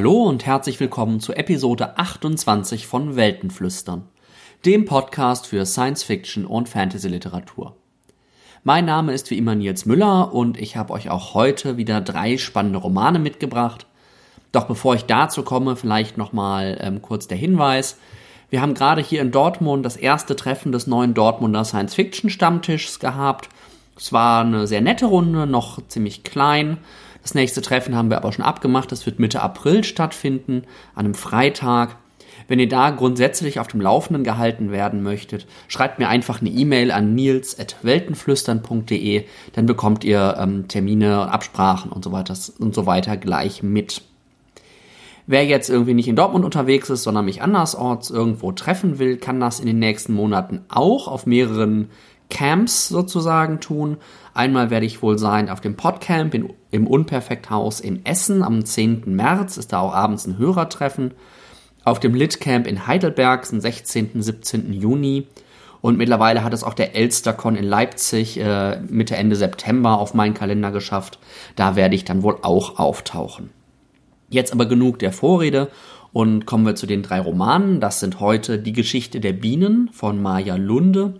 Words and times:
Hallo 0.00 0.22
und 0.22 0.46
herzlich 0.46 0.80
willkommen 0.80 1.20
zu 1.20 1.34
Episode 1.34 1.98
28 1.98 2.86
von 2.86 3.16
Weltenflüstern, 3.16 4.08
dem 4.64 4.86
Podcast 4.86 5.46
für 5.46 5.66
Science 5.66 6.04
Fiction 6.04 6.46
und 6.46 6.70
Fantasy 6.70 7.06
Literatur. 7.06 7.76
Mein 8.64 8.86
Name 8.86 9.12
ist 9.12 9.30
wie 9.30 9.36
immer 9.36 9.54
Nils 9.54 9.84
Müller 9.84 10.32
und 10.32 10.58
ich 10.58 10.78
habe 10.78 10.94
euch 10.94 11.10
auch 11.10 11.34
heute 11.34 11.76
wieder 11.76 12.00
drei 12.00 12.38
spannende 12.38 12.78
Romane 12.78 13.18
mitgebracht. 13.18 13.84
Doch 14.52 14.64
bevor 14.64 14.94
ich 14.94 15.04
dazu 15.04 15.42
komme, 15.42 15.76
vielleicht 15.76 16.16
nochmal 16.16 16.78
ähm, 16.80 17.02
kurz 17.02 17.28
der 17.28 17.36
Hinweis. 17.36 17.98
Wir 18.48 18.62
haben 18.62 18.72
gerade 18.72 19.02
hier 19.02 19.20
in 19.20 19.32
Dortmund 19.32 19.84
das 19.84 19.98
erste 19.98 20.34
Treffen 20.34 20.72
des 20.72 20.86
neuen 20.86 21.12
Dortmunder 21.12 21.66
Science 21.66 21.94
Fiction 21.94 22.30
Stammtischs 22.30 23.00
gehabt. 23.00 23.50
Es 23.98 24.14
war 24.14 24.46
eine 24.46 24.66
sehr 24.66 24.80
nette 24.80 25.04
Runde, 25.04 25.46
noch 25.46 25.86
ziemlich 25.88 26.22
klein. 26.24 26.78
Das 27.22 27.34
nächste 27.34 27.62
Treffen 27.62 27.94
haben 27.94 28.10
wir 28.10 28.16
aber 28.16 28.32
schon 28.32 28.44
abgemacht. 28.44 28.90
Das 28.92 29.06
wird 29.06 29.18
Mitte 29.18 29.42
April 29.42 29.82
stattfinden, 29.84 30.62
an 30.94 31.06
einem 31.06 31.14
Freitag. 31.14 31.96
Wenn 32.48 32.58
ihr 32.58 32.68
da 32.68 32.90
grundsätzlich 32.90 33.60
auf 33.60 33.68
dem 33.68 33.80
Laufenden 33.80 34.24
gehalten 34.24 34.72
werden 34.72 35.02
möchtet, 35.02 35.46
schreibt 35.68 36.00
mir 36.00 36.08
einfach 36.08 36.40
eine 36.40 36.50
E-Mail 36.50 36.90
an 36.90 37.14
nils.weltenflüstern.de, 37.14 39.24
dann 39.52 39.66
bekommt 39.66 40.02
ihr 40.04 40.36
ähm, 40.38 40.66
Termine, 40.66 41.30
Absprachen 41.30 41.92
und 41.92 42.02
so 42.02 42.12
weiter 42.12 42.34
und 42.58 42.74
so 42.74 42.86
weiter 42.86 43.16
gleich 43.16 43.62
mit. 43.62 44.02
Wer 45.28 45.46
jetzt 45.46 45.70
irgendwie 45.70 45.94
nicht 45.94 46.08
in 46.08 46.16
Dortmund 46.16 46.44
unterwegs 46.44 46.90
ist, 46.90 47.04
sondern 47.04 47.26
mich 47.26 47.40
andersorts 47.40 48.10
irgendwo 48.10 48.50
treffen 48.50 48.98
will, 48.98 49.16
kann 49.16 49.38
das 49.38 49.60
in 49.60 49.66
den 49.66 49.78
nächsten 49.78 50.12
Monaten 50.12 50.62
auch 50.68 51.06
auf 51.06 51.24
mehreren 51.24 51.88
Camps 52.30 52.88
sozusagen 52.88 53.60
tun. 53.60 53.98
Einmal 54.32 54.70
werde 54.70 54.86
ich 54.86 55.02
wohl 55.02 55.18
sein 55.18 55.50
auf 55.50 55.60
dem 55.60 55.76
Podcamp 55.76 56.32
in, 56.32 56.52
im 56.70 56.86
Unperfekthaus 56.86 57.80
in 57.80 58.06
Essen 58.06 58.42
am 58.42 58.64
10. 58.64 59.02
März, 59.06 59.58
ist 59.58 59.72
da 59.72 59.80
auch 59.80 59.92
abends 59.92 60.26
ein 60.26 60.38
Hörertreffen. 60.38 61.12
Auf 61.84 62.00
dem 62.00 62.14
Litcamp 62.14 62.66
in 62.66 62.86
Heidelberg 62.86 63.46
am 63.52 63.60
16. 63.60 64.22
17. 64.22 64.72
Juni. 64.72 65.26
Und 65.80 65.96
mittlerweile 65.98 66.44
hat 66.44 66.52
es 66.52 66.62
auch 66.62 66.74
der 66.74 66.94
Elstercon 66.94 67.56
in 67.56 67.64
Leipzig 67.64 68.38
äh, 68.38 68.80
Mitte, 68.88 69.16
Ende 69.16 69.36
September 69.36 69.98
auf 69.98 70.14
meinen 70.14 70.34
Kalender 70.34 70.70
geschafft. 70.70 71.18
Da 71.56 71.74
werde 71.74 71.94
ich 71.94 72.04
dann 72.04 72.22
wohl 72.22 72.38
auch 72.42 72.78
auftauchen. 72.78 73.50
Jetzt 74.28 74.52
aber 74.52 74.66
genug 74.66 74.98
der 74.98 75.12
Vorrede 75.12 75.68
und 76.12 76.46
kommen 76.46 76.66
wir 76.66 76.74
zu 76.74 76.86
den 76.86 77.02
drei 77.02 77.20
Romanen. 77.20 77.80
Das 77.80 78.00
sind 78.00 78.20
heute 78.20 78.58
Die 78.58 78.72
Geschichte 78.72 79.20
der 79.20 79.32
Bienen 79.32 79.90
von 79.92 80.20
Maya 80.20 80.56
Lunde, 80.56 81.14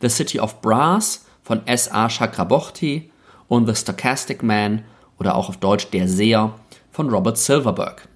The 0.00 0.08
City 0.08 0.38
of 0.38 0.60
Brass 0.60 1.24
von 1.42 1.66
S.A. 1.66 2.08
Chakraborty 2.08 3.10
und 3.48 3.66
The 3.66 3.74
Stochastic 3.74 4.42
Man 4.42 4.84
oder 5.18 5.34
auch 5.34 5.48
auf 5.48 5.56
Deutsch 5.56 5.88
Der 5.90 6.08
Seher 6.08 6.54
von 6.90 7.08
Robert 7.08 7.38
Silverberg. 7.38 8.08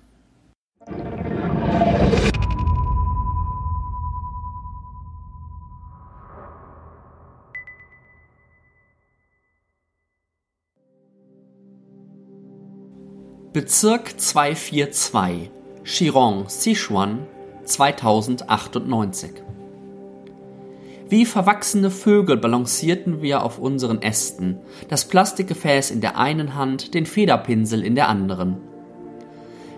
Bezirk 13.53 14.21
242, 14.21 15.51
Chiron, 15.85 16.45
Sichuan, 16.49 17.27
2098 17.65 19.50
wie 21.11 21.27
verwachsene 21.27 21.91
Vögel 21.91 22.37
balancierten 22.37 23.21
wir 23.21 23.43
auf 23.43 23.59
unseren 23.59 24.01
Ästen, 24.01 24.59
das 24.89 25.07
Plastikgefäß 25.09 25.91
in 25.91 26.01
der 26.01 26.17
einen 26.17 26.55
Hand, 26.55 26.95
den 26.95 27.05
Federpinsel 27.05 27.85
in 27.85 27.97
der 27.97 28.09
anderen. 28.09 28.59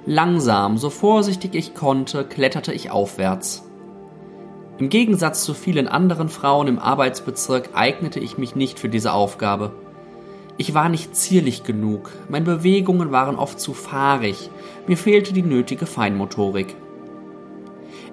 Langsam, 0.04 0.76
so 0.76 0.91
vorsichtig 0.91 1.54
ich 1.54 1.75
konnte, 1.75 2.25
kletterte 2.25 2.75
ich 2.75 2.91
aufwärts. 2.91 3.65
Im 4.76 4.91
Gegensatz 4.91 5.44
zu 5.44 5.54
vielen 5.54 5.88
anderen 5.88 6.28
Frauen 6.28 6.69
im 6.69 6.78
Arbeitsbezirk 6.78 7.70
eignete 7.72 8.20
ich 8.20 8.37
mich 8.37 8.54
nicht 8.54 8.78
für 8.78 8.91
diese 8.91 9.14
Aufgabe. 9.14 9.72
Ich 10.59 10.75
war 10.75 10.91
nicht 10.91 11.16
zierlich 11.16 11.62
genug, 11.62 12.10
meine 12.28 12.44
Bewegungen 12.44 13.10
waren 13.10 13.37
oft 13.37 13.59
zu 13.59 13.72
fahrig, 13.72 14.50
mir 14.87 14.99
fehlte 14.99 15.32
die 15.32 15.43
nötige 15.43 15.87
Feinmotorik. 15.87 16.76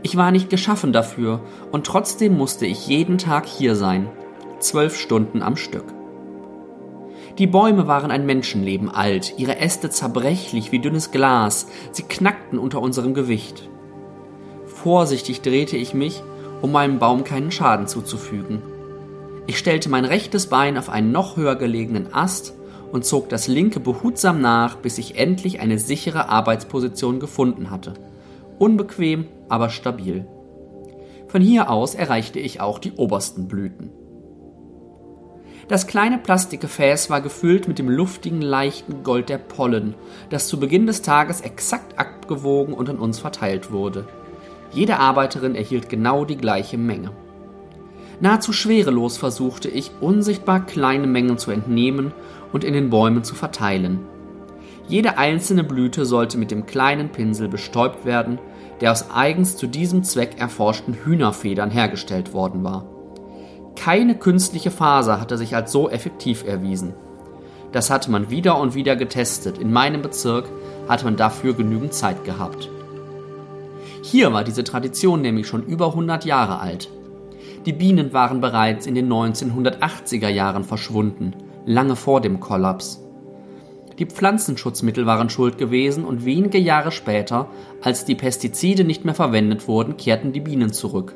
Ich 0.01 0.15
war 0.15 0.31
nicht 0.31 0.49
geschaffen 0.49 0.93
dafür 0.93 1.41
und 1.71 1.85
trotzdem 1.85 2.37
musste 2.37 2.65
ich 2.65 2.87
jeden 2.87 3.17
Tag 3.17 3.45
hier 3.45 3.75
sein. 3.75 4.07
Zwölf 4.59 4.97
Stunden 4.97 5.41
am 5.41 5.55
Stück. 5.55 5.85
Die 7.37 7.47
Bäume 7.47 7.87
waren 7.87 8.11
ein 8.11 8.25
Menschenleben 8.25 8.89
alt, 8.89 9.35
ihre 9.37 9.59
Äste 9.59 9.89
zerbrechlich 9.89 10.71
wie 10.71 10.79
dünnes 10.79 11.11
Glas, 11.11 11.67
sie 11.91 12.03
knackten 12.03 12.59
unter 12.59 12.81
unserem 12.81 13.13
Gewicht. 13.13 13.69
Vorsichtig 14.65 15.41
drehte 15.41 15.77
ich 15.77 15.93
mich, 15.93 16.21
um 16.61 16.71
meinem 16.71 16.99
Baum 16.99 17.23
keinen 17.23 17.51
Schaden 17.51 17.87
zuzufügen. 17.87 18.61
Ich 19.47 19.57
stellte 19.57 19.89
mein 19.89 20.05
rechtes 20.05 20.47
Bein 20.47 20.77
auf 20.77 20.89
einen 20.89 21.11
noch 21.11 21.37
höher 21.37 21.55
gelegenen 21.55 22.13
Ast 22.13 22.53
und 22.91 23.05
zog 23.05 23.29
das 23.29 23.47
linke 23.47 23.79
behutsam 23.79 24.41
nach, 24.41 24.75
bis 24.75 24.97
ich 24.97 25.17
endlich 25.17 25.59
eine 25.59 25.79
sichere 25.79 26.29
Arbeitsposition 26.29 27.19
gefunden 27.19 27.69
hatte. 27.69 27.93
Unbequem, 28.57 29.25
aber 29.49 29.69
stabil. 29.69 30.27
Von 31.27 31.41
hier 31.41 31.69
aus 31.69 31.93
erreichte 31.95 32.39
ich 32.39 32.61
auch 32.61 32.79
die 32.79 32.93
obersten 32.93 33.47
Blüten. 33.47 33.91
Das 35.67 35.85
kleine 35.85 36.17
Plastikgefäß 36.17 37.11
war 37.11 37.21
gefüllt 37.21 37.67
mit 37.67 37.77
dem 37.77 37.89
luftigen, 37.89 38.41
leichten 38.41 39.03
Gold 39.03 39.29
der 39.29 39.37
Pollen, 39.37 39.93
das 40.31 40.47
zu 40.47 40.59
Beginn 40.59 40.87
des 40.87 41.03
Tages 41.03 41.41
exakt 41.41 41.99
abgewogen 41.99 42.73
und 42.73 42.89
an 42.89 42.97
uns 42.97 43.19
verteilt 43.19 43.71
wurde. 43.71 44.07
Jede 44.71 44.97
Arbeiterin 44.97 45.53
erhielt 45.53 45.87
genau 45.87 46.25
die 46.25 46.37
gleiche 46.37 46.79
Menge. 46.79 47.11
Nahezu 48.19 48.51
schwerelos 48.51 49.17
versuchte 49.17 49.69
ich, 49.69 49.91
unsichtbar 50.01 50.65
kleine 50.65 51.05
Mengen 51.05 51.37
zu 51.37 51.51
entnehmen 51.51 52.13
und 52.51 52.63
in 52.63 52.73
den 52.73 52.89
Bäumen 52.89 53.23
zu 53.23 53.35
verteilen. 53.35 53.99
Jede 54.87 55.19
einzelne 55.19 55.63
Blüte 55.63 56.03
sollte 56.03 56.39
mit 56.39 56.49
dem 56.49 56.65
kleinen 56.65 57.09
Pinsel 57.09 57.47
bestäubt 57.47 58.05
werden, 58.05 58.39
der 58.81 58.91
aus 58.91 59.11
eigens 59.13 59.57
zu 59.57 59.67
diesem 59.67 60.03
Zweck 60.03 60.39
erforschten 60.39 60.93
Hühnerfedern 60.93 61.71
hergestellt 61.71 62.33
worden 62.33 62.63
war. 62.63 62.85
Keine 63.75 64.15
künstliche 64.15 64.71
Faser 64.71 65.21
hatte 65.21 65.37
sich 65.37 65.55
als 65.55 65.71
so 65.71 65.89
effektiv 65.89 66.45
erwiesen. 66.45 66.93
Das 67.71 67.89
hatte 67.89 68.11
man 68.11 68.29
wieder 68.29 68.57
und 68.57 68.75
wieder 68.75 68.95
getestet. 68.95 69.57
In 69.57 69.71
meinem 69.71 70.01
Bezirk 70.01 70.49
hatte 70.87 71.05
man 71.05 71.17
dafür 71.17 71.53
genügend 71.53 71.93
Zeit 71.93 72.23
gehabt. 72.23 72.69
Hier 74.01 74.33
war 74.33 74.43
diese 74.43 74.63
Tradition 74.63 75.21
nämlich 75.21 75.47
schon 75.47 75.63
über 75.63 75.87
100 75.87 76.25
Jahre 76.25 76.59
alt. 76.59 76.89
Die 77.65 77.73
Bienen 77.73 78.13
waren 78.13 78.41
bereits 78.41 78.87
in 78.87 78.95
den 78.95 79.11
1980er 79.11 80.29
Jahren 80.29 80.63
verschwunden, 80.63 81.33
lange 81.65 81.95
vor 81.95 82.21
dem 82.21 82.39
Kollaps. 82.39 83.03
Die 83.99 84.05
Pflanzenschutzmittel 84.05 85.05
waren 85.05 85.29
schuld 85.29 85.57
gewesen 85.57 86.05
und 86.05 86.23
wenige 86.23 86.57
Jahre 86.57 86.91
später, 86.91 87.49
als 87.81 88.05
die 88.05 88.15
Pestizide 88.15 88.85
nicht 88.85 89.03
mehr 89.03 89.13
verwendet 89.13 89.67
wurden, 89.67 89.97
kehrten 89.97 90.31
die 90.31 90.39
Bienen 90.39 90.71
zurück. 90.71 91.15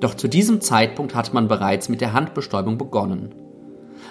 Doch 0.00 0.14
zu 0.14 0.26
diesem 0.26 0.62
Zeitpunkt 0.62 1.14
hatte 1.14 1.34
man 1.34 1.46
bereits 1.46 1.90
mit 1.90 2.00
der 2.00 2.14
Handbestäubung 2.14 2.78
begonnen. 2.78 3.34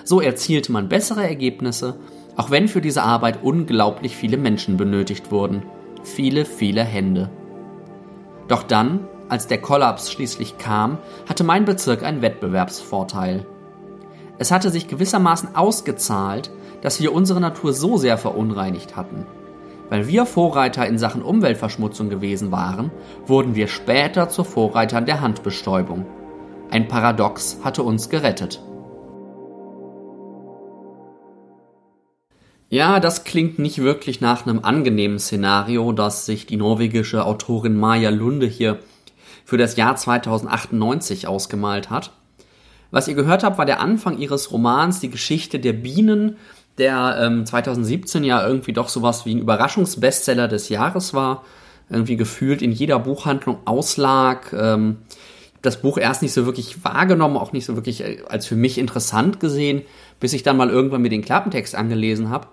So 0.03 0.21
erzielte 0.21 0.71
man 0.71 0.87
bessere 0.87 1.27
Ergebnisse, 1.27 1.99
auch 2.35 2.51
wenn 2.51 2.67
für 2.67 2.79
diese 2.79 3.01
Arbeit 3.01 3.39
unglaublich 3.41 4.15
viele 4.15 4.37
Menschen 4.37 4.77
benötigt 4.77 5.31
wurden. 5.31 5.63
Viele, 6.03 6.45
viele 6.45 6.83
Hände. 6.83 7.31
Doch 8.47 8.61
dann, 8.61 9.07
als 9.29 9.47
der 9.47 9.61
Kollaps 9.61 10.11
schließlich 10.11 10.59
kam, 10.59 10.99
hatte 11.27 11.43
mein 11.43 11.65
Bezirk 11.65 12.03
einen 12.03 12.21
Wettbewerbsvorteil. 12.21 13.47
Es 14.37 14.51
hatte 14.51 14.69
sich 14.69 14.87
gewissermaßen 14.87 15.55
ausgezahlt, 15.55 16.51
dass 16.81 17.01
wir 17.01 17.13
unsere 17.13 17.39
Natur 17.39 17.73
so 17.73 17.97
sehr 17.97 18.17
verunreinigt 18.17 18.95
hatten. 18.95 19.25
Weil 19.89 20.07
wir 20.07 20.25
Vorreiter 20.25 20.85
in 20.85 20.97
Sachen 20.97 21.21
Umweltverschmutzung 21.21 22.09
gewesen 22.09 22.51
waren, 22.51 22.91
wurden 23.25 23.55
wir 23.55 23.67
später 23.67 24.29
zu 24.29 24.43
Vorreitern 24.43 25.05
der 25.05 25.21
Handbestäubung. 25.21 26.05
Ein 26.69 26.87
Paradox 26.87 27.57
hatte 27.63 27.81
uns 27.81 28.09
gerettet. 28.09 28.61
Ja, 32.71 32.99
das 32.99 33.23
klingt 33.23 33.57
nicht 33.57 33.81
wirklich 33.81 34.21
nach 34.21 34.45
einem 34.45 34.59
angenehmen 34.59 35.17
Szenario, 35.17 35.91
das 35.91 36.27
sich 36.27 36.45
die 36.45 36.57
norwegische 36.57 37.25
Autorin 37.25 37.75
Maja 37.75 38.11
Lunde 38.11 38.45
hier 38.45 38.77
für 39.43 39.57
das 39.57 39.75
Jahr 39.75 39.95
2098 39.95 41.27
ausgemalt 41.27 41.89
hat. 41.89 42.11
Was 42.91 43.07
ihr 43.07 43.15
gehört 43.15 43.43
habt, 43.43 43.57
war 43.57 43.65
der 43.65 43.79
Anfang 43.79 44.19
ihres 44.19 44.51
Romans 44.51 44.99
Die 44.99 45.09
Geschichte 45.09 45.59
der 45.59 45.73
Bienen, 45.73 46.37
der 46.79 47.17
ähm, 47.21 47.45
2017 47.45 48.23
ja 48.23 48.45
irgendwie 48.45 48.73
doch 48.73 48.89
sowas 48.89 49.25
wie 49.25 49.35
ein 49.35 49.39
Überraschungsbestseller 49.39 50.47
des 50.47 50.69
Jahres 50.69 51.13
war, 51.13 51.43
irgendwie 51.89 52.17
gefühlt 52.17 52.61
in 52.61 52.71
jeder 52.71 52.99
Buchhandlung 52.99 53.59
auslag. 53.65 54.53
Ähm, 54.53 54.97
das 55.61 55.81
Buch 55.81 55.97
erst 55.97 56.21
nicht 56.21 56.33
so 56.33 56.45
wirklich 56.45 56.83
wahrgenommen, 56.83 57.37
auch 57.37 57.51
nicht 57.51 57.65
so 57.65 57.75
wirklich 57.75 58.01
äh, 58.01 58.23
als 58.27 58.45
für 58.47 58.55
mich 58.55 58.77
interessant 58.77 59.39
gesehen, 59.39 59.83
bis 60.19 60.33
ich 60.33 60.43
dann 60.43 60.57
mal 60.57 60.69
irgendwann 60.69 61.01
mir 61.01 61.09
den 61.09 61.23
Klappentext 61.23 61.75
angelesen 61.75 62.29
habe. 62.29 62.47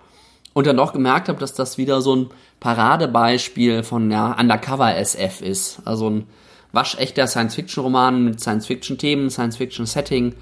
und 0.53 0.65
dann 0.65 0.77
doch 0.77 0.91
gemerkt 0.91 1.29
habe, 1.29 1.39
dass 1.39 1.53
das 1.53 1.77
wieder 1.77 2.01
so 2.01 2.15
ein 2.15 2.29
Paradebeispiel 2.59 3.83
von 3.83 4.09
ja, 4.09 4.35
Undercover-SF 4.39 5.41
ist. 5.41 5.81
Also 5.85 6.09
ein 6.09 6.27
waschechter 6.71 7.27
Science-Fiction-Roman 7.27 8.23
mit 8.23 8.39
Science-Fiction-Themen, 8.39 9.29
Science-Fiction-Setting, 9.29 10.33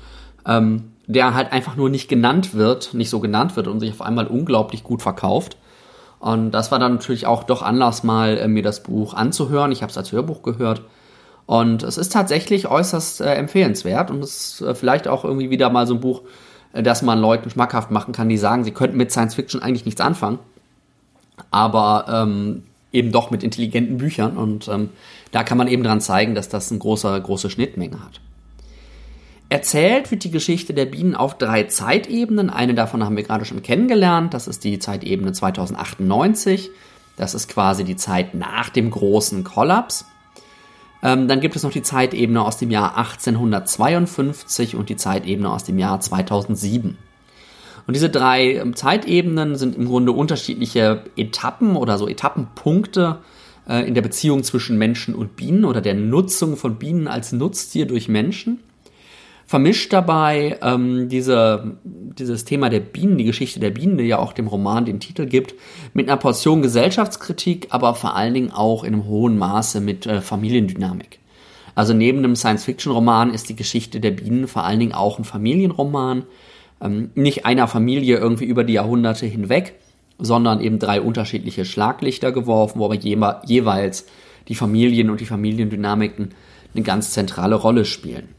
ähm, 0.48 0.92
der 1.08 1.34
halt 1.34 1.52
einfach 1.52 1.76
nur 1.76 1.90
nicht 1.90 2.08
genannt 2.08 2.54
wird, 2.54 2.94
nicht 2.94 3.10
so 3.10 3.20
genannt 3.20 3.56
wird 3.56 3.68
und 3.68 3.80
sich 3.80 3.92
auf 3.92 4.02
einmal 4.02 4.28
unglaublich 4.28 4.84
gut 4.84 5.02
verkauft. 5.02 5.58
Und 6.20 6.52
das 6.52 6.72
war 6.72 6.80
dann 6.80 6.94
natürlich 6.94 7.28
auch 7.28 7.44
doch 7.44 7.62
Anlass, 7.62 8.04
mal 8.04 8.38
äh, 8.38 8.48
mir 8.48 8.64
das 8.64 8.84
Buch 8.84 9.14
anzuhören. 9.14 9.72
Ich 9.72 9.82
habe 9.82 9.92
es 9.92 9.98
als 9.98 10.12
Hörbuch 10.12 10.42
gehört. 10.42 10.82
Und 11.46 11.84
es 11.84 11.98
ist 11.98 12.12
tatsächlich 12.12 12.68
äußerst 12.68 13.22
äh, 13.22 13.36
empfehlenswert 13.36 14.10
und 14.10 14.24
es 14.24 14.56
ist 14.56 14.62
äh, 14.62 14.74
vielleicht 14.74 15.08
auch 15.08 15.24
irgendwie 15.24 15.52
wieder 15.52 15.70
mal 15.70 15.86
so 15.86 15.94
ein 15.94 16.00
Buch, 16.00 16.24
äh, 16.74 16.82
das 16.82 17.04
man 17.04 17.20
Leuten 17.20 17.50
schmackhaft 17.52 17.92
machen 17.92 18.14
kann, 18.14 18.30
die 18.30 18.38
sagen, 18.38 18.64
sie 18.64 18.72
könnten 18.72 18.98
mit 18.98 19.12
Science 19.12 19.36
Fiction 19.36 19.62
eigentlich 19.62 19.86
nichts 19.86 20.02
anfangen, 20.02 20.40
aber 21.52 22.06
ähm, 22.10 22.64
eben 22.92 23.12
doch 23.12 23.30
mit 23.30 23.44
intelligenten 23.44 23.98
Büchern. 23.98 24.38
Und 24.38 24.68
ähm, 24.68 24.90
da 25.32 25.44
kann 25.44 25.60
man 25.60 25.68
eben 25.68 25.84
dran 25.84 26.02
zeigen, 26.02 26.34
dass 26.34 26.50
das 26.50 26.72
eine 26.72 26.80
große, 26.80 27.22
große 27.22 27.52
Schnittmenge 27.52 28.04
hat. 28.04 28.22
Erzählt 29.48 30.10
wird 30.10 30.24
die 30.24 30.32
Geschichte 30.32 30.74
der 30.74 30.86
Bienen 30.86 31.16
auf 31.16 31.38
drei 31.38 31.64
Zeitebenen. 31.64 32.50
Eine 32.50 32.74
davon 32.74 33.04
haben 33.04 33.16
wir 33.16 33.24
gerade 33.24 33.46
schon 33.46 33.62
kennengelernt. 33.62 34.34
Das 34.34 34.48
ist 34.48 34.64
die 34.64 34.80
Zeitebene 34.80 35.34
2098. 35.34 36.72
Das 37.16 37.36
ist 37.36 37.48
quasi 37.48 37.84
die 37.84 37.96
Zeit 37.96 38.34
nach 38.34 38.70
dem 38.70 38.90
großen 38.90 39.44
Kollaps. 39.44 40.06
Ähm, 41.04 41.28
dann 41.28 41.42
gibt 41.42 41.56
es 41.56 41.62
noch 41.62 41.72
die 41.72 41.84
Zeitebene 41.84 42.44
aus 42.44 42.58
dem 42.58 42.72
Jahr 42.72 42.98
1852 42.98 44.76
und 44.76 44.90
die 44.90 44.96
Zeitebene 44.96 45.52
aus 45.52 45.64
dem 45.64 45.78
Jahr 45.78 46.00
2007. 46.00 46.98
Und 47.86 47.94
diese 47.94 48.10
drei 48.10 48.56
ähm, 48.56 48.76
Zeitebenen 48.76 49.56
sind 49.56 49.76
im 49.76 49.86
Grunde 49.86 50.12
unterschiedliche 50.12 51.04
Etappen 51.16 51.76
oder 51.76 52.00
so 52.00 52.08
Etappenpunkte 52.08 53.20
äh, 53.70 53.88
in 53.88 53.94
der 53.94 54.02
Beziehung 54.02 54.44
zwischen 54.44 54.80
Menschen 54.80 55.14
und 55.14 55.36
Bienen 55.36 55.66
oder 55.66 55.82
der 55.82 55.94
Nutzung 55.94 56.58
von 56.58 56.78
Bienen 56.78 57.08
als 57.08 57.32
Nutztier 57.32 57.86
durch 57.86 58.08
Menschen 58.08 58.60
vermischt 59.46 59.94
dabei 59.94 60.58
ähm, 60.62 61.08
diese, 61.10 61.78
dieses 61.84 62.46
Thema 62.46 62.70
der 62.70 62.80
Bienen, 62.80 63.18
die 63.18 63.26
Geschichte 63.26 63.60
der 63.60 63.70
Bienen, 63.70 63.98
die 63.98 64.06
ja 64.06 64.18
auch 64.18 64.34
dem 64.34 64.48
Roman 64.48 64.86
den 64.86 65.00
Titel 65.00 65.28
gibt, 65.28 65.54
mit 65.94 66.08
einer 66.08 66.18
Portion 66.18 66.62
Gesellschaftskritik, 66.62 67.68
aber 67.70 67.94
vor 67.96 68.16
allen 68.16 68.34
Dingen 68.34 68.52
auch 68.52 68.84
in 68.84 68.94
einem 68.94 69.06
hohen 69.06 69.38
Maße 69.38 69.82
mit 69.82 70.08
äh, 70.08 70.22
Familiendynamik. 70.22 71.20
Also 71.76 71.94
neben 71.94 72.20
einem 72.20 72.36
Science-Fiction-Roman 72.36 73.34
ist 73.34 73.50
die 73.50 73.56
Geschichte 73.56 74.00
der 74.00 74.12
Bienen 74.12 74.48
vor 74.48 74.64
allen 74.64 74.80
Dingen 74.80 74.94
auch 74.94 75.20
ein 75.20 75.26
Familienroman, 75.26 76.24
ähm, 76.82 77.12
nicht 77.14 77.46
einer 77.46 77.68
Familie 77.68 78.18
irgendwie 78.18 78.46
über 78.46 78.64
die 78.64 78.74
Jahrhunderte 78.74 79.26
hinweg, 79.28 79.76
sondern 80.18 80.62
eben 80.62 80.80
drei 80.80 81.02
unterschiedliche 81.02 81.66
Schlaglichter 81.66 82.32
geworfen, 82.32 82.80
wo 82.80 82.86
aber 82.86 82.96
jeweils 82.96 84.08
die 84.48 84.56
Familien 84.56 85.10
und 85.10 85.20
die 85.20 85.26
Familiendynamiken 85.26 86.30
eine 86.74 86.84
ganz 86.84 87.12
zentrale 87.12 87.56
Rolle 87.56 87.86
spielen. 87.86 88.30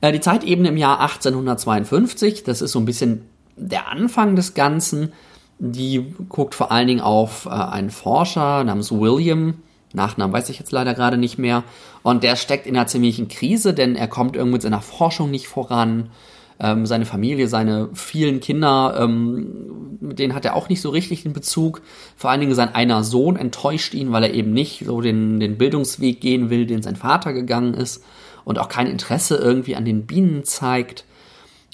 Äh, 0.00 0.12
die 0.12 0.20
Zeitebene 0.20 0.68
im 0.68 0.76
Jahr 0.76 1.00
1852, 1.00 2.44
das 2.44 2.62
ist 2.62 2.72
so 2.72 2.78
ein 2.78 2.84
bisschen 2.84 3.22
der 3.56 3.88
Anfang 3.88 4.36
des 4.36 4.54
Ganzen. 4.54 5.12
Die 5.58 6.14
guckt 6.28 6.54
vor 6.54 6.72
allen 6.72 6.88
Dingen 6.88 7.00
auf 7.00 7.46
äh, 7.46 7.50
einen 7.50 7.90
Forscher 7.90 8.64
namens 8.64 8.90
William, 8.92 9.56
Nachnamen 9.92 10.32
weiß 10.32 10.48
ich 10.50 10.58
jetzt 10.58 10.72
leider 10.72 10.94
gerade 10.94 11.16
nicht 11.16 11.36
mehr, 11.36 11.64
und 12.02 12.22
der 12.22 12.36
steckt 12.36 12.66
in 12.66 12.76
einer 12.76 12.86
ziemlichen 12.86 13.28
Krise, 13.28 13.74
denn 13.74 13.96
er 13.96 14.08
kommt 14.08 14.36
irgendwie 14.36 14.54
mit 14.54 14.62
seiner 14.62 14.80
Forschung 14.80 15.30
nicht 15.30 15.48
voran. 15.48 16.10
Ähm, 16.62 16.84
seine 16.84 17.06
Familie, 17.06 17.48
seine 17.48 17.88
vielen 17.94 18.40
Kinder, 18.40 18.94
ähm, 19.00 19.96
mit 19.98 20.18
denen 20.18 20.34
hat 20.34 20.44
er 20.44 20.54
auch 20.54 20.68
nicht 20.68 20.82
so 20.82 20.90
richtig 20.90 21.22
den 21.22 21.32
Bezug. 21.32 21.80
Vor 22.16 22.30
allen 22.30 22.40
Dingen 22.40 22.54
sein 22.54 22.74
einer 22.74 23.02
Sohn 23.02 23.36
enttäuscht 23.36 23.94
ihn, 23.94 24.12
weil 24.12 24.24
er 24.24 24.34
eben 24.34 24.52
nicht 24.52 24.84
so 24.84 25.00
den, 25.00 25.40
den 25.40 25.56
Bildungsweg 25.56 26.20
gehen 26.20 26.50
will, 26.50 26.66
den 26.66 26.82
sein 26.82 26.96
Vater 26.96 27.32
gegangen 27.32 27.72
ist 27.72 28.04
und 28.50 28.58
auch 28.58 28.68
kein 28.68 28.88
Interesse 28.88 29.36
irgendwie 29.36 29.76
an 29.76 29.84
den 29.84 30.06
Bienen 30.06 30.44
zeigt. 30.44 31.04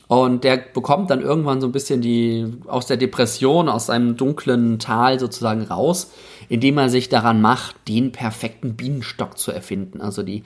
Und 0.09 0.45
der 0.45 0.59
bekommt 0.59 1.11
dann 1.11 1.23
irgendwann 1.23 1.61
so 1.61 1.67
ein 1.67 1.73
bisschen 1.73 2.03
die 2.03 2.47
aus 2.69 2.87
der 2.87 2.99
Depression, 2.99 3.69
aus 3.69 3.87
seinem 3.87 4.17
dunklen 4.17 4.79
Tal 4.79 5.19
sozusagen 5.19 5.63
raus, 5.63 6.13
indem 6.49 6.79
er 6.79 6.91
sich 6.91 7.09
daran 7.09 7.41
macht, 7.41 7.77
den 7.89 8.13
perfekten 8.13 8.77
Bienenstock 8.77 9.39
zu 9.39 9.51
erfinden, 9.51 10.01
also 10.01 10.23
die 10.23 10.45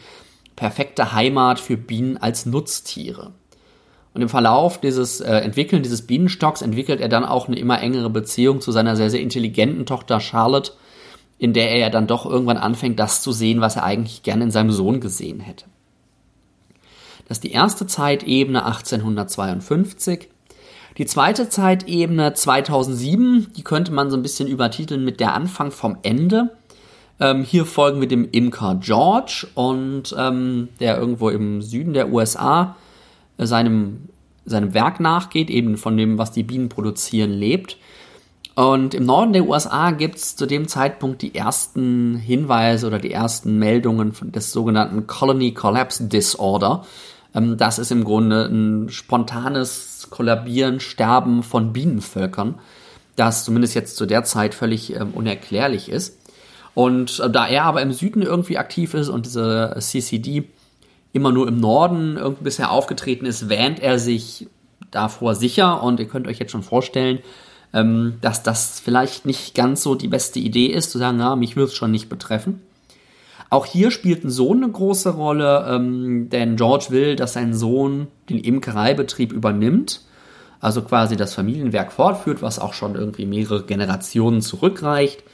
perfekte 0.54 1.12
Heimat 1.12 1.58
für 1.58 1.76
Bienen 1.76 2.16
als 2.16 2.46
Nutztiere. 2.46 3.32
Und 4.14 4.22
im 4.22 4.28
Verlauf 4.28 4.80
dieses 4.80 5.20
äh, 5.20 5.34
Entwickeln 5.34 5.82
dieses 5.82 6.02
Bienenstocks 6.02 6.62
entwickelt 6.62 7.00
er 7.00 7.08
dann 7.08 7.24
auch 7.24 7.48
eine 7.48 7.58
immer 7.58 7.80
engere 7.80 8.10
Beziehung 8.10 8.60
zu 8.60 8.70
seiner 8.70 8.94
sehr, 8.94 9.10
sehr 9.10 9.20
intelligenten 9.20 9.84
Tochter 9.84 10.20
Charlotte, 10.20 10.72
in 11.38 11.52
der 11.52 11.70
er 11.70 11.78
ja 11.78 11.90
dann 11.90 12.06
doch 12.06 12.24
irgendwann 12.24 12.56
anfängt, 12.56 13.00
das 13.00 13.20
zu 13.20 13.32
sehen, 13.32 13.60
was 13.60 13.76
er 13.76 13.84
eigentlich 13.84 14.22
gerne 14.22 14.44
in 14.44 14.50
seinem 14.52 14.70
Sohn 14.70 15.00
gesehen 15.00 15.40
hätte. 15.40 15.64
Das 17.30 17.36
ist 17.36 17.44
die 17.44 17.52
erste 17.52 17.86
Zeitebene 17.86 18.66
1852. 18.66 20.30
Die 20.98 21.06
zweite 21.06 21.48
Zeitebene 21.48 22.34
2007, 22.34 23.52
die 23.56 23.62
könnte 23.62 23.92
man 23.92 24.10
so 24.10 24.16
ein 24.16 24.22
bisschen 24.22 24.48
übertiteln 24.48 25.04
mit 25.04 25.20
der 25.20 25.34
Anfang 25.34 25.70
vom 25.70 25.96
Ende. 26.02 26.50
Ähm, 27.20 27.44
hier 27.44 27.66
folgen 27.66 28.00
wir 28.00 28.08
dem 28.08 28.28
Imker 28.32 28.80
George 28.80 29.46
und 29.54 30.12
ähm, 30.18 30.70
der 30.80 30.98
irgendwo 30.98 31.28
im 31.28 31.62
Süden 31.62 31.92
der 31.92 32.12
USA 32.12 32.74
äh, 33.38 33.46
seinem, 33.46 34.08
seinem 34.44 34.74
Werk 34.74 34.98
nachgeht, 34.98 35.50
eben 35.50 35.76
von 35.76 35.96
dem, 35.96 36.18
was 36.18 36.32
die 36.32 36.42
Bienen 36.42 36.68
produzieren, 36.68 37.30
lebt. 37.30 37.76
Und 38.56 38.92
im 38.92 39.06
Norden 39.06 39.34
der 39.34 39.46
USA 39.46 39.92
gibt 39.92 40.16
es 40.16 40.34
zu 40.34 40.46
dem 40.46 40.66
Zeitpunkt 40.66 41.22
die 41.22 41.36
ersten 41.36 42.16
Hinweise 42.16 42.88
oder 42.88 42.98
die 42.98 43.12
ersten 43.12 43.60
Meldungen 43.60 44.14
des 44.32 44.50
sogenannten 44.50 45.06
Colony 45.06 45.54
Collapse 45.54 46.08
Disorder. 46.08 46.84
Ähm, 47.34 47.56
das 47.56 47.78
ist 47.78 47.92
im 47.92 48.04
Grunde 48.04 48.46
ein 48.46 48.88
spontanes 48.90 50.08
Kollabieren, 50.10 50.80
Sterben 50.80 51.42
von 51.42 51.72
Bienenvölkern, 51.72 52.56
das 53.16 53.44
zumindest 53.44 53.74
jetzt 53.74 53.96
zu 53.96 54.06
der 54.06 54.24
Zeit 54.24 54.54
völlig 54.54 54.94
ähm, 54.94 55.10
unerklärlich 55.12 55.88
ist. 55.88 56.18
Und 56.74 57.20
äh, 57.20 57.30
da 57.30 57.46
er 57.46 57.64
aber 57.64 57.82
im 57.82 57.92
Süden 57.92 58.22
irgendwie 58.22 58.58
aktiv 58.58 58.94
ist 58.94 59.08
und 59.08 59.26
diese 59.26 59.76
CCD 59.78 60.44
immer 61.12 61.32
nur 61.32 61.48
im 61.48 61.58
Norden 61.58 62.16
irgendwie 62.16 62.44
bisher 62.44 62.70
aufgetreten 62.70 63.26
ist, 63.26 63.48
wähnt 63.48 63.80
er 63.80 63.98
sich 63.98 64.48
davor 64.90 65.34
sicher 65.34 65.82
und 65.82 66.00
ihr 66.00 66.08
könnt 66.08 66.26
euch 66.26 66.38
jetzt 66.38 66.52
schon 66.52 66.62
vorstellen, 66.62 67.20
ähm, 67.72 68.18
dass 68.20 68.42
das 68.42 68.80
vielleicht 68.80 69.26
nicht 69.26 69.54
ganz 69.54 69.82
so 69.82 69.94
die 69.94 70.08
beste 70.08 70.38
Idee 70.38 70.66
ist, 70.66 70.90
zu 70.90 70.98
sagen, 70.98 71.18
na, 71.18 71.36
mich 71.36 71.56
wird 71.56 71.68
es 71.68 71.74
schon 71.74 71.90
nicht 71.90 72.08
betreffen. 72.08 72.62
Auch 73.50 73.66
hier 73.66 73.90
spielt 73.90 74.24
ein 74.24 74.30
Sohn 74.30 74.62
eine 74.62 74.72
große 74.72 75.10
Rolle, 75.10 75.66
ähm, 75.68 76.30
denn 76.30 76.54
George 76.54 76.86
will, 76.90 77.16
dass 77.16 77.32
sein 77.32 77.52
Sohn 77.52 78.06
den 78.28 78.38
Imkereibetrieb 78.38 79.32
übernimmt, 79.32 80.02
also 80.60 80.82
quasi 80.82 81.16
das 81.16 81.34
Familienwerk 81.34 81.90
fortführt, 81.90 82.42
was 82.42 82.60
auch 82.60 82.74
schon 82.74 82.94
irgendwie 82.94 83.26
mehrere 83.26 83.64
Generationen 83.64 84.40
zurückreicht. 84.40 85.24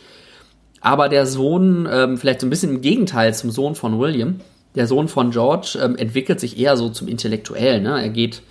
Aber 0.80 1.10
der 1.10 1.26
Sohn, 1.26 1.86
ähm, 1.90 2.16
vielleicht 2.16 2.40
so 2.40 2.46
ein 2.46 2.50
bisschen 2.50 2.76
im 2.76 2.80
Gegenteil 2.80 3.34
zum 3.34 3.50
Sohn 3.50 3.74
von 3.74 3.98
William, 3.98 4.40
der 4.76 4.86
Sohn 4.86 5.08
von 5.08 5.30
George 5.30 5.78
ähm, 5.82 5.96
entwickelt 5.96 6.40
sich 6.40 6.58
eher 6.58 6.76
so 6.76 6.88
zum 6.88 7.08
Intellektuellen. 7.08 7.82
Ne? 7.82 8.00
Er 8.00 8.08
geht 8.08 8.42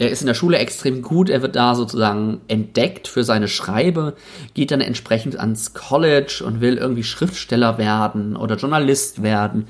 er 0.00 0.10
ist 0.10 0.22
in 0.22 0.26
der 0.26 0.34
Schule 0.34 0.56
extrem 0.56 1.02
gut, 1.02 1.28
er 1.28 1.42
wird 1.42 1.56
da 1.56 1.74
sozusagen 1.74 2.40
entdeckt 2.48 3.06
für 3.06 3.22
seine 3.22 3.48
Schreibe, 3.48 4.16
geht 4.54 4.70
dann 4.70 4.80
entsprechend 4.80 5.38
ans 5.38 5.74
College 5.74 6.42
und 6.46 6.62
will 6.62 6.78
irgendwie 6.78 7.02
Schriftsteller 7.02 7.76
werden 7.76 8.34
oder 8.34 8.56
Journalist 8.56 9.22
werden. 9.22 9.66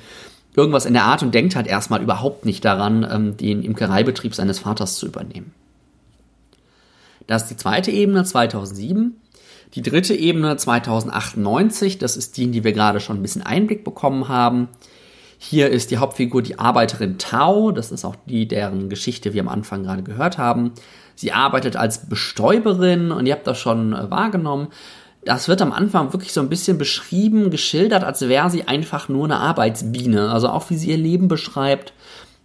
Irgendwas 0.55 0.87
in 0.87 0.95
der 0.95 1.03
Art 1.03 1.25
und 1.25 1.35
denkt 1.35 1.57
halt 1.57 1.67
erstmal 1.67 2.01
überhaupt 2.01 2.47
nicht 2.47 2.65
daran, 2.65 3.05
ähm, 3.11 3.37
den 3.37 3.65
Imkereibetrieb 3.65 4.37
seines 4.37 4.61
Vaters 4.61 4.99
zu 4.99 5.07
übernehmen. 5.07 5.53
Das 7.27 7.43
ist 7.43 7.51
die 7.51 7.57
zweite 7.57 7.91
Ebene 7.91 8.23
2007. 8.23 9.17
Die 9.75 9.83
dritte 9.83 10.15
Ebene 10.15 10.57
2098, 10.57 11.99
das 11.99 12.17
ist 12.17 12.37
die, 12.37 12.45
in 12.45 12.53
die 12.53 12.63
wir 12.63 12.73
gerade 12.73 13.01
schon 13.01 13.17
ein 13.17 13.23
bisschen 13.23 13.43
Einblick 13.43 13.83
bekommen 13.83 14.29
haben. 14.29 14.69
Hier 15.43 15.71
ist 15.71 15.91
die 15.91 15.97
Hauptfigur 15.97 16.43
die 16.43 16.59
Arbeiterin 16.59 17.17
Tao, 17.17 17.73
das 17.73 17.91
ist 17.91 18.05
auch 18.05 18.15
die, 18.27 18.47
deren 18.47 18.91
Geschichte 18.91 19.33
wir 19.33 19.41
am 19.41 19.49
Anfang 19.49 19.85
gerade 19.85 20.03
gehört 20.03 20.37
haben. 20.37 20.73
Sie 21.15 21.33
arbeitet 21.33 21.77
als 21.77 22.11
Bestäuberin 22.11 23.11
und 23.11 23.25
ihr 23.25 23.33
habt 23.33 23.47
das 23.47 23.59
schon 23.59 23.95
äh, 23.95 24.11
wahrgenommen. 24.11 24.69
Das 25.25 25.49
wird 25.49 25.63
am 25.63 25.73
Anfang 25.73 26.13
wirklich 26.13 26.35
so 26.35 26.43
ein 26.43 26.51
bisschen 26.51 26.77
beschrieben, 26.77 27.51
geschildert, 27.51 28.05
als 28.05 28.21
wäre 28.21 28.51
sie 28.51 28.69
einfach 28.69 29.09
nur 29.09 29.25
eine 29.25 29.39
Arbeitsbiene. 29.39 30.31
Also 30.31 30.51
auch 30.51 30.69
wie 30.69 30.77
sie 30.77 30.91
ihr 30.91 30.99
Leben 30.99 31.29
beschreibt. 31.29 31.95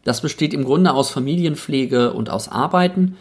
Das 0.05 0.21
besteht 0.21 0.53
im 0.53 0.63
Grunde 0.63 0.93
aus 0.93 1.11
Familienpflege 1.11 2.13
und 2.13 2.29
aus 2.29 2.47
Arbeiten. 2.47 3.17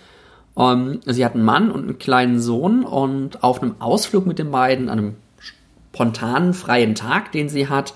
Um, 0.54 0.92
ähm, 0.92 1.00
sie 1.04 1.24
hat 1.24 1.34
einen 1.34 1.44
Mann 1.44 1.72
und 1.72 1.82
einen 1.82 1.98
kleinen 1.98 2.38
Sohn 2.38 2.84
und 2.84 3.42
auf 3.42 3.60
einem 3.60 3.74
Ausflug 3.80 4.24
mit 4.24 4.38
den 4.38 4.52
beiden, 4.52 4.88
an 4.88 4.98
einem 4.98 5.16
spontanen, 5.92 6.54
freien 6.54 6.94
Tag, 6.94 7.32
den 7.32 7.48
sie 7.48 7.68
hat, 7.68 7.94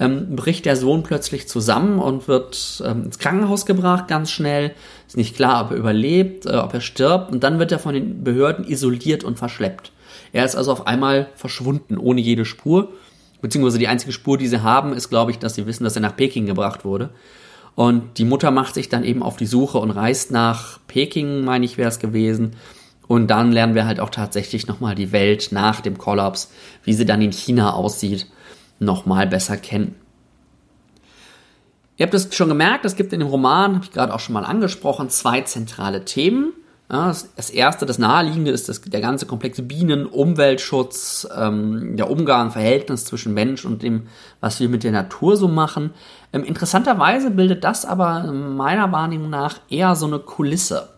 ähm, 0.00 0.36
bricht 0.36 0.64
der 0.64 0.76
Sohn 0.76 1.02
plötzlich 1.02 1.48
zusammen 1.48 1.98
und 1.98 2.28
wird 2.28 2.82
ähm, 2.86 3.04
ins 3.04 3.18
Krankenhaus 3.18 3.66
gebracht, 3.66 4.08
ganz 4.08 4.30
schnell. 4.30 4.72
Ist 5.06 5.16
nicht 5.16 5.34
klar, 5.34 5.64
ob 5.64 5.72
er 5.72 5.76
überlebt, 5.76 6.46
äh, 6.46 6.56
ob 6.56 6.74
er 6.74 6.80
stirbt. 6.80 7.32
Und 7.32 7.42
dann 7.42 7.58
wird 7.58 7.72
er 7.72 7.78
von 7.78 7.94
den 7.94 8.22
Behörden 8.22 8.64
isoliert 8.66 9.24
und 9.24 9.38
verschleppt. 9.38 9.92
Er 10.32 10.44
ist 10.44 10.56
also 10.56 10.72
auf 10.72 10.86
einmal 10.86 11.28
verschwunden, 11.34 11.98
ohne 11.98 12.20
jede 12.20 12.44
Spur. 12.44 12.92
Beziehungsweise 13.40 13.78
die 13.78 13.88
einzige 13.88 14.12
Spur, 14.12 14.36
die 14.36 14.48
sie 14.48 14.62
haben, 14.62 14.92
ist, 14.92 15.08
glaube 15.08 15.30
ich, 15.30 15.38
dass 15.38 15.54
sie 15.54 15.66
wissen, 15.66 15.84
dass 15.84 15.96
er 15.96 16.02
nach 16.02 16.16
Peking 16.16 16.46
gebracht 16.46 16.84
wurde. 16.84 17.10
Und 17.74 18.18
die 18.18 18.24
Mutter 18.24 18.50
macht 18.50 18.74
sich 18.74 18.88
dann 18.88 19.04
eben 19.04 19.22
auf 19.22 19.36
die 19.36 19.46
Suche 19.46 19.78
und 19.78 19.90
reist 19.90 20.32
nach 20.32 20.80
Peking, 20.88 21.44
meine 21.44 21.64
ich, 21.64 21.78
wäre 21.78 21.88
es 21.88 22.00
gewesen. 22.00 22.56
Und 23.06 23.28
dann 23.28 23.52
lernen 23.52 23.74
wir 23.74 23.86
halt 23.86 24.00
auch 24.00 24.10
tatsächlich 24.10 24.66
nochmal 24.66 24.94
die 24.94 25.12
Welt 25.12 25.48
nach 25.52 25.80
dem 25.80 25.96
Kollaps, 25.96 26.50
wie 26.82 26.92
sie 26.92 27.06
dann 27.06 27.22
in 27.22 27.32
China 27.32 27.72
aussieht, 27.72 28.26
nochmal 28.78 29.26
besser 29.26 29.56
kennen. 29.56 29.94
Ihr 31.96 32.06
habt 32.06 32.14
es 32.14 32.34
schon 32.34 32.48
gemerkt, 32.48 32.84
es 32.84 32.94
gibt 32.94 33.12
in 33.12 33.20
dem 33.20 33.28
Roman, 33.28 33.74
habe 33.74 33.84
ich 33.84 33.90
gerade 33.90 34.14
auch 34.14 34.20
schon 34.20 34.32
mal 34.34 34.44
angesprochen, 34.44 35.10
zwei 35.10 35.40
zentrale 35.40 36.04
Themen. 36.04 36.52
Das 36.88 37.50
erste, 37.52 37.84
das 37.84 37.98
naheliegende 37.98 38.50
ist 38.50 38.70
das, 38.70 38.80
der 38.80 39.02
ganze 39.02 39.26
komplexe 39.26 39.62
Bienen, 39.62 40.06
Umweltschutz, 40.06 41.28
ähm, 41.36 41.96
der 41.98 42.10
Umgang, 42.10 42.50
Verhältnis 42.50 43.04
zwischen 43.04 43.34
Mensch 43.34 43.66
und 43.66 43.82
dem, 43.82 44.06
was 44.40 44.58
wir 44.58 44.70
mit 44.70 44.84
der 44.84 44.92
Natur 44.92 45.36
so 45.36 45.48
machen. 45.48 45.90
Ähm, 46.32 46.44
interessanterweise 46.44 47.30
bildet 47.30 47.62
das 47.62 47.84
aber 47.84 48.32
meiner 48.32 48.90
Wahrnehmung 48.90 49.28
nach 49.28 49.60
eher 49.68 49.96
so 49.96 50.06
eine 50.06 50.18
Kulisse. 50.18 50.88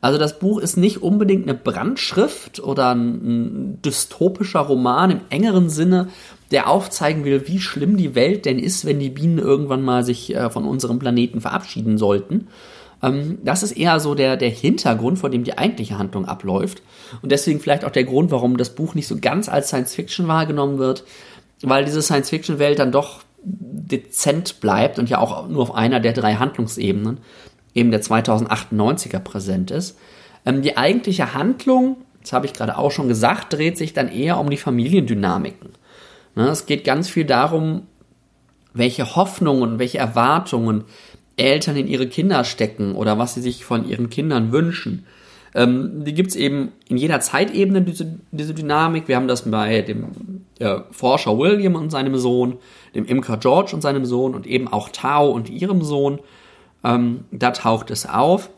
Also 0.00 0.18
das 0.18 0.38
Buch 0.38 0.60
ist 0.60 0.76
nicht 0.76 1.02
unbedingt 1.02 1.44
eine 1.44 1.58
Brandschrift 1.58 2.60
oder 2.60 2.94
ein, 2.94 3.78
dystopischer 3.82 4.60
Roman 4.60 5.10
im 5.10 5.20
engeren 5.30 5.70
Sinne, 5.70 6.08
der 6.50 6.68
aufzeigen 6.68 7.24
will, 7.24 7.48
wie 7.48 7.60
schlimm 7.60 7.96
die 7.96 8.14
Welt 8.14 8.44
denn 8.44 8.58
ist, 8.58 8.84
wenn 8.84 9.00
die 9.00 9.10
Bienen 9.10 9.38
irgendwann 9.38 9.82
mal 9.82 10.04
sich 10.04 10.34
äh, 10.34 10.50
von 10.50 10.64
unserem 10.64 10.98
Planeten 10.98 11.40
verabschieden 11.40 11.98
sollten, 11.98 12.48
ähm, 13.02 13.38
das 13.42 13.62
ist 13.62 13.72
eher 13.72 14.00
so 14.00 14.14
der, 14.14 14.36
der 14.36 14.50
Hintergrund, 14.50 15.18
vor 15.18 15.30
dem 15.30 15.44
die 15.44 15.58
eigentliche 15.58 15.98
Handlung 15.98 16.26
abläuft. 16.26 16.82
Und 17.22 17.32
deswegen 17.32 17.60
vielleicht 17.60 17.84
auch 17.84 17.90
der 17.90 18.04
Grund, 18.04 18.30
warum 18.30 18.56
das 18.56 18.74
Buch 18.74 18.94
nicht 18.94 19.06
so 19.06 19.16
ganz 19.20 19.48
als 19.48 19.68
Science 19.68 19.94
Fiction 19.94 20.28
wahrgenommen 20.28 20.78
wird, 20.78 21.04
weil 21.62 21.84
diese 21.84 22.02
Science 22.02 22.30
Fiction 22.30 22.58
Welt 22.58 22.78
dann 22.78 22.92
doch 22.92 23.22
dezent 23.42 24.60
bleibt 24.60 24.98
und 24.98 25.08
ja 25.08 25.18
auch 25.18 25.48
nur 25.48 25.62
auf 25.62 25.74
einer 25.74 26.00
der 26.00 26.12
drei 26.12 26.34
Handlungsebenen, 26.34 27.18
eben 27.76 27.90
der 27.90 28.02
2098er 28.02 29.20
präsent 29.20 29.70
ist. 29.70 29.98
Ähm, 30.44 30.62
die 30.62 30.76
eigentliche 30.76 31.34
Handlung, 31.34 31.98
das 32.22 32.32
habe 32.32 32.46
ich 32.46 32.54
gerade 32.54 32.76
auch 32.76 32.90
schon 32.90 33.06
gesagt, 33.06 33.52
dreht 33.52 33.76
sich 33.76 33.92
dann 33.92 34.08
eher 34.08 34.38
um 34.38 34.50
die 34.50 34.56
Familiendynamiken. 34.56 35.70
Ne, 36.34 36.48
es 36.48 36.66
geht 36.66 36.84
ganz 36.84 37.08
viel 37.08 37.24
darum, 37.24 37.82
welche 38.74 39.14
Hoffnungen, 39.14 39.78
welche 39.78 39.98
Erwartungen 39.98 40.84
Eltern 41.36 41.76
in 41.76 41.86
ihre 41.86 42.06
Kinder 42.08 42.44
stecken 42.44 42.94
oder 42.94 43.18
was 43.18 43.34
sie 43.34 43.42
sich 43.42 43.64
von 43.64 43.86
ihren 43.86 44.08
Kindern 44.10 44.52
wünschen. 44.52 45.06
Ähm, 45.54 46.04
die 46.04 46.14
gibt 46.14 46.30
es 46.30 46.36
eben 46.36 46.72
in 46.88 46.96
jeder 46.96 47.20
Zeitebene, 47.20 47.82
diese, 47.82 48.18
diese 48.30 48.54
Dynamik. 48.54 49.08
Wir 49.08 49.16
haben 49.16 49.28
das 49.28 49.50
bei 49.50 49.82
dem 49.82 50.44
äh, 50.58 50.80
Forscher 50.90 51.38
William 51.38 51.74
und 51.74 51.90
seinem 51.90 52.16
Sohn, 52.16 52.56
dem 52.94 53.04
Imker 53.04 53.36
George 53.36 53.74
und 53.74 53.82
seinem 53.82 54.06
Sohn 54.06 54.34
und 54.34 54.46
eben 54.46 54.68
auch 54.68 54.88
Tao 54.88 55.30
und 55.30 55.50
ihrem 55.50 55.82
Sohn. 55.82 56.20
Ähm, 56.86 57.24
da 57.32 57.50
taucht 57.50 57.90
es 57.90 58.08
auf. 58.08 58.48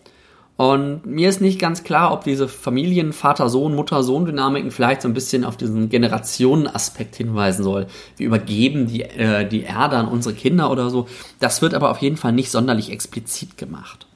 Und 0.57 1.07
mir 1.07 1.29
ist 1.29 1.41
nicht 1.41 1.61
ganz 1.61 1.85
klar, 1.85 2.13
ob 2.13 2.25
diese 2.25 2.49
Familien, 2.49 3.13
Vater, 3.13 3.49
Sohn, 3.49 3.77
Mutter, 3.77 4.03
Sohn-Dynamiken 4.03 4.73
vielleicht 4.73 5.03
so 5.03 5.09
ein 5.09 5.15
bisschen 5.15 5.45
auf 5.45 5.57
diesen 5.57 5.89
Generationenaspekt 5.89 7.15
hinweisen 7.15 7.63
soll. 7.63 7.87
Wir 8.17 8.27
übergeben 8.27 8.89
die, 8.89 9.03
äh, 9.03 9.49
die 9.49 9.63
Erde 9.63 9.97
an 9.97 10.09
unsere 10.09 10.35
Kinder 10.35 10.73
oder 10.73 10.91
so. 10.91 11.07
Das 11.39 11.63
wird 11.63 11.75
aber 11.75 11.93
auf 11.93 11.99
jeden 11.99 12.17
Fall 12.17 12.33
nicht 12.33 12.51
sonderlich 12.51 12.91
explizit 12.91 13.57
gemacht. 13.57 14.09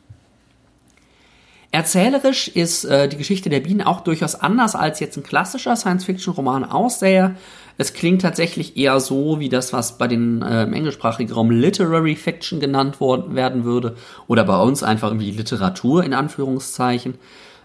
Erzählerisch 1.70 2.48
ist 2.48 2.84
äh, 2.84 3.08
die 3.08 3.16
Geschichte 3.16 3.48
der 3.48 3.60
Bienen 3.60 3.80
auch 3.80 4.00
durchaus 4.00 4.34
anders 4.34 4.74
als 4.74 4.98
jetzt 4.98 5.16
ein 5.16 5.22
klassischer 5.22 5.76
Science-Fiction-Roman 5.76 6.64
aussähe. 6.64 7.36
Es 7.78 7.94
klingt 7.94 8.22
tatsächlich 8.22 8.76
eher 8.76 9.00
so 9.00 9.40
wie 9.40 9.48
das, 9.48 9.72
was 9.72 9.98
bei 9.98 10.08
den 10.08 10.42
äh, 10.42 10.64
im 10.64 10.72
englischsprachigen 10.72 11.32
Raum 11.32 11.50
Literary 11.50 12.16
Fiction 12.16 12.60
genannt 12.60 13.00
worden, 13.00 13.34
werden 13.34 13.64
würde 13.64 13.96
oder 14.26 14.44
bei 14.44 14.60
uns 14.60 14.82
einfach 14.82 15.08
irgendwie 15.08 15.30
Literatur 15.30 16.04
in 16.04 16.14
Anführungszeichen. 16.14 17.14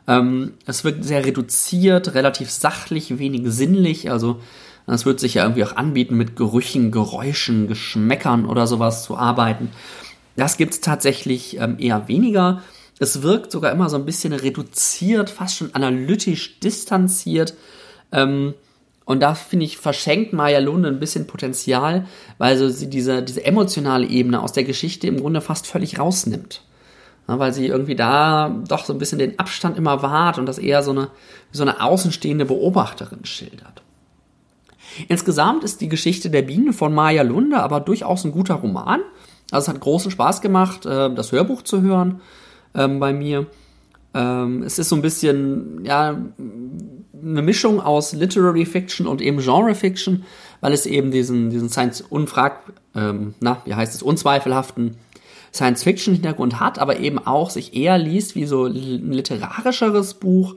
Ähm, 0.07 0.53
es 0.65 0.83
wird 0.83 1.03
sehr 1.03 1.25
reduziert, 1.25 2.13
relativ 2.13 2.49
sachlich, 2.49 3.19
wenig 3.19 3.43
sinnlich. 3.45 4.09
Also 4.09 4.39
es 4.87 5.05
wird 5.05 5.19
sich 5.19 5.33
ja 5.33 5.43
irgendwie 5.43 5.65
auch 5.65 5.75
anbieten, 5.75 6.15
mit 6.15 6.35
Gerüchen, 6.37 6.91
Geräuschen, 6.91 7.67
Geschmäckern 7.67 8.45
oder 8.45 8.67
sowas 8.67 9.03
zu 9.03 9.17
arbeiten. 9.17 9.69
Das 10.37 10.55
gibt 10.55 10.73
es 10.73 10.81
tatsächlich 10.81 11.59
ähm, 11.59 11.75
eher 11.79 12.07
weniger. 12.07 12.61
Es 12.99 13.21
wirkt 13.21 13.51
sogar 13.51 13.71
immer 13.71 13.89
so 13.89 13.97
ein 13.97 14.05
bisschen 14.05 14.33
reduziert, 14.33 15.29
fast 15.29 15.57
schon 15.57 15.75
analytisch 15.75 16.59
distanziert. 16.59 17.53
Ähm, 18.11 18.53
und 19.07 19.21
da 19.21 19.35
finde 19.35 19.63
ich, 19.63 19.77
verschenkt 19.77 20.33
Maya 20.33 20.59
Lunde 20.59 20.89
ein 20.89 20.99
bisschen 20.99 21.27
Potenzial, 21.27 22.05
weil 22.39 22.57
so 22.57 22.67
sie 22.67 22.89
diese, 22.89 23.23
diese 23.23 23.45
emotionale 23.45 24.05
Ebene 24.05 24.43
aus 24.43 24.51
der 24.51 24.65
Geschichte 24.65 25.07
im 25.07 25.21
Grunde 25.21 25.39
fast 25.39 25.65
völlig 25.65 25.97
rausnimmt. 25.97 26.61
Ja, 27.25 27.39
weil 27.39 27.53
sie 27.53 27.67
irgendwie 27.67 27.95
da 27.95 28.53
doch 28.67 28.83
so 28.83 28.91
ein 28.91 28.99
bisschen 28.99 29.19
den 29.19 29.39
Abstand 29.39 29.77
immer 29.77 30.01
wahrt 30.01 30.37
und 30.37 30.45
das 30.45 30.57
eher 30.57 30.83
so 30.83 30.91
eine, 30.91 31.07
so 31.53 31.63
eine 31.63 31.81
außenstehende 31.81 32.43
Beobachterin 32.43 33.23
schildert. 33.23 33.81
Insgesamt 35.07 35.63
ist 35.63 35.79
die 35.79 35.87
Geschichte 35.87 36.29
der 36.29 36.41
Biene 36.41 36.73
von 36.73 36.93
Maya 36.93 37.23
Lunde 37.23 37.61
aber 37.61 37.79
durchaus 37.79 38.25
ein 38.25 38.33
guter 38.33 38.55
Roman. 38.55 38.99
Also 39.51 39.71
es 39.71 39.73
hat 39.73 39.79
großen 39.79 40.11
Spaß 40.11 40.41
gemacht, 40.41 40.85
äh, 40.85 41.13
das 41.15 41.31
Hörbuch 41.31 41.61
zu 41.61 41.81
hören 41.81 42.19
ähm, 42.75 42.99
bei 42.99 43.13
mir. 43.13 43.45
Ähm, 44.13 44.63
es 44.63 44.79
ist 44.79 44.89
so 44.89 44.97
ein 44.97 45.01
bisschen, 45.01 45.85
ja, 45.85 46.17
eine 47.21 47.41
Mischung 47.41 47.79
aus 47.79 48.13
Literary 48.13 48.65
Fiction 48.65 49.07
und 49.07 49.21
eben 49.21 49.39
Genre 49.39 49.75
Fiction, 49.75 50.23
weil 50.61 50.73
es 50.73 50.85
eben 50.85 51.11
diesen, 51.11 51.49
diesen 51.49 51.69
Science 51.69 52.01
unfrag, 52.01 52.59
ähm, 52.95 53.35
na, 53.39 53.61
wie 53.65 53.75
heißt 53.75 53.95
es, 53.95 54.03
unzweifelhaften 54.03 54.97
Science 55.53 55.83
Fiction 55.83 56.13
Hintergrund 56.13 56.59
hat, 56.59 56.79
aber 56.79 56.99
eben 56.99 57.19
auch 57.19 57.49
sich 57.49 57.75
eher 57.75 57.97
liest 57.97 58.35
wie 58.35 58.45
so 58.45 58.65
ein 58.65 59.11
literarischeres 59.11 60.15
Buch 60.15 60.55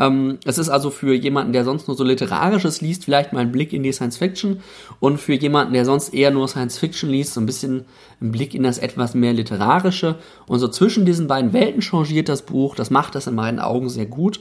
ähm, 0.00 0.38
es 0.46 0.56
ist 0.56 0.70
also 0.70 0.90
für 0.90 1.14
jemanden, 1.14 1.52
der 1.52 1.64
sonst 1.64 1.86
nur 1.86 1.96
so 1.96 2.04
Literarisches 2.04 2.80
liest, 2.80 3.04
vielleicht 3.04 3.32
mal 3.32 3.40
ein 3.40 3.52
Blick 3.52 3.72
in 3.72 3.82
die 3.82 3.92
Science 3.92 4.16
Fiction 4.16 4.62
und 4.98 5.18
für 5.18 5.34
jemanden, 5.34 5.74
der 5.74 5.84
sonst 5.84 6.14
eher 6.14 6.30
nur 6.30 6.48
Science 6.48 6.78
Fiction 6.78 7.10
liest, 7.10 7.34
so 7.34 7.40
ein 7.40 7.46
bisschen 7.46 7.84
ein 8.20 8.32
Blick 8.32 8.54
in 8.54 8.62
das 8.62 8.78
etwas 8.78 9.14
mehr 9.14 9.34
Literarische. 9.34 10.16
Und 10.46 10.58
so 10.58 10.68
zwischen 10.68 11.04
diesen 11.04 11.26
beiden 11.26 11.52
Welten 11.52 11.82
changiert 11.82 12.30
das 12.30 12.42
Buch. 12.42 12.74
Das 12.74 12.90
macht 12.90 13.14
das 13.14 13.26
in 13.26 13.34
meinen 13.34 13.60
Augen 13.60 13.90
sehr 13.90 14.06
gut. 14.06 14.40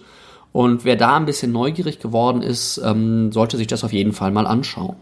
Und 0.51 0.83
wer 0.83 0.95
da 0.95 1.15
ein 1.15 1.25
bisschen 1.25 1.51
neugierig 1.51 1.99
geworden 1.99 2.41
ist, 2.41 2.81
ähm, 2.83 3.31
sollte 3.31 3.57
sich 3.57 3.67
das 3.67 3.83
auf 3.83 3.93
jeden 3.93 4.13
Fall 4.13 4.31
mal 4.31 4.47
anschauen. 4.47 4.95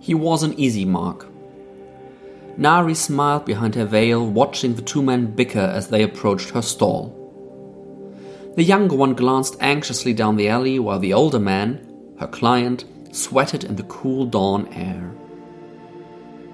He 0.00 0.14
was 0.14 0.42
an 0.42 0.54
easy 0.56 0.86
mark. 0.86 1.26
Nari 2.56 2.94
smiled 2.94 3.44
behind 3.44 3.76
her 3.76 3.86
veil, 3.86 4.26
watching 4.26 4.74
the 4.74 4.82
two 4.82 5.02
men 5.02 5.34
bicker 5.36 5.60
as 5.60 5.88
they 5.88 6.02
approached 6.02 6.54
her 6.54 6.62
stall. 6.62 7.17
The 8.58 8.64
younger 8.64 8.96
one 8.96 9.14
glanced 9.14 9.56
anxiously 9.60 10.12
down 10.12 10.34
the 10.34 10.48
alley 10.48 10.80
while 10.80 10.98
the 10.98 11.14
older 11.14 11.38
man, 11.38 11.78
her 12.18 12.26
client, 12.26 12.86
sweated 13.12 13.62
in 13.62 13.76
the 13.76 13.84
cool 13.84 14.26
dawn 14.26 14.66
air. 14.72 15.14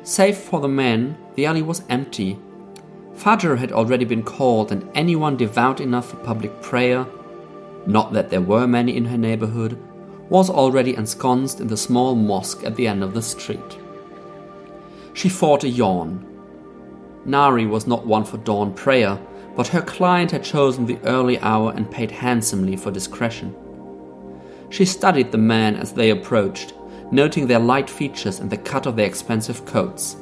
Save 0.02 0.37
for 0.37 0.61
the 0.61 0.68
men, 0.68 1.16
the 1.34 1.46
alley 1.46 1.62
was 1.62 1.82
empty. 1.88 2.38
Fajr 3.14 3.56
had 3.56 3.73
already 3.73 4.04
been 4.04 4.23
called, 4.23 4.70
and 4.70 4.87
anyone 4.94 5.38
devout 5.38 5.80
enough 5.80 6.11
for 6.11 6.16
public 6.16 6.61
prayer, 6.61 7.06
not 7.87 8.12
that 8.12 8.28
there 8.28 8.42
were 8.42 8.66
many 8.66 8.94
in 8.94 9.06
her 9.06 9.16
neighborhood, 9.16 9.78
was 10.28 10.50
already 10.50 10.94
ensconced 10.94 11.58
in 11.58 11.68
the 11.68 11.75
small 11.78 12.14
mosque 12.14 12.64
at 12.64 12.76
the 12.76 12.87
end 12.87 13.02
of 13.02 13.14
the 13.14 13.23
street. 13.23 13.78
She 15.14 15.30
fought 15.30 15.64
a 15.64 15.70
yawn. 15.70 16.23
Nari 17.25 17.64
was 17.64 17.87
not 17.87 18.06
one 18.06 18.26
for 18.26 18.37
dawn 18.37 18.75
prayer, 18.75 19.18
but 19.56 19.68
her 19.68 19.82
client 19.82 20.30
had 20.30 20.42
chosen 20.42 20.87
the 20.87 20.99
early 21.04 21.38
hour 21.40 21.73
and 21.76 21.90
paid 21.90 22.11
handsomely 22.11 22.76
for 22.76 22.90
discretion. 22.90 23.54
She 24.70 24.84
studied 24.84 25.30
the 25.30 25.38
men 25.38 25.76
as 25.76 25.92
they 25.92 26.11
approached, 26.11 26.75
noting 27.11 27.46
their 27.46 27.58
light 27.58 27.88
features 27.88 28.40
and 28.40 28.50
the 28.50 28.56
cut 28.56 28.87
of 28.87 28.96
their 28.96 29.06
expensive 29.06 29.64
coats. 29.64 30.16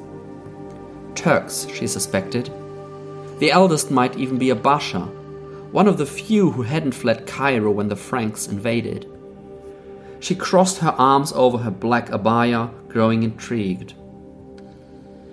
Turks, 1.15 1.67
she 1.73 1.87
suspected. 1.87 2.51
The 3.39 3.51
eldest 3.51 3.91
might 3.91 4.17
even 4.17 4.39
be 4.39 4.51
a 4.51 4.55
Basha, 4.55 5.01
one 5.71 5.89
of 5.89 5.97
the 5.97 6.07
few 6.07 6.51
who 6.51 6.63
hadn't 6.63 6.93
fled 6.93 7.27
Cairo 7.27 7.71
when 7.71 7.89
the 7.89 7.97
Franks 7.97 8.47
invaded. 8.47 9.09
She 10.21 10.35
crossed 10.35 10.79
her 10.79 10.95
arms 10.99 11.33
over 11.33 11.59
her 11.59 11.71
black 11.71 12.11
abaya, 12.11 12.71
growing 12.89 13.23
intrigued. 13.23 13.95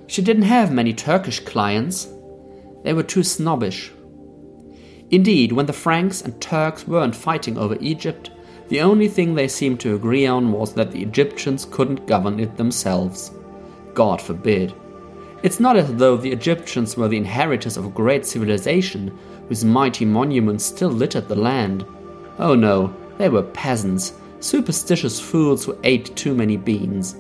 She 0.08 0.24
didn't 0.24 0.44
have 0.44 0.72
many 0.72 0.94
Turkish 0.94 1.39
clients. 1.41 2.08
They 2.83 2.93
were 2.93 3.03
too 3.03 3.24
snobbish. 3.24 3.91
Indeed, 5.12 5.51
when 5.51 5.65
the 5.65 5.74
Franks 5.74 6.21
and 6.21 6.39
Turks 6.39 6.88
weren't 6.88 7.15
fighting 7.15 7.57
over 7.57 7.77
Egypt, 7.79 8.29
the 8.67 8.81
only 8.81 9.07
thing 9.07 9.33
they 9.33 9.48
seemed 9.48 9.79
to 9.79 9.95
agree 9.95 10.27
on 10.27 10.51
was 10.51 10.74
that 10.74 10.91
the 10.91 11.01
Egyptians 11.01 11.67
couldn't 11.71 12.05
govern 12.05 12.39
it 12.39 12.55
themselves. 12.57 13.31
God 13.95 14.21
forbid. 14.21 14.74
It's 15.41 15.59
not 15.59 15.77
as 15.77 15.93
though 15.95 16.17
the 16.17 16.31
Egyptians 16.31 16.95
were 16.95 17.07
the 17.07 17.17
inheritors 17.17 17.77
of 17.77 17.86
a 17.86 17.89
great 17.89 18.25
civilization 18.25 19.17
whose 19.48 19.65
mighty 19.65 20.05
monuments 20.05 20.65
still 20.65 20.89
littered 20.89 21.27
the 21.27 21.36
land. 21.36 21.86
Oh 22.38 22.53
no, 22.53 22.93
they 23.17 23.29
were 23.29 23.41
peasants, 23.41 24.13
superstitious 24.39 25.19
fools 25.19 25.65
who 25.65 25.77
ate 25.83 26.15
too 26.15 26.36
many 26.36 26.57
beans. 26.57 27.15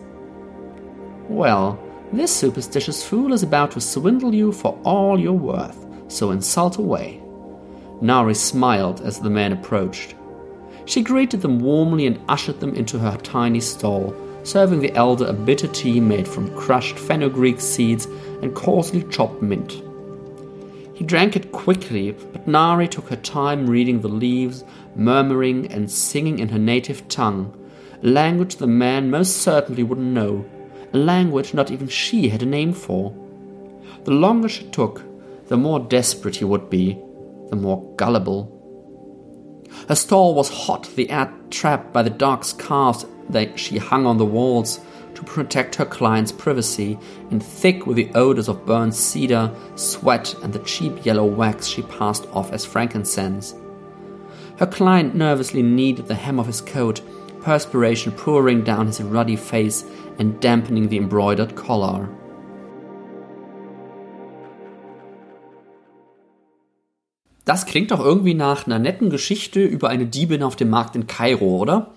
Well, 1.27 1.79
this 2.11 2.35
superstitious 2.35 3.03
fool 3.03 3.33
is 3.33 3.43
about 3.43 3.71
to 3.71 3.81
swindle 3.81 4.33
you 4.33 4.51
for 4.51 4.79
all 4.83 5.19
you're 5.19 5.33
worth, 5.33 5.85
so 6.07 6.31
insult 6.31 6.77
away. 6.77 7.21
Nari 8.01 8.33
smiled 8.33 9.01
as 9.01 9.19
the 9.19 9.29
man 9.29 9.51
approached. 9.51 10.15
She 10.85 11.01
greeted 11.01 11.41
them 11.41 11.59
warmly 11.59 12.07
and 12.07 12.19
ushered 12.27 12.59
them 12.59 12.73
into 12.73 12.97
her 12.97 13.15
tiny 13.17 13.59
stall, 13.59 14.15
serving 14.43 14.79
the 14.79 14.93
elder 14.95 15.25
a 15.27 15.33
bitter 15.33 15.67
tea 15.67 15.99
made 15.99 16.27
from 16.27 16.55
crushed 16.57 16.97
fenugreek 16.97 17.59
seeds 17.59 18.05
and 18.41 18.55
coarsely 18.55 19.03
chopped 19.11 19.41
mint. 19.41 19.83
He 20.95 21.05
drank 21.05 21.35
it 21.35 21.51
quickly, 21.51 22.11
but 22.11 22.47
Nari 22.47 22.87
took 22.87 23.07
her 23.09 23.15
time 23.17 23.69
reading 23.69 24.01
the 24.01 24.09
leaves, 24.09 24.63
murmuring 24.95 25.71
and 25.71 25.89
singing 25.89 26.39
in 26.39 26.49
her 26.49 26.59
native 26.59 27.07
tongue, 27.07 27.55
a 28.01 28.07
language 28.07 28.55
the 28.55 28.67
man 28.67 29.09
most 29.11 29.37
certainly 29.37 29.83
wouldn't 29.83 30.07
know, 30.07 30.43
a 30.93 30.97
language 30.97 31.53
not 31.53 31.71
even 31.71 31.87
she 31.87 32.29
had 32.29 32.43
a 32.43 32.45
name 32.45 32.73
for. 32.73 33.13
The 34.03 34.11
longer 34.11 34.49
she 34.49 34.65
took, 34.65 35.03
the 35.47 35.57
more 35.57 35.79
desperate 35.79 36.37
he 36.37 36.45
would 36.45 36.69
be, 36.69 36.97
the 37.49 37.55
more 37.55 37.93
gullible. 37.95 38.55
Her 39.87 39.95
stall 39.95 40.35
was 40.35 40.49
hot, 40.49 40.89
the 40.95 41.09
air 41.09 41.31
trapped 41.49 41.93
by 41.93 42.03
the 42.03 42.09
dark 42.09 42.43
scarves 42.43 43.05
that 43.29 43.59
she 43.59 43.77
hung 43.77 44.05
on 44.05 44.17
the 44.17 44.25
walls 44.25 44.79
to 45.15 45.23
protect 45.23 45.75
her 45.75 45.85
client's 45.85 46.31
privacy, 46.31 46.97
and 47.29 47.43
thick 47.43 47.85
with 47.85 47.97
the 47.97 48.09
odors 48.15 48.47
of 48.47 48.65
burned 48.65 48.95
cedar, 48.95 49.51
sweat, 49.75 50.33
and 50.43 50.53
the 50.53 50.59
cheap 50.59 51.05
yellow 51.05 51.25
wax 51.25 51.67
she 51.67 51.81
passed 51.83 52.27
off 52.31 52.51
as 52.51 52.65
frankincense. 52.65 53.53
Her 54.57 54.65
client 54.65 55.15
nervously 55.15 55.61
kneaded 55.61 56.07
the 56.07 56.15
hem 56.15 56.39
of 56.39 56.47
his 56.47 56.61
coat, 56.61 57.01
perspiration 57.41 58.11
pouring 58.11 58.63
down 58.63 58.87
his 58.87 59.01
ruddy 59.01 59.35
face 59.35 59.83
and 60.19 60.43
dampening 60.43 60.89
the 60.89 60.97
embroidered 60.97 61.55
collar. 61.55 62.09
Das 67.45 67.65
klingt 67.65 67.89
doch 67.89 67.99
irgendwie 67.99 68.35
nach 68.35 68.67
einer 68.67 68.77
netten 68.77 69.09
Geschichte 69.09 69.63
über 69.63 69.89
eine 69.89 70.05
Diebin 70.05 70.43
auf 70.43 70.55
dem 70.55 70.69
Markt 70.69 70.95
in 70.95 71.07
Kairo, 71.07 71.57
oder? 71.57 71.95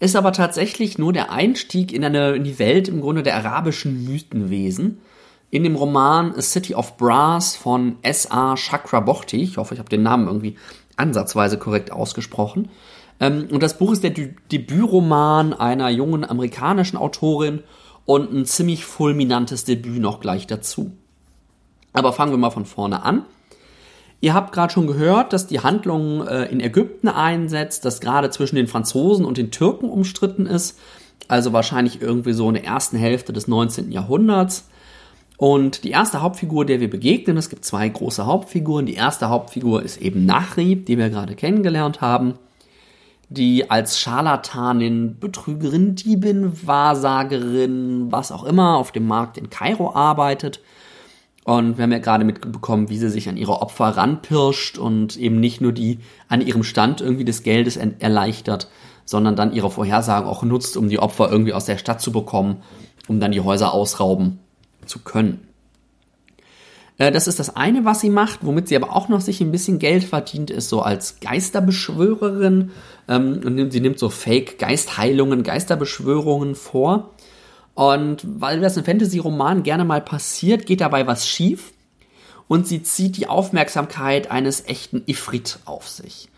Ist 0.00 0.16
aber 0.16 0.32
tatsächlich 0.32 0.96
nur 0.96 1.12
der 1.12 1.30
Einstieg 1.30 1.92
in, 1.92 2.02
eine, 2.02 2.32
in 2.32 2.44
die 2.44 2.58
Welt 2.58 2.88
im 2.88 3.02
Grunde 3.02 3.22
der 3.22 3.36
arabischen 3.36 4.04
Mythenwesen. 4.04 5.02
In 5.50 5.64
dem 5.64 5.76
Roman 5.76 6.34
A 6.34 6.40
City 6.40 6.74
of 6.74 6.96
Brass 6.96 7.56
von 7.56 7.96
S.A. 8.00 8.56
Chakraborty, 8.56 9.42
ich 9.42 9.58
hoffe, 9.58 9.74
ich 9.74 9.80
habe 9.80 9.90
den 9.90 10.02
Namen 10.02 10.26
irgendwie 10.26 10.56
ansatzweise 10.96 11.58
korrekt 11.58 11.92
ausgesprochen. 11.92 12.70
Ähm, 13.24 13.48
und 13.50 13.62
das 13.62 13.78
Buch 13.78 13.92
ist 13.92 14.02
der 14.02 14.10
Debütroman 14.10 15.54
einer 15.54 15.88
jungen 15.88 16.24
amerikanischen 16.24 16.96
Autorin 16.96 17.62
und 18.04 18.32
ein 18.32 18.44
ziemlich 18.44 18.84
fulminantes 18.84 19.64
Debüt 19.64 20.00
noch 20.00 20.20
gleich 20.20 20.46
dazu. 20.46 20.92
Aber 21.92 22.12
fangen 22.12 22.32
wir 22.32 22.38
mal 22.38 22.50
von 22.50 22.66
vorne 22.66 23.02
an. 23.02 23.24
Ihr 24.20 24.34
habt 24.34 24.52
gerade 24.52 24.72
schon 24.72 24.86
gehört, 24.86 25.32
dass 25.32 25.46
die 25.46 25.60
Handlung 25.60 26.26
äh, 26.26 26.44
in 26.46 26.60
Ägypten 26.60 27.08
einsetzt, 27.08 27.84
dass 27.84 28.00
gerade 28.00 28.30
zwischen 28.30 28.56
den 28.56 28.66
Franzosen 28.66 29.24
und 29.24 29.38
den 29.38 29.50
Türken 29.50 29.88
umstritten 29.88 30.46
ist. 30.46 30.78
Also 31.28 31.52
wahrscheinlich 31.52 32.02
irgendwie 32.02 32.32
so 32.32 32.48
in 32.48 32.54
der 32.54 32.64
ersten 32.64 32.96
Hälfte 32.96 33.32
des 33.32 33.48
19. 33.48 33.92
Jahrhunderts. 33.92 34.68
Und 35.36 35.84
die 35.84 35.90
erste 35.90 36.20
Hauptfigur, 36.20 36.64
der 36.64 36.80
wir 36.80 36.90
begegnen, 36.90 37.36
es 37.36 37.50
gibt 37.50 37.64
zwei 37.64 37.88
große 37.88 38.24
Hauptfiguren. 38.26 38.86
Die 38.86 38.94
erste 38.94 39.30
Hauptfigur 39.30 39.82
ist 39.82 40.00
eben 40.00 40.26
Nachri, 40.26 40.76
die 40.76 40.98
wir 40.98 41.10
gerade 41.10 41.34
kennengelernt 41.34 42.00
haben, 42.00 42.34
die 43.28 43.70
als 43.70 43.98
Scharlatanin, 43.98 45.18
Betrügerin, 45.18 45.94
Diebin, 45.94 46.66
Wahrsagerin, 46.66 48.12
was 48.12 48.32
auch 48.32 48.44
immer 48.44 48.76
auf 48.76 48.92
dem 48.92 49.06
Markt 49.06 49.38
in 49.38 49.50
Kairo 49.50 49.94
arbeitet 49.94 50.60
und 51.44 51.76
wir 51.76 51.82
haben 51.82 51.92
ja 51.92 51.98
gerade 51.98 52.24
mitbekommen, 52.24 52.88
wie 52.88 52.96
sie 52.96 53.10
sich 53.10 53.28
an 53.28 53.36
ihre 53.36 53.60
Opfer 53.60 53.84
ranpirscht 53.84 54.78
und 54.78 55.16
eben 55.18 55.40
nicht 55.40 55.60
nur 55.60 55.72
die 55.72 55.98
an 56.26 56.40
ihrem 56.40 56.64
Stand 56.64 57.02
irgendwie 57.02 57.26
des 57.26 57.42
Geldes 57.42 57.76
erleichtert, 57.76 58.68
sondern 59.04 59.36
dann 59.36 59.52
ihre 59.52 59.70
Vorhersagen 59.70 60.26
auch 60.26 60.42
nutzt, 60.42 60.78
um 60.78 60.88
die 60.88 60.98
Opfer 60.98 61.30
irgendwie 61.30 61.52
aus 61.52 61.66
der 61.66 61.76
Stadt 61.76 62.00
zu 62.00 62.12
bekommen, 62.12 62.62
um 63.08 63.20
dann 63.20 63.30
die 63.30 63.42
Häuser 63.42 63.74
ausrauben 63.74 64.38
zu 64.86 65.00
können. 65.00 65.46
Äh, 66.96 67.12
das 67.12 67.26
ist 67.26 67.38
das 67.38 67.54
eine, 67.54 67.84
was 67.84 68.00
sie 68.00 68.10
macht, 68.10 68.40
womit 68.42 68.68
sie 68.68 68.76
aber 68.76 68.96
auch 68.96 69.10
noch 69.10 69.20
sich 69.20 69.42
ein 69.42 69.52
bisschen 69.52 69.78
Geld 69.78 70.04
verdient, 70.04 70.50
ist 70.50 70.70
so 70.70 70.80
als 70.80 71.20
Geisterbeschwörerin. 71.20 72.70
Ähm, 73.08 73.40
und 73.44 73.70
sie 73.70 73.80
nimmt 73.80 73.98
so 73.98 74.08
Fake-Geistheilungen, 74.08 75.42
Geisterbeschwörungen 75.42 76.54
vor. 76.54 77.10
Und 77.74 78.24
weil 78.24 78.60
das 78.60 78.76
in 78.76 78.84
Fantasy-Romanen 78.84 79.62
gerne 79.62 79.84
mal 79.84 80.00
passiert, 80.00 80.66
geht 80.66 80.80
dabei 80.80 81.06
was 81.06 81.28
schief 81.28 81.72
und 82.46 82.68
sie 82.68 82.82
zieht 82.82 83.16
die 83.16 83.26
Aufmerksamkeit 83.26 84.30
eines 84.30 84.66
echten 84.66 85.02
Ifrit 85.06 85.58
auf 85.64 85.88
sich. 85.88 86.28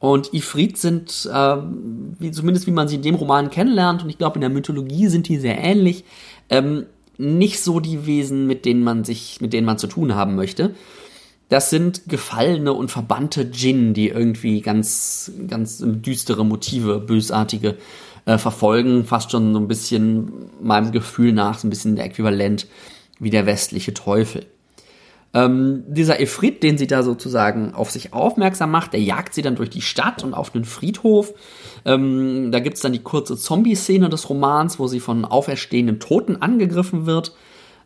Und 0.00 0.34
Ifrit 0.34 0.76
sind, 0.76 1.28
äh, 1.32 1.56
wie, 2.18 2.30
zumindest 2.30 2.66
wie 2.66 2.72
man 2.72 2.88
sie 2.88 2.96
in 2.96 3.02
dem 3.02 3.14
Roman 3.14 3.50
kennenlernt, 3.50 4.02
und 4.02 4.10
ich 4.10 4.18
glaube 4.18 4.34
in 4.34 4.42
der 4.42 4.50
Mythologie 4.50 5.08
sind 5.08 5.28
die 5.28 5.38
sehr 5.38 5.58
ähnlich, 5.58 6.04
ähm, 6.50 6.86
nicht 7.16 7.62
so 7.62 7.80
die 7.80 8.04
Wesen, 8.06 8.46
mit 8.46 8.64
denen 8.64 8.82
man 8.82 9.04
sich, 9.04 9.40
mit 9.40 9.52
denen 9.52 9.66
man 9.66 9.78
zu 9.78 9.86
tun 9.86 10.14
haben 10.14 10.34
möchte. 10.34 10.74
Das 11.48 11.70
sind 11.70 12.08
gefallene 12.08 12.72
und 12.72 12.90
verbannte 12.90 13.44
Djinn, 13.44 13.94
die 13.94 14.08
irgendwie 14.08 14.60
ganz, 14.60 15.30
ganz 15.48 15.82
düstere 15.84 16.44
Motive, 16.44 17.00
bösartige 17.00 17.76
äh, 18.24 18.38
verfolgen, 18.38 19.04
fast 19.04 19.30
schon 19.30 19.52
so 19.52 19.60
ein 19.60 19.68
bisschen 19.68 20.32
meinem 20.60 20.92
Gefühl 20.92 21.32
nach, 21.32 21.58
so 21.58 21.66
ein 21.66 21.70
bisschen 21.70 21.96
der 21.96 22.06
Äquivalent 22.06 22.66
wie 23.18 23.30
der 23.30 23.46
westliche 23.46 23.94
Teufel. 23.94 24.46
Ähm, 25.34 25.82
dieser 25.88 26.20
Efrit, 26.20 26.62
den 26.62 26.78
sie 26.78 26.86
da 26.86 27.02
sozusagen 27.02 27.74
auf 27.74 27.90
sich 27.90 28.12
aufmerksam 28.12 28.70
macht, 28.70 28.92
der 28.92 29.00
jagt 29.00 29.34
sie 29.34 29.42
dann 29.42 29.56
durch 29.56 29.68
die 29.68 29.82
Stadt 29.82 30.22
und 30.22 30.32
auf 30.32 30.50
den 30.50 30.64
Friedhof. 30.64 31.34
Ähm, 31.84 32.52
da 32.52 32.60
gibt's 32.60 32.80
dann 32.80 32.92
die 32.92 33.02
kurze 33.02 33.36
Zombie-Szene 33.36 34.08
des 34.08 34.30
Romans, 34.30 34.78
wo 34.78 34.86
sie 34.86 35.00
von 35.00 35.24
auferstehenden 35.24 35.98
Toten 35.98 36.36
angegriffen 36.40 37.06
wird. 37.06 37.34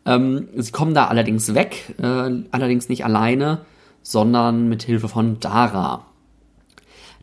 Ähm, 0.08 0.48
sie 0.56 0.72
kommen 0.72 0.94
da 0.94 1.08
allerdings 1.08 1.54
weg, 1.54 1.94
äh, 1.98 2.30
allerdings 2.50 2.88
nicht 2.88 3.04
alleine, 3.04 3.60
sondern 4.02 4.66
mit 4.68 4.82
Hilfe 4.82 5.08
von 5.08 5.38
Dara. 5.38 6.06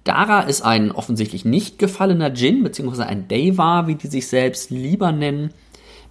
Dara 0.04 0.42
ist 0.42 0.62
ein 0.62 0.92
offensichtlich 0.92 1.46
nicht 1.46 1.80
gefallener 1.80 2.30
Djinn, 2.30 2.64
beziehungsweise 2.64 3.08
ein 3.08 3.28
Deva, 3.28 3.88
wie 3.88 3.96
die 3.96 4.06
sich 4.06 4.28
selbst 4.28 4.70
lieber 4.70 5.12
nennen, 5.12 5.50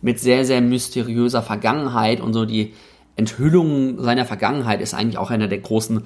mit 0.02 0.18
sehr, 0.18 0.44
sehr 0.44 0.60
mysteriöser 0.60 1.42
Vergangenheit 1.42 2.20
und 2.20 2.34
so 2.34 2.44
die 2.44 2.74
Enthüllung 3.14 4.02
seiner 4.02 4.24
Vergangenheit 4.24 4.80
ist 4.80 4.94
eigentlich 4.94 5.18
auch 5.18 5.30
einer 5.30 5.46
der 5.46 5.58
großen 5.58 6.02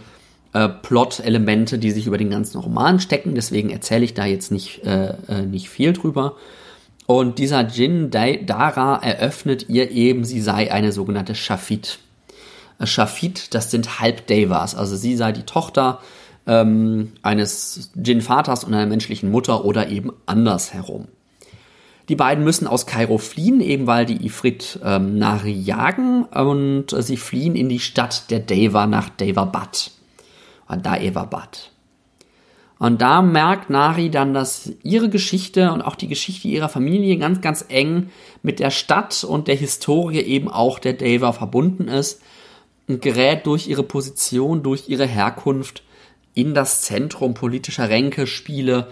äh, 0.53 0.69
Plot-Elemente, 0.69 1.79
die 1.79 1.93
sich 1.93 2.07
über 2.07 2.19
den 2.19 2.29
ganzen 2.29 2.59
Roman 2.59 3.01
stecken. 3.01 3.35
Deswegen 3.35 3.71
erzähle 3.71 4.05
ich 4.05 4.13
da 4.13 4.27
jetzt 4.27 4.53
nicht, 4.53 4.85
äh, 4.85 5.15
äh, 5.29 5.47
nicht 5.47 5.71
viel 5.71 5.95
drüber. 5.95 6.37
Und 7.11 7.39
dieser 7.39 7.65
Djinn 7.65 8.11
Dara 8.11 8.99
eröffnet 8.99 9.71
ihr 9.71 9.91
eben, 9.91 10.25
sie 10.25 10.43
sei 10.43 10.71
eine 10.71 10.93
sogenannte 10.93 11.35
Shafit. 11.35 12.01
Äh, 12.79 12.85
Shafit, 12.85 13.55
das 13.55 13.71
sind 13.71 13.99
Halbdevas, 13.99 14.75
also 14.75 14.95
sie 14.95 15.17
sei 15.17 15.33
die 15.33 15.45
Tochter 15.45 16.01
ähm, 16.47 17.13
eines 17.23 17.93
Djinn-Vaters 17.95 18.63
und 18.63 18.75
einer 18.75 18.85
menschlichen 18.85 19.31
Mutter 19.31 19.65
oder 19.65 19.89
eben 19.89 20.13
andersherum. 20.27 21.09
Die 22.11 22.15
beiden 22.15 22.45
müssen 22.45 22.67
aus 22.67 22.85
Kairo 22.85 23.17
fliehen, 23.17 23.63
eben 23.63 23.87
weil 23.87 24.05
die 24.05 24.27
Ifrit 24.27 24.79
ähm, 24.85 25.17
Nari 25.19 25.53
jagen 25.53 26.25
und 26.25 26.93
äh, 26.93 27.03
sie 27.03 27.17
fliehen 27.17 27.57
in 27.57 27.71
die 27.71 27.81
Stadt 27.81 28.31
der 28.31 28.41
Deva 28.41 28.87
nach 28.87 29.09
Devabad. 29.09 29.93
Und 30.69 30.85
Daevabad. 30.85 31.71
Und 32.79 33.03
da 33.03 33.23
merkt 33.23 33.71
Nari 33.71 34.09
dann, 34.09 34.35
dass 34.35 34.73
ihre 34.83 35.09
Geschichte 35.09 35.73
und 35.73 35.83
auch 35.83 35.97
die 35.97 36.07
Geschichte 36.07 36.47
ihrer 36.47 36.69
Familie 36.69 37.17
ganz, 37.19 37.41
ganz 37.41 37.65
eng 37.69 38.11
mit 38.43 38.61
der 38.61 38.71
Stadt 38.71 39.25
und 39.25 39.49
der 39.49 39.57
Historie 39.57 40.21
eben 40.21 40.49
auch 40.49 40.79
der 40.79 40.93
Deva 40.93 41.33
verbunden 41.33 41.89
ist 41.89 42.23
und 42.87 43.03
gerät 43.03 43.47
durch 43.47 43.67
ihre 43.67 43.83
Position, 43.83 44.63
durch 44.63 44.89
ihre 44.89 45.07
Herkunft 45.07 45.83
in 46.35 46.55
das 46.55 46.83
Zentrum 46.83 47.35
politischer 47.35 47.89
Ränkespiele, 47.89 48.87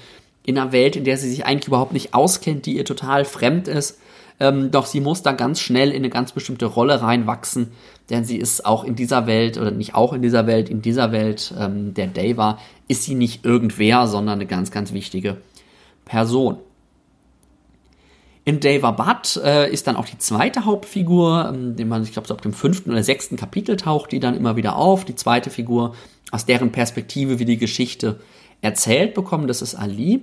in 0.44 0.58
einer 0.58 0.72
Welt, 0.72 0.96
in 0.96 1.04
der 1.04 1.16
sie 1.16 1.28
sich 1.28 1.44
eigentlich 1.44 1.68
überhaupt 1.68 1.92
nicht 1.92 2.14
auskennt, 2.14 2.66
die 2.66 2.76
ihr 2.76 2.84
total 2.84 3.24
fremd 3.24 3.68
ist. 3.68 4.00
Ähm, 4.38 4.70
doch 4.70 4.86
sie 4.86 5.00
muss 5.00 5.22
da 5.22 5.32
ganz 5.32 5.60
schnell 5.60 5.90
in 5.90 5.96
eine 5.96 6.10
ganz 6.10 6.32
bestimmte 6.32 6.66
Rolle 6.66 7.00
reinwachsen, 7.00 7.72
denn 8.10 8.24
sie 8.24 8.36
ist 8.36 8.66
auch 8.66 8.84
in 8.84 8.94
dieser 8.94 9.26
Welt, 9.26 9.56
oder 9.56 9.70
nicht 9.70 9.94
auch 9.94 10.12
in 10.12 10.22
dieser 10.22 10.46
Welt, 10.46 10.68
in 10.68 10.82
dieser 10.82 11.10
Welt 11.10 11.54
ähm, 11.58 11.94
der 11.94 12.06
Deva, 12.06 12.58
ist 12.88 13.04
sie 13.04 13.14
nicht 13.14 13.44
irgendwer, 13.44 14.06
sondern 14.06 14.34
eine 14.34 14.46
ganz, 14.46 14.70
ganz 14.70 14.92
wichtige 14.92 15.38
Person. 16.04 16.58
In 18.44 18.60
Devabad 18.60 19.40
äh, 19.42 19.72
ist 19.72 19.88
dann 19.88 19.96
auch 19.96 20.04
die 20.04 20.18
zweite 20.18 20.66
Hauptfigur, 20.66 21.52
ähm, 21.52 21.74
ich 22.04 22.12
glaube, 22.12 22.28
so 22.28 22.34
ab 22.34 22.42
dem 22.42 22.52
fünften 22.52 22.90
oder 22.90 23.02
sechsten 23.02 23.36
Kapitel 23.36 23.76
taucht 23.76 24.12
die 24.12 24.20
dann 24.20 24.36
immer 24.36 24.54
wieder 24.54 24.76
auf. 24.76 25.04
Die 25.04 25.16
zweite 25.16 25.50
Figur, 25.50 25.96
aus 26.30 26.46
deren 26.46 26.70
Perspektive 26.70 27.40
wir 27.40 27.46
die 27.46 27.56
Geschichte 27.56 28.20
erzählt 28.60 29.14
bekommen, 29.14 29.48
das 29.48 29.62
ist 29.62 29.74
Ali. 29.74 30.22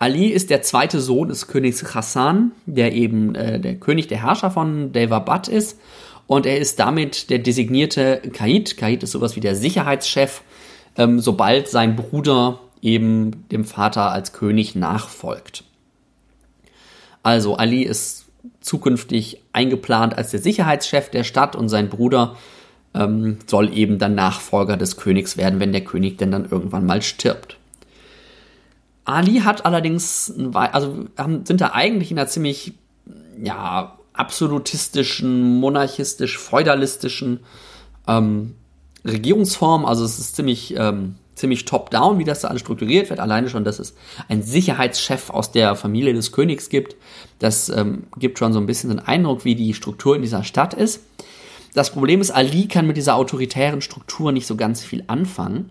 Ali 0.00 0.28
ist 0.28 0.48
der 0.48 0.62
zweite 0.62 0.98
Sohn 0.98 1.28
des 1.28 1.46
Königs 1.46 1.94
Hassan, 1.94 2.52
der 2.64 2.94
eben 2.94 3.34
äh, 3.34 3.60
der 3.60 3.76
König, 3.76 4.08
der 4.08 4.22
Herrscher 4.22 4.50
von 4.50 4.92
Devabad 4.92 5.46
ist. 5.46 5.78
Und 6.26 6.46
er 6.46 6.58
ist 6.58 6.78
damit 6.78 7.28
der 7.28 7.38
designierte 7.38 8.22
Kaid. 8.32 8.78
Kaid 8.78 9.02
ist 9.02 9.12
sowas 9.12 9.36
wie 9.36 9.40
der 9.40 9.54
Sicherheitschef, 9.54 10.40
ähm, 10.96 11.20
sobald 11.20 11.68
sein 11.68 11.96
Bruder 11.96 12.60
eben 12.80 13.46
dem 13.50 13.66
Vater 13.66 14.10
als 14.10 14.32
König 14.32 14.74
nachfolgt. 14.74 15.64
Also 17.22 17.56
Ali 17.56 17.82
ist 17.82 18.24
zukünftig 18.62 19.42
eingeplant 19.52 20.16
als 20.16 20.30
der 20.30 20.40
Sicherheitschef 20.40 21.10
der 21.10 21.24
Stadt 21.24 21.54
und 21.54 21.68
sein 21.68 21.90
Bruder 21.90 22.36
ähm, 22.94 23.38
soll 23.46 23.70
eben 23.76 23.98
dann 23.98 24.14
Nachfolger 24.14 24.78
des 24.78 24.96
Königs 24.96 25.36
werden, 25.36 25.60
wenn 25.60 25.72
der 25.72 25.84
König 25.84 26.16
denn 26.16 26.30
dann 26.30 26.48
irgendwann 26.50 26.86
mal 26.86 27.02
stirbt. 27.02 27.59
Ali 29.10 29.40
hat 29.40 29.64
allerdings, 29.64 30.32
also 30.52 31.06
sind 31.44 31.60
da 31.60 31.72
eigentlich 31.72 32.10
in 32.10 32.18
einer 32.18 32.28
ziemlich, 32.28 32.74
ja, 33.42 33.96
absolutistischen, 34.12 35.58
monarchistisch, 35.60 36.38
feudalistischen 36.38 37.40
ähm, 38.06 38.54
Regierungsform. 39.04 39.86
Also 39.86 40.04
es 40.04 40.18
ist 40.18 40.36
ziemlich 40.36 40.74
ähm, 40.76 41.14
ziemlich 41.40 41.64
top-down, 41.64 42.18
wie 42.18 42.24
das 42.24 42.40
da 42.40 42.48
alles 42.48 42.60
strukturiert 42.60 43.10
wird. 43.10 43.18
Alleine 43.18 43.48
schon, 43.48 43.64
dass 43.64 43.78
es 43.78 43.94
einen 44.28 44.42
Sicherheitschef 44.42 45.30
aus 45.30 45.50
der 45.50 45.74
Familie 45.74 46.12
des 46.12 46.32
Königs 46.32 46.68
gibt. 46.68 46.96
Das 47.38 47.68
ähm, 47.70 48.04
gibt 48.16 48.38
schon 48.38 48.52
so 48.52 48.60
ein 48.60 48.66
bisschen 48.66 48.90
den 48.90 49.00
Eindruck, 49.00 49.44
wie 49.44 49.54
die 49.54 49.74
Struktur 49.74 50.14
in 50.14 50.22
dieser 50.22 50.44
Stadt 50.44 50.74
ist. 50.74 51.00
Das 51.74 51.90
Problem 51.90 52.20
ist, 52.20 52.30
Ali 52.30 52.68
kann 52.68 52.86
mit 52.86 52.96
dieser 52.96 53.16
autoritären 53.16 53.80
Struktur 53.80 54.32
nicht 54.32 54.46
so 54.46 54.56
ganz 54.56 54.82
viel 54.82 55.04
anfangen. 55.06 55.70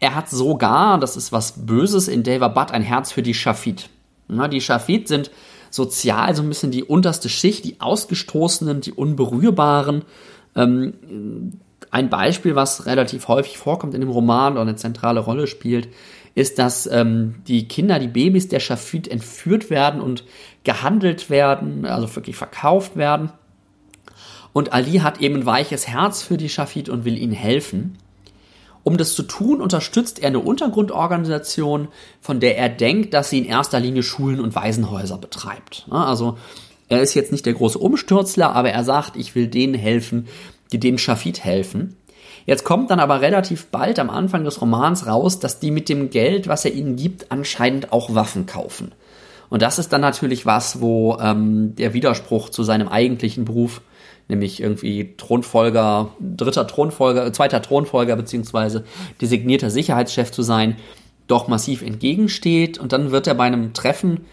Er 0.00 0.14
hat 0.14 0.30
sogar, 0.30 0.98
das 0.98 1.16
ist 1.16 1.32
was 1.32 1.66
Böses, 1.66 2.08
in 2.08 2.22
Devabad 2.22 2.72
ein 2.72 2.82
Herz 2.82 3.12
für 3.12 3.22
die 3.22 3.34
Schafid. 3.34 3.88
die 4.28 4.60
Schafid 4.60 5.08
sind 5.08 5.30
sozial 5.70 6.34
so 6.34 6.42
ein 6.42 6.48
bisschen 6.48 6.70
die 6.70 6.84
unterste 6.84 7.28
Schicht, 7.28 7.64
die 7.64 7.80
Ausgestoßenen, 7.80 8.80
die 8.80 8.92
Unberührbaren. 8.92 10.04
Ähm, 10.54 10.94
ein 11.90 12.10
Beispiel, 12.10 12.54
was 12.54 12.86
relativ 12.86 13.28
häufig 13.28 13.58
vorkommt 13.58 13.94
in 13.94 14.00
dem 14.00 14.10
Roman 14.10 14.54
oder 14.54 14.62
eine 14.62 14.76
zentrale 14.76 15.20
Rolle 15.20 15.46
spielt, 15.46 15.88
ist, 16.34 16.58
dass 16.58 16.86
ähm, 16.86 17.36
die 17.48 17.66
Kinder, 17.66 17.98
die 17.98 18.08
Babys 18.08 18.48
der 18.48 18.60
Schafid 18.60 19.08
entführt 19.08 19.70
werden 19.70 20.00
und 20.00 20.24
gehandelt 20.64 21.30
werden, 21.30 21.84
also 21.84 22.14
wirklich 22.14 22.36
verkauft 22.36 22.96
werden. 22.96 23.32
Und 24.52 24.72
Ali 24.72 24.98
hat 24.98 25.20
eben 25.20 25.36
ein 25.36 25.46
weiches 25.46 25.88
Herz 25.88 26.22
für 26.22 26.36
die 26.36 26.48
Schafid 26.48 26.88
und 26.88 27.04
will 27.04 27.18
ihnen 27.18 27.32
helfen. 27.32 27.98
Um 28.88 28.96
das 28.96 29.14
zu 29.14 29.22
tun, 29.22 29.60
unterstützt 29.60 30.18
er 30.18 30.28
eine 30.28 30.38
Untergrundorganisation, 30.38 31.88
von 32.22 32.40
der 32.40 32.56
er 32.56 32.70
denkt, 32.70 33.12
dass 33.12 33.28
sie 33.28 33.36
in 33.36 33.44
erster 33.44 33.80
Linie 33.80 34.02
Schulen 34.02 34.40
und 34.40 34.54
Waisenhäuser 34.54 35.18
betreibt. 35.18 35.86
Also 35.90 36.38
er 36.88 37.02
ist 37.02 37.12
jetzt 37.12 37.30
nicht 37.30 37.44
der 37.44 37.52
große 37.52 37.78
Umstürzler, 37.78 38.56
aber 38.56 38.70
er 38.70 38.84
sagt, 38.84 39.16
ich 39.16 39.34
will 39.34 39.46
denen 39.46 39.74
helfen, 39.74 40.26
die 40.72 40.80
dem 40.80 40.96
Schafid 40.96 41.44
helfen. 41.44 41.98
Jetzt 42.46 42.64
kommt 42.64 42.90
dann 42.90 42.98
aber 42.98 43.20
relativ 43.20 43.66
bald 43.66 43.98
am 43.98 44.08
Anfang 44.08 44.44
des 44.44 44.62
Romans 44.62 45.06
raus, 45.06 45.38
dass 45.38 45.60
die 45.60 45.70
mit 45.70 45.90
dem 45.90 46.08
Geld, 46.08 46.48
was 46.48 46.64
er 46.64 46.72
ihnen 46.72 46.96
gibt, 46.96 47.30
anscheinend 47.30 47.92
auch 47.92 48.14
Waffen 48.14 48.46
kaufen. 48.46 48.92
Und 49.50 49.60
das 49.60 49.78
ist 49.78 49.92
dann 49.92 50.00
natürlich 50.00 50.46
was, 50.46 50.80
wo 50.80 51.18
ähm, 51.20 51.74
der 51.76 51.92
Widerspruch 51.92 52.48
zu 52.48 52.62
seinem 52.62 52.88
eigentlichen 52.88 53.44
Beruf, 53.44 53.82
nämlich 54.28 54.62
irgendwie 54.62 55.14
Thronfolger, 55.16 56.10
dritter 56.20 56.66
Thronfolger, 56.66 57.32
zweiter 57.32 57.62
Thronfolger 57.62 58.14
beziehungsweise 58.16 58.84
designierter 59.20 59.70
Sicherheitschef 59.70 60.30
zu 60.30 60.42
sein, 60.42 60.76
doch 61.26 61.48
massiv 61.48 61.82
entgegensteht. 61.82 62.78
Und 62.78 62.92
dann 62.92 63.10
wird 63.10 63.26
er 63.26 63.34
bei 63.34 63.44
einem 63.44 63.72
Treffen 63.72 64.26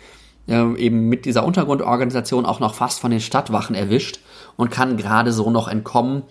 äh, 0.48 0.76
eben 0.78 1.08
mit 1.08 1.26
dieser 1.26 1.46
Untergrundorganisation 1.46 2.46
auch 2.46 2.60
noch 2.60 2.76
fast 2.76 3.00
von 3.00 3.12
den 3.12 3.22
Stadtwachen 3.22 3.76
erwischt 3.76 4.20
und 4.58 4.72
kann 4.72 4.98
gerade 4.98 5.32
so 5.32 5.50
noch 5.50 5.68
entkommen, 5.68 6.24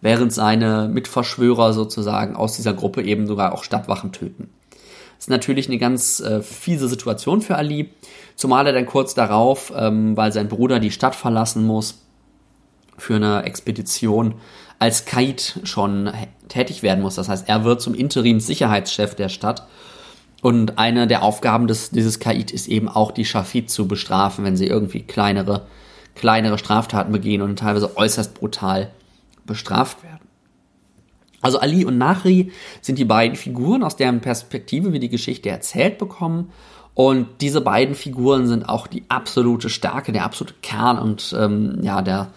während 0.00 0.32
seine 0.32 0.88
Mitverschwörer 0.92 1.72
sozusagen 1.72 2.36
aus 2.36 2.56
dieser 2.56 2.74
Gruppe 2.74 3.02
eben 3.02 3.26
sogar 3.26 3.52
auch 3.52 3.64
Stadtwachen 3.64 4.12
töten. 4.12 4.50
Das 5.16 5.24
ist 5.24 5.30
natürlich 5.30 5.68
eine 5.68 5.78
ganz 5.78 6.20
äh, 6.20 6.42
fiese 6.42 6.88
Situation 6.88 7.40
für 7.40 7.56
Ali, 7.56 7.90
zumal 8.34 8.66
er 8.66 8.74
dann 8.74 8.84
kurz 8.84 9.14
darauf, 9.14 9.72
ähm, 9.74 10.16
weil 10.16 10.32
sein 10.32 10.48
Bruder 10.48 10.78
die 10.78 10.90
Stadt 10.90 11.14
verlassen 11.14 11.66
muss, 11.66 12.05
für 12.98 13.16
eine 13.16 13.44
Expedition 13.44 14.34
als 14.78 15.04
Kaid 15.04 15.60
schon 15.64 16.10
tätig 16.48 16.82
werden 16.82 17.02
muss. 17.02 17.14
Das 17.14 17.28
heißt, 17.28 17.48
er 17.48 17.64
wird 17.64 17.80
zum 17.80 17.94
Interimssicherheitschef 17.94 19.14
der 19.14 19.28
Stadt. 19.28 19.66
Und 20.42 20.78
eine 20.78 21.06
der 21.06 21.22
Aufgaben 21.22 21.66
des, 21.66 21.90
dieses 21.90 22.20
Kaid 22.20 22.50
ist 22.50 22.68
eben 22.68 22.88
auch, 22.88 23.10
die 23.10 23.24
Schafid 23.24 23.70
zu 23.70 23.88
bestrafen, 23.88 24.44
wenn 24.44 24.56
sie 24.56 24.66
irgendwie 24.66 25.02
kleinere 25.02 25.66
kleinere 26.16 26.58
Straftaten 26.58 27.12
begehen 27.12 27.42
und 27.42 27.58
teilweise 27.58 27.96
äußerst 27.96 28.34
brutal 28.34 28.90
bestraft 29.44 30.02
werden. 30.02 30.26
Also 31.40 31.60
Ali 31.60 31.84
und 31.84 31.98
Nahri 31.98 32.50
sind 32.80 32.98
die 32.98 33.04
beiden 33.04 33.36
Figuren, 33.36 33.84
aus 33.84 33.94
deren 33.94 34.20
Perspektive 34.20 34.92
wir 34.92 34.98
die 34.98 35.10
Geschichte 35.10 35.50
erzählt 35.50 35.98
bekommen. 35.98 36.50
Und 36.94 37.28
diese 37.42 37.60
beiden 37.60 37.94
Figuren 37.94 38.46
sind 38.46 38.68
auch 38.68 38.86
die 38.86 39.04
absolute 39.08 39.68
Stärke, 39.68 40.12
der 40.12 40.24
absolute 40.24 40.54
Kern 40.62 40.98
und 40.98 41.36
ähm, 41.38 41.78
ja, 41.82 42.00
der, 42.00 42.32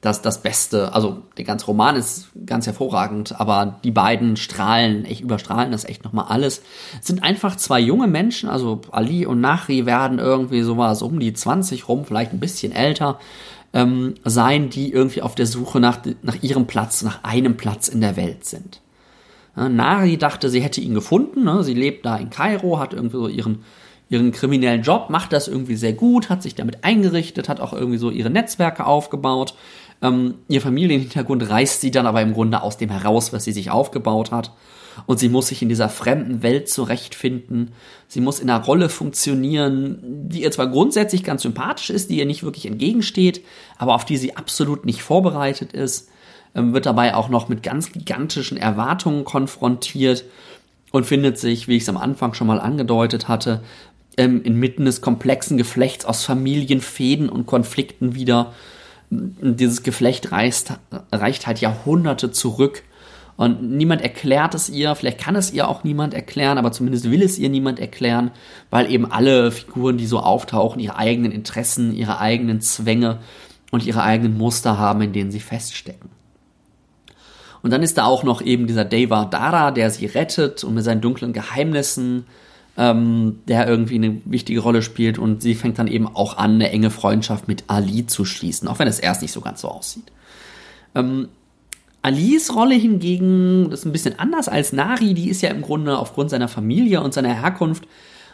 das, 0.00 0.22
das 0.22 0.42
Beste. 0.42 0.92
Also 0.92 1.22
der 1.36 1.44
ganze 1.44 1.66
Roman 1.66 1.96
ist 1.96 2.28
ganz 2.44 2.66
hervorragend, 2.66 3.40
aber 3.40 3.80
die 3.82 3.90
beiden 3.90 4.36
strahlen, 4.36 5.04
echt 5.04 5.20
überstrahlen 5.20 5.72
das 5.72 5.84
echt 5.84 6.04
nochmal 6.04 6.26
alles. 6.28 6.62
Sind 7.00 7.22
einfach 7.22 7.56
zwei 7.56 7.80
junge 7.80 8.06
Menschen, 8.06 8.48
also 8.48 8.80
Ali 8.90 9.26
und 9.26 9.40
Nachri 9.40 9.86
werden 9.86 10.18
irgendwie 10.18 10.62
sowas 10.62 11.02
um 11.02 11.18
die 11.18 11.32
20 11.32 11.88
rum, 11.88 12.04
vielleicht 12.04 12.32
ein 12.32 12.40
bisschen 12.40 12.72
älter, 12.72 13.18
ähm, 13.72 14.14
sein, 14.24 14.70
die 14.70 14.92
irgendwie 14.92 15.22
auf 15.22 15.34
der 15.34 15.46
Suche 15.46 15.80
nach, 15.80 15.98
nach 16.22 16.42
ihrem 16.42 16.66
Platz, 16.66 17.02
nach 17.02 17.24
einem 17.24 17.56
Platz 17.56 17.88
in 17.88 18.00
der 18.00 18.16
Welt 18.16 18.44
sind. 18.44 18.80
Ja, 19.56 19.68
Nari 19.68 20.18
dachte, 20.18 20.50
sie 20.50 20.60
hätte 20.60 20.82
ihn 20.82 20.94
gefunden. 20.94 21.44
Ne? 21.44 21.64
Sie 21.64 21.74
lebt 21.74 22.04
da 22.04 22.16
in 22.16 22.30
Kairo, 22.30 22.78
hat 22.78 22.92
irgendwie 22.92 23.16
so 23.16 23.28
ihren 23.28 23.64
ihren 24.08 24.30
kriminellen 24.30 24.82
Job, 24.82 25.10
macht 25.10 25.32
das 25.32 25.48
irgendwie 25.48 25.76
sehr 25.76 25.92
gut, 25.92 26.30
hat 26.30 26.42
sich 26.42 26.54
damit 26.54 26.84
eingerichtet, 26.84 27.48
hat 27.48 27.60
auch 27.60 27.72
irgendwie 27.72 27.98
so 27.98 28.10
ihre 28.10 28.30
Netzwerke 28.30 28.86
aufgebaut, 28.86 29.54
ähm, 30.02 30.34
ihr 30.48 30.60
Familienhintergrund 30.60 31.48
reißt 31.48 31.80
sie 31.80 31.90
dann 31.90 32.06
aber 32.06 32.22
im 32.22 32.34
Grunde 32.34 32.62
aus 32.62 32.76
dem 32.76 32.90
heraus, 32.90 33.32
was 33.32 33.44
sie 33.44 33.52
sich 33.52 33.70
aufgebaut 33.70 34.30
hat. 34.30 34.52
Und 35.04 35.18
sie 35.18 35.28
muss 35.28 35.48
sich 35.48 35.60
in 35.60 35.68
dieser 35.68 35.90
fremden 35.90 36.42
Welt 36.42 36.70
zurechtfinden. 36.70 37.72
Sie 38.08 38.20
muss 38.20 38.40
in 38.40 38.48
einer 38.48 38.64
Rolle 38.64 38.88
funktionieren, 38.88 39.98
die 40.02 40.42
ihr 40.42 40.50
zwar 40.50 40.68
grundsätzlich 40.68 41.22
ganz 41.22 41.42
sympathisch 41.42 41.90
ist, 41.90 42.08
die 42.08 42.18
ihr 42.18 42.26
nicht 42.26 42.44
wirklich 42.44 42.66
entgegensteht, 42.66 43.42
aber 43.76 43.94
auf 43.94 44.06
die 44.06 44.16
sie 44.16 44.36
absolut 44.36 44.86
nicht 44.86 45.02
vorbereitet 45.02 45.72
ist. 45.72 46.08
Ähm, 46.54 46.72
wird 46.72 46.86
dabei 46.86 47.14
auch 47.14 47.28
noch 47.28 47.48
mit 47.48 47.62
ganz 47.62 47.92
gigantischen 47.92 48.56
Erwartungen 48.56 49.24
konfrontiert 49.24 50.24
und 50.92 51.04
findet 51.04 51.38
sich, 51.38 51.68
wie 51.68 51.76
ich 51.76 51.82
es 51.82 51.88
am 51.90 51.98
Anfang 51.98 52.32
schon 52.32 52.46
mal 52.46 52.60
angedeutet 52.60 53.28
hatte, 53.28 53.62
ähm, 54.16 54.42
inmitten 54.42 54.86
des 54.86 55.02
komplexen 55.02 55.58
Geflechts 55.58 56.06
aus 56.06 56.24
Familienfäden 56.24 57.28
und 57.28 57.44
Konflikten 57.46 58.14
wieder 58.14 58.54
dieses 59.10 59.82
Geflecht 59.82 60.32
reicht, 60.32 60.74
reicht 61.12 61.46
halt 61.46 61.60
Jahrhunderte 61.60 62.30
zurück. 62.30 62.82
Und 63.36 63.62
niemand 63.62 64.00
erklärt 64.00 64.54
es 64.54 64.70
ihr, 64.70 64.94
vielleicht 64.94 65.18
kann 65.18 65.36
es 65.36 65.52
ihr 65.52 65.68
auch 65.68 65.84
niemand 65.84 66.14
erklären, 66.14 66.56
aber 66.56 66.72
zumindest 66.72 67.10
will 67.10 67.22
es 67.22 67.38
ihr 67.38 67.50
niemand 67.50 67.78
erklären, 67.78 68.30
weil 68.70 68.90
eben 68.90 69.10
alle 69.10 69.50
Figuren, 69.52 69.98
die 69.98 70.06
so 70.06 70.20
auftauchen, 70.20 70.80
ihre 70.80 70.96
eigenen 70.96 71.32
Interessen, 71.32 71.94
ihre 71.94 72.18
eigenen 72.18 72.62
Zwänge 72.62 73.18
und 73.70 73.84
ihre 73.84 74.02
eigenen 74.02 74.38
Muster 74.38 74.78
haben, 74.78 75.02
in 75.02 75.12
denen 75.12 75.30
sie 75.30 75.40
feststecken. 75.40 76.08
Und 77.62 77.72
dann 77.72 77.82
ist 77.82 77.98
da 77.98 78.04
auch 78.04 78.22
noch 78.22 78.40
eben 78.40 78.66
dieser 78.66 78.84
Deva 78.84 79.26
Dara, 79.26 79.70
der 79.70 79.90
sie 79.90 80.06
rettet 80.06 80.64
und 80.64 80.74
mit 80.74 80.84
seinen 80.84 81.00
dunklen 81.00 81.32
Geheimnissen 81.32 82.24
ähm, 82.76 83.40
der 83.48 83.66
irgendwie 83.66 83.94
eine 83.94 84.20
wichtige 84.24 84.60
Rolle 84.60 84.82
spielt 84.82 85.18
und 85.18 85.42
sie 85.42 85.54
fängt 85.54 85.78
dann 85.78 85.88
eben 85.88 86.06
auch 86.06 86.36
an, 86.36 86.54
eine 86.54 86.70
enge 86.70 86.90
Freundschaft 86.90 87.48
mit 87.48 87.64
Ali 87.68 88.06
zu 88.06 88.24
schließen, 88.24 88.68
auch 88.68 88.78
wenn 88.78 88.88
es 88.88 88.98
erst 88.98 89.22
nicht 89.22 89.32
so 89.32 89.40
ganz 89.40 89.62
so 89.62 89.68
aussieht. 89.68 90.12
Ähm, 90.94 91.28
Alis 92.02 92.54
Rolle 92.54 92.76
hingegen 92.76 93.72
ist 93.72 93.84
ein 93.84 93.92
bisschen 93.92 94.18
anders 94.18 94.48
als 94.48 94.72
Nari, 94.72 95.14
die 95.14 95.28
ist 95.28 95.42
ja 95.42 95.50
im 95.50 95.62
Grunde 95.62 95.98
aufgrund 95.98 96.30
seiner 96.30 96.48
Familie 96.48 97.00
und 97.00 97.12
seiner 97.12 97.34
Herkunft 97.34 97.88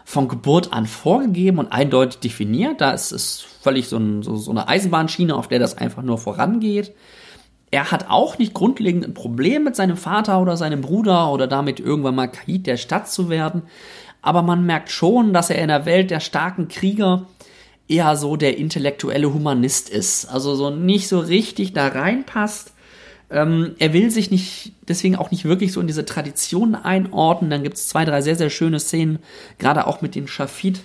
von 0.05 0.29
Geburt 0.29 0.73
an 0.73 0.87
vorgegeben 0.87 1.59
und 1.59 1.73
eindeutig 1.73 2.21
definiert. 2.21 2.81
Da 2.81 2.91
ist 2.91 3.13
es 3.13 3.41
völlig 3.41 3.89
so, 3.89 3.97
ein, 3.97 4.23
so, 4.23 4.37
so 4.37 4.51
eine 4.51 4.69
Eisenbahnschiene, 4.69 5.35
auf 5.35 5.49
der 5.49 5.59
das 5.59 5.79
einfach 5.79 6.03
nur 6.03 6.19
vorangeht. 6.19 6.93
Er 7.71 7.91
hat 7.91 8.11
auch 8.11 8.37
nicht 8.37 8.53
grundlegend 8.53 9.07
ein 9.07 9.15
Problem 9.15 9.65
mit 9.65 9.77
seinem 9.77 9.97
Vater 9.97 10.43
oder 10.43 10.59
seinem 10.59 10.83
Bruder 10.83 11.33
oder 11.33 11.47
damit 11.47 11.81
irgendwann 11.81 12.15
mal 12.15 12.27
Kaid 12.27 12.67
der 12.67 12.77
Stadt 12.77 13.09
zu 13.09 13.31
werden. 13.31 13.63
Aber 14.23 14.43
man 14.43 14.65
merkt 14.65 14.91
schon, 14.91 15.35
dass 15.35 15.51
er 15.51 15.61
in 15.61 15.69
der 15.69 15.85
Welt 15.85 16.11
der 16.11 16.21
starken 16.21 16.69
Krieger 16.69 17.27
eher 17.89 18.17
so 18.17 18.37
der 18.37 18.57
intellektuelle 18.57 19.33
Humanist 19.33 19.91
ist. 19.91 20.27
Also 20.27 20.55
so 20.55 20.71
nicht 20.71 21.09
so 21.09 21.19
richtig 21.19 21.73
da 21.73 21.89
reinpasst. 21.89 22.73
Ähm, 23.31 23.75
er 23.79 23.93
will 23.93 24.11
sich 24.11 24.31
nicht, 24.31 24.73
deswegen 24.89 25.17
auch 25.17 25.31
nicht 25.31 25.45
wirklich 25.45 25.73
so 25.73 25.81
in 25.81 25.87
diese 25.87 26.05
Tradition 26.05 26.75
einordnen. 26.75 27.51
Dann 27.51 27.63
gibt 27.63 27.77
es 27.77 27.89
zwei, 27.89 28.05
drei 28.05 28.23
sehr, 28.23 28.37
sehr 28.37 28.51
schöne 28.51 28.79
Szenen, 28.79 29.19
gerade 29.59 29.87
auch 29.87 30.03
mit 30.03 30.15
dem 30.15 30.29
Schafid, 30.29 30.81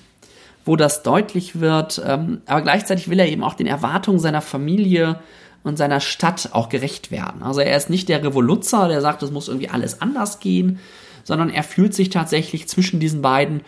wo 0.65 0.75
das 0.75 1.03
deutlich 1.03 1.59
wird. 1.59 2.01
Ähm, 2.05 2.41
aber 2.45 2.61
gleichzeitig 2.61 3.09
will 3.09 3.19
er 3.19 3.29
eben 3.29 3.43
auch 3.43 3.53
den 3.53 3.67
Erwartungen 3.67 4.19
seiner 4.19 4.41
Familie 4.41 5.19
und 5.63 5.77
seiner 5.77 5.99
Stadt 5.99 6.49
auch 6.53 6.69
gerecht 6.69 7.11
werden. 7.11 7.43
Also 7.43 7.59
er 7.59 7.75
ist 7.75 7.89
nicht 7.89 8.09
der 8.09 8.23
Revoluzer, 8.23 8.87
der 8.87 9.01
sagt, 9.01 9.21
es 9.23 9.31
muss 9.31 9.49
irgendwie 9.49 9.69
alles 9.69 10.01
anders 10.01 10.39
gehen, 10.39 10.79
sondern 11.27 11.49
er 11.49 11.63
fühlt 11.63 11.93
sich 11.93 12.09
tatsächlich 12.09 12.69
zwischen 12.69 13.01
diesen 13.01 13.21
beiden 13.21 13.59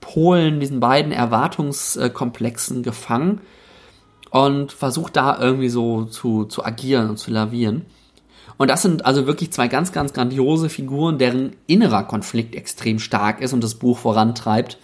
Polen, 0.00 0.60
diesen 0.60 0.78
beiden 0.78 1.10
Erwartungskomplexen 1.10 2.84
gefangen 2.84 3.40
und 4.30 4.70
versucht 4.70 5.16
da 5.16 5.36
irgendwie 5.36 5.68
so 5.68 6.04
zu, 6.04 6.44
zu 6.44 6.64
agieren 6.64 7.10
und 7.10 7.16
zu 7.16 7.32
lavieren. 7.32 7.86
Und 8.56 8.70
das 8.70 8.82
sind 8.82 9.04
also 9.04 9.26
wirklich 9.26 9.50
zwei 9.50 9.66
ganz, 9.66 9.90
ganz 9.90 10.12
grandiose 10.12 10.68
Figuren, 10.68 11.18
deren 11.18 11.56
innerer 11.66 12.04
Konflikt 12.04 12.54
extrem 12.54 13.00
stark 13.00 13.40
ist 13.40 13.52
und 13.52 13.64
das 13.64 13.74
Buch 13.74 13.98
vorantreibt 13.98 14.78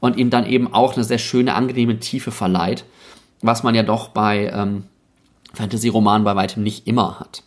und 0.00 0.16
ihm 0.16 0.28
dann 0.28 0.44
eben 0.44 0.74
auch 0.74 0.94
eine 0.94 1.04
sehr 1.04 1.18
schöne, 1.18 1.54
angenehme 1.54 2.00
Tiefe 2.00 2.32
verleiht, 2.32 2.84
was 3.42 3.62
man 3.62 3.76
ja 3.76 3.84
doch 3.84 4.08
bei 4.08 4.50
ähm, 4.52 4.86
Fantasy-Romanen 5.54 6.24
bei 6.24 6.34
weitem 6.34 6.64
nicht 6.64 6.88
immer 6.88 7.20
hat 7.20 7.44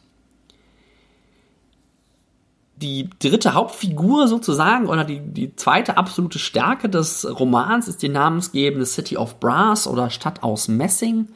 die 2.81 3.09
dritte 3.19 3.53
Hauptfigur 3.53 4.27
sozusagen 4.27 4.87
oder 4.87 5.03
die, 5.03 5.19
die 5.19 5.55
zweite 5.55 5.97
absolute 5.97 6.39
Stärke 6.39 6.87
des 6.87 7.27
Romans 7.39 7.87
ist 7.87 8.01
die 8.01 8.09
namensgebende 8.09 8.85
City 8.85 9.17
of 9.17 9.39
Brass 9.39 9.87
oder 9.87 10.09
Stadt 10.09 10.43
aus 10.43 10.67
Messing. 10.69 11.27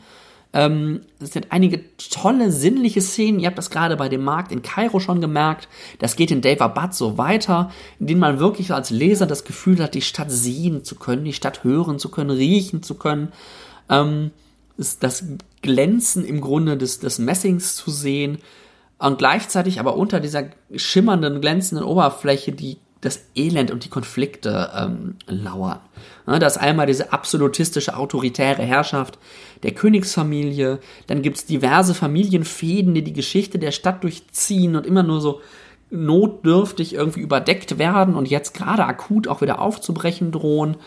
Ähm, 0.54 1.02
es 1.20 1.34
sind 1.34 1.48
einige 1.52 1.82
tolle 1.98 2.52
sinnliche 2.52 3.02
Szenen. 3.02 3.40
Ihr 3.40 3.48
habt 3.48 3.58
das 3.58 3.72
gerade 3.72 3.98
bei 3.98 4.08
dem 4.08 4.24
Markt 4.24 4.52
in 4.52 4.62
Kairo 4.62 5.00
schon 5.00 5.20
gemerkt. 5.20 5.68
Das 6.00 6.16
geht 6.16 6.32
in 6.32 6.42
Dave 6.42 6.62
Abad 6.62 6.94
so 6.94 7.18
weiter, 7.18 7.72
in 8.00 8.08
denen 8.08 8.20
man 8.22 8.40
wirklich 8.40 8.72
als 8.72 8.90
Leser 8.90 9.26
das 9.26 9.44
Gefühl 9.44 9.82
hat, 9.82 9.96
die 9.96 10.02
Stadt 10.02 10.32
sehen 10.32 10.84
zu 10.84 10.96
können, 10.96 11.26
die 11.26 11.34
Stadt 11.34 11.64
hören 11.64 12.00
zu 12.00 12.10
können, 12.10 12.30
riechen 12.30 12.84
zu 12.84 12.96
können. 12.96 13.34
Ähm, 13.90 14.32
das 14.78 15.26
Glänzen 15.62 16.24
im 16.24 16.40
Grunde 16.40 16.78
des, 16.78 17.00
des 17.00 17.20
Messings 17.20 17.76
zu 17.76 17.92
sehen 17.92 18.38
und 19.08 19.18
gleichzeitig 19.18 19.80
aber 19.80 19.96
unter 19.96 20.20
dieser 20.20 20.46
schimmernden, 20.76 21.42
glänzenden 21.42 21.86
Oberfläche 21.86 22.52
die 22.52 22.78
das 23.04 23.26
Elend 23.36 23.70
und 23.70 23.84
die 23.84 23.90
Konflikte 23.90 24.72
ähm, 24.76 25.16
lauern. 25.28 25.82
Ja, 26.26 26.40
da 26.40 26.48
ist 26.48 26.58
einmal 26.58 26.88
diese 26.88 27.12
absolutistische, 27.12 27.98
autoritäre 27.98 28.64
Herrschaft 28.64 29.20
der 29.64 29.72
Königsfamilie, 29.72 30.80
dann 31.08 31.22
gibt's 31.22 31.46
diverse 31.46 31.94
Familienfäden, 31.94 32.94
die 32.94 33.04
die 33.04 33.12
Geschichte 33.12 33.60
der 33.60 33.72
Stadt 33.72 34.04
durchziehen 34.04 34.78
und 34.78 34.86
immer 34.86 35.04
nur 35.04 35.20
so 35.20 35.42
notdürftig 35.90 36.94
irgendwie 36.96 37.20
überdeckt 37.20 37.78
werden 37.78 38.16
und 38.16 38.30
jetzt 38.30 38.54
gerade 38.54 38.86
akut 38.86 39.28
auch 39.28 39.42
wieder 39.42 39.62
aufzubrechen 39.62 40.32
drohen. 40.32 40.78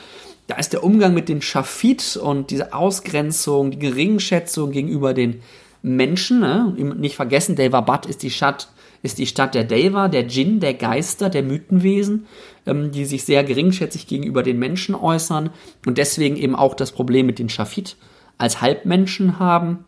Da 0.47 0.57
ist 0.57 0.73
der 0.73 0.85
Umgang 0.85 1.13
mit 1.13 1.29
den 1.29 1.43
Schafit 1.43 2.17
und 2.17 2.51
diese 2.51 2.73
Ausgrenzung, 2.73 3.73
die 3.73 3.79
Geringschätzung 3.79 4.71
gegenüber 4.71 5.13
den 5.13 5.43
Menschen, 5.87 6.41
ne? 6.41 6.75
nicht 6.77 7.15
vergessen, 7.15 7.55
Devabad 7.55 8.07
ist 8.07 8.25
die 8.25 8.31
Stadt, 8.31 8.69
ist 9.03 9.19
die 9.19 9.27
Stadt 9.27 9.55
der 9.55 9.63
Deva, 9.63 10.09
der 10.09 10.25
Djinn, 10.25 10.59
der 10.59 10.75
Geister, 10.75 11.31
der 11.31 11.45
Mythenwesen, 11.45 12.27
ähm, 12.67 12.91
die 12.91 13.05
sich 13.05 13.25
sehr 13.25 13.45
geringschätzig 13.45 14.09
gegenüber 14.09 14.43
den 14.43 14.59
Menschen 14.59 14.97
äußern 14.97 15.51
und 15.87 15.97
deswegen 15.97 16.37
eben 16.37 16.57
auch 16.57 16.75
das 16.75 16.91
Problem 16.91 17.27
mit 17.27 17.39
den 17.39 17.49
Schafit 17.49 17.97
als 18.37 18.61
Halbmenschen 18.61 19.39
haben. 19.39 19.85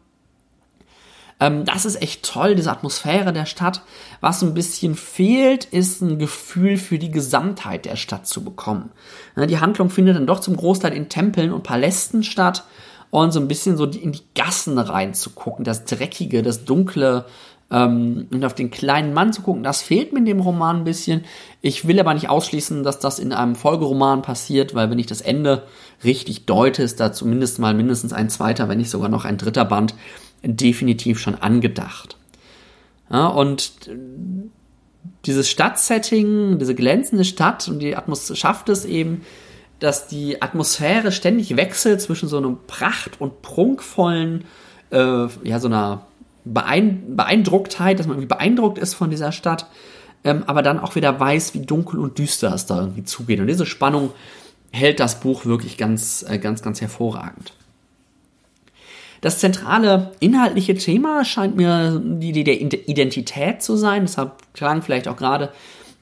Ähm, 1.41 1.65
das 1.65 1.85
ist 1.85 2.01
echt 2.01 2.25
toll, 2.25 2.55
diese 2.55 2.71
Atmosphäre 2.71 3.33
der 3.33 3.47
Stadt. 3.47 3.83
Was 4.21 4.41
ein 4.43 4.55
bisschen 4.55 4.95
fehlt, 4.95 5.65
ist 5.65 6.01
ein 6.01 6.21
Gefühl 6.21 6.77
für 6.77 7.01
die 7.01 7.11
Gesamtheit 7.11 7.87
der 7.87 7.97
Stadt 7.97 8.29
zu 8.29 8.45
bekommen. 8.45 8.91
Ja, 9.35 9.47
die 9.47 9.59
Handlung 9.59 9.91
findet 9.91 10.15
dann 10.15 10.29
doch 10.29 10.39
zum 10.39 10.57
Großteil 10.57 10.93
in 10.93 11.09
Tempeln 11.09 11.53
und 11.53 11.65
Palästen 11.65 12.23
statt 12.23 12.63
und 13.11 13.33
so 13.33 13.41
ein 13.41 13.49
bisschen 13.49 13.77
so 13.77 13.85
in 13.85 14.13
die 14.13 14.23
Gassen 14.35 14.79
reinzugucken, 14.79 15.65
das 15.65 15.85
Dreckige, 15.85 16.43
das 16.43 16.65
Dunkle 16.65 17.25
ähm, 17.71 18.27
und 18.31 18.45
auf 18.45 18.55
den 18.55 18.71
kleinen 18.71 19.15
Mann 19.15 19.33
zu 19.33 19.43
gucken, 19.43 19.63
das 19.63 19.83
fehlt 19.83 20.13
mir 20.13 20.21
in 20.21 20.25
dem 20.25 20.41
Roman 20.41 20.79
ein 20.79 20.85
bisschen. 20.85 21.25
Ich 21.61 21.87
will 21.87 21.99
aber 22.01 22.15
nicht 22.15 22.29
ausschließen, 22.29 22.83
dass 22.83 22.99
das 22.99 23.19
in 23.19 23.33
einem 23.33 23.55
Folgeroman 23.55 24.23
passiert, 24.23 24.75
weil 24.75 24.91
wenn 24.91 24.99
ich 24.99 25.07
das 25.07 25.21
Ende 25.21 25.65
richtig 26.05 26.47
deute, 26.47 26.83
ist 26.83 27.01
da 27.01 27.13
zumindest 27.13 27.59
mal 27.59 27.75
mindestens 27.75 28.13
ein 28.13 28.31
zweiter, 28.31 28.69
wenn 28.69 28.79
nicht 28.79 28.91
sogar 28.91 29.09
noch 29.09 29.25
ein 29.25 29.39
dritter 29.39 29.65
Band 29.65 29.95
definitiv 30.43 31.19
schon 31.19 31.35
angedacht. 31.35 32.17
Ja, 33.11 33.27
und 33.27 33.73
dieses 35.25 35.49
Stadtsetting, 35.49 36.59
diese 36.59 36.75
glänzende 36.75 37.25
Stadt 37.25 37.69
und 37.69 37.81
die 37.81 37.97
Atmosphäre 37.97 38.37
schafft 38.37 38.69
es 38.69 38.85
eben, 38.85 39.23
dass 39.81 40.09
die 40.09 40.43
Atmosphäre 40.43 41.13
ständig 41.13 41.57
wechselt 41.57 42.01
zwischen 42.01 42.29
so 42.29 42.39
einem 42.39 42.59
pracht- 42.67 43.21
und 43.21 43.43
prunkvollen, 43.43 44.45
äh, 44.91 45.27
ja, 45.45 45.61
so 45.61 45.69
einer 45.69 46.07
Beein 46.45 47.17
Beeindrucktheit, 47.17 47.99
dass 47.99 48.07
man 48.07 48.17
irgendwie 48.17 48.35
beeindruckt 48.35 48.79
ist 48.79 48.95
von 48.95 49.11
dieser 49.11 49.33
Stadt, 49.33 49.67
ähm, 50.25 50.45
aber 50.47 50.63
dann 50.63 50.79
auch 50.79 50.95
wieder 50.95 51.19
weiß, 51.19 51.55
wie 51.55 51.61
dunkel 51.61 52.01
und 52.01 52.19
düster 52.19 52.53
es 52.55 52.67
da 52.67 52.81
irgendwie 52.81 53.05
zugeht. 53.05 53.41
Und 53.41 53.47
diese 53.47 53.67
Spannung 53.67 54.13
hält 54.73 55.01
das 55.01 55.21
Buch 55.21 55.45
wirklich 55.45 55.77
ganz, 55.77 56.25
äh, 56.29 56.39
ganz, 56.39 56.63
ganz 56.63 56.81
hervorragend. 56.81 57.53
Das 59.21 59.39
zentrale 59.41 60.13
inhaltliche 60.21 60.77
Thema 60.77 61.25
scheint 61.25 61.57
mir 61.57 62.01
die, 62.03 62.33
die 62.33 62.45
der 62.45 62.61
Identität 62.61 63.63
zu 63.63 63.77
sein. 63.77 64.03
Deshalb 64.03 64.33
klang 64.55 64.83
vielleicht 64.83 65.09
auch 65.09 65.17
gerade 65.17 65.51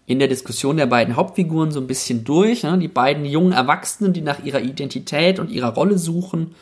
in 0.06 0.18
der 0.18 0.28
Diskussion 0.28 0.76
der 0.76 0.86
beiden 0.86 1.16
Hauptfiguren 1.16 1.72
so 1.72 1.80
ein 1.80 1.88
bisschen 1.88 2.24
durch. 2.24 2.62
Ne? 2.62 2.78
Die 2.78 2.88
beiden 2.88 3.24
jungen 3.24 3.52
Erwachsenen, 3.52 4.12
die 4.12 4.20
nach 4.20 4.44
ihrer 4.44 4.60
Identität 4.60 5.38
und 5.38 5.50
ihrer 5.50 5.74
Rolle 5.74 5.98
suchen. 5.98 6.54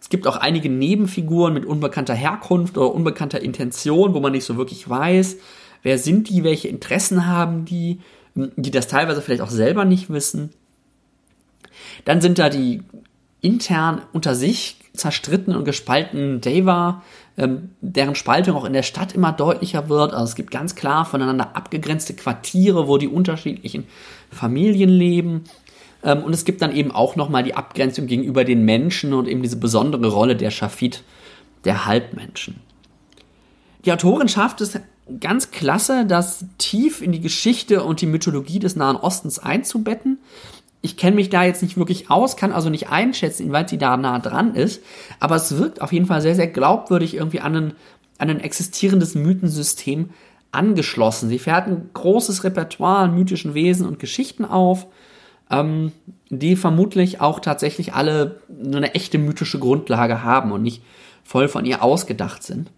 Es 0.00 0.08
gibt 0.08 0.26
auch 0.26 0.36
einige 0.36 0.68
Nebenfiguren 0.68 1.54
mit 1.54 1.64
unbekannter 1.64 2.14
Herkunft 2.14 2.76
oder 2.76 2.92
unbekannter 2.92 3.40
Intention, 3.40 4.14
wo 4.14 4.20
man 4.20 4.32
nicht 4.32 4.44
so 4.44 4.56
wirklich 4.56 4.88
weiß, 4.88 5.36
wer 5.82 5.98
sind 5.98 6.28
die, 6.28 6.44
welche 6.44 6.68
Interessen 6.68 7.26
haben 7.26 7.64
die, 7.64 8.00
die 8.34 8.70
das 8.70 8.88
teilweise 8.88 9.22
vielleicht 9.22 9.42
auch 9.42 9.50
selber 9.50 9.84
nicht 9.84 10.10
wissen. 10.10 10.50
Dann 12.04 12.20
sind 12.20 12.38
da 12.38 12.48
die 12.48 12.82
intern 13.40 14.02
unter 14.12 14.34
sich 14.34 14.76
zerstrittenen 14.92 15.58
und 15.58 15.64
gespaltenen 15.64 16.40
Deva, 16.40 17.02
ähm, 17.38 17.70
deren 17.80 18.16
Spaltung 18.16 18.56
auch 18.56 18.64
in 18.64 18.72
der 18.72 18.82
Stadt 18.82 19.14
immer 19.14 19.32
deutlicher 19.32 19.88
wird. 19.88 20.12
Also 20.12 20.24
es 20.24 20.34
gibt 20.34 20.50
ganz 20.50 20.74
klar 20.74 21.04
voneinander 21.04 21.56
abgegrenzte 21.56 22.14
Quartiere, 22.14 22.88
wo 22.88 22.98
die 22.98 23.08
unterschiedlichen 23.08 23.86
Familien 24.30 24.90
leben. 24.90 25.44
Ähm, 26.02 26.24
und 26.24 26.34
es 26.34 26.44
gibt 26.44 26.60
dann 26.60 26.74
eben 26.74 26.90
auch 26.90 27.14
nochmal 27.14 27.44
die 27.44 27.54
Abgrenzung 27.54 28.06
gegenüber 28.06 28.44
den 28.44 28.64
Menschen 28.64 29.14
und 29.14 29.28
eben 29.28 29.42
diese 29.42 29.56
besondere 29.56 30.08
Rolle 30.08 30.34
der 30.34 30.50
Schafit, 30.50 31.04
der 31.64 31.86
Halbmenschen. 31.86 32.56
Die 33.84 33.92
Autorin 33.92 34.28
schafft 34.28 34.60
es 34.60 34.78
ganz 35.20 35.52
klasse, 35.52 36.04
das 36.06 36.44
tief 36.58 37.00
in 37.00 37.12
die 37.12 37.20
Geschichte 37.20 37.84
und 37.84 38.00
die 38.00 38.06
Mythologie 38.06 38.58
des 38.58 38.76
Nahen 38.76 38.96
Ostens 38.96 39.38
einzubetten 39.38 40.18
ich 40.80 40.96
kenne 40.96 41.16
mich 41.16 41.28
da 41.28 41.44
jetzt 41.44 41.62
nicht 41.62 41.76
wirklich 41.76 42.10
aus, 42.10 42.36
kann 42.36 42.52
also 42.52 42.70
nicht 42.70 42.88
einschätzen, 42.88 43.44
inwieweit 43.44 43.68
sie 43.68 43.78
da 43.78 43.96
nah 43.96 44.18
dran 44.18 44.54
ist, 44.54 44.82
aber 45.18 45.36
es 45.36 45.56
wirkt 45.58 45.80
auf 45.80 45.92
jeden 45.92 46.06
Fall 46.06 46.20
sehr, 46.20 46.34
sehr 46.34 46.46
glaubwürdig 46.46 47.14
irgendwie 47.14 47.40
an 47.40 47.56
ein, 47.56 47.72
an 48.18 48.30
ein 48.30 48.40
existierendes 48.40 49.14
Mythensystem 49.14 50.10
angeschlossen. 50.52 51.28
Sie 51.28 51.38
fährt 51.38 51.66
ein 51.66 51.90
großes 51.92 52.44
Repertoire 52.44 52.98
an 52.98 53.14
mythischen 53.14 53.54
Wesen 53.54 53.86
und 53.86 53.98
Geschichten 53.98 54.44
auf, 54.44 54.86
ähm, 55.50 55.92
die 56.30 56.56
vermutlich 56.56 57.20
auch 57.20 57.40
tatsächlich 57.40 57.94
alle 57.94 58.40
eine 58.48 58.94
echte 58.94 59.18
mythische 59.18 59.58
Grundlage 59.58 60.22
haben 60.22 60.52
und 60.52 60.62
nicht 60.62 60.82
voll 61.24 61.48
von 61.48 61.64
ihr 61.64 61.82
ausgedacht 61.82 62.42
sind. 62.42 62.70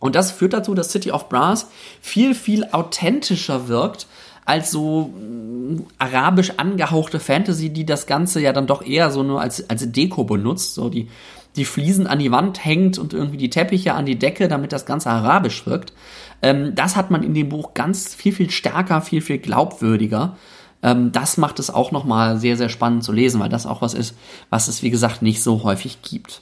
Und 0.00 0.14
das 0.14 0.30
führt 0.30 0.52
dazu, 0.52 0.74
dass 0.74 0.92
City 0.92 1.10
of 1.10 1.28
Brass 1.28 1.70
viel, 2.00 2.34
viel 2.34 2.64
authentischer 2.70 3.68
wirkt 3.68 4.06
als 4.48 4.70
so 4.70 5.08
mm, 5.08 5.86
arabisch 5.98 6.52
angehauchte 6.56 7.20
Fantasy, 7.20 7.70
die 7.70 7.84
das 7.84 8.06
Ganze 8.06 8.40
ja 8.40 8.52
dann 8.52 8.66
doch 8.66 8.82
eher 8.82 9.10
so 9.10 9.22
nur 9.22 9.40
als, 9.40 9.68
als 9.68 9.92
Deko 9.92 10.24
benutzt, 10.24 10.74
so 10.74 10.88
die, 10.88 11.08
die 11.56 11.66
Fliesen 11.66 12.06
an 12.06 12.18
die 12.18 12.30
Wand 12.30 12.64
hängt 12.64 12.98
und 12.98 13.12
irgendwie 13.12 13.36
die 13.36 13.50
Teppiche 13.50 13.92
an 13.92 14.06
die 14.06 14.18
Decke, 14.18 14.48
damit 14.48 14.72
das 14.72 14.86
Ganze 14.86 15.10
arabisch 15.10 15.66
wirkt. 15.66 15.92
Ähm, 16.40 16.74
das 16.74 16.96
hat 16.96 17.10
man 17.10 17.22
in 17.22 17.34
dem 17.34 17.50
Buch 17.50 17.74
ganz 17.74 18.14
viel, 18.14 18.32
viel 18.32 18.50
stärker, 18.50 19.02
viel, 19.02 19.20
viel 19.20 19.38
glaubwürdiger 19.38 20.36
Ähm, 20.80 21.10
das 21.10 21.36
macht 21.38 21.58
es 21.58 21.70
auch 21.70 21.90
nochmal 21.90 22.38
sehr, 22.38 22.56
sehr 22.56 22.68
spannend 22.68 23.02
zu 23.02 23.12
lesen, 23.12 23.40
weil 23.40 23.48
das 23.48 23.66
auch 23.66 23.82
was 23.82 23.94
ist, 23.94 24.16
was 24.48 24.68
es, 24.68 24.82
wie 24.82 24.90
gesagt, 24.90 25.22
nicht 25.22 25.42
so 25.42 25.64
häufig 25.64 26.02
gibt. 26.02 26.40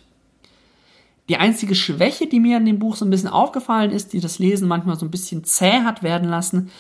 Die 1.31 1.39
einzige 1.39 1.75
Schwäche, 1.75 2.27
die 2.27 2.39
mir 2.39 2.59
in 2.59 2.67
dem 2.67 2.79
Buch 2.79 2.97
so 2.97 3.05
ein 3.05 3.11
bisschen 3.11 3.31
aufgefallen 3.31 3.91
ist, 3.91 4.13
die 4.13 4.21
das 4.21 4.39
Lesen 4.39 4.69
manchmal 4.69 4.99
so 4.99 5.07
ein 5.07 5.11
bisschen 5.11 5.43
zäh 5.43 5.81
hat 5.85 6.03
werden 6.03 6.29
lassen, 6.29 6.71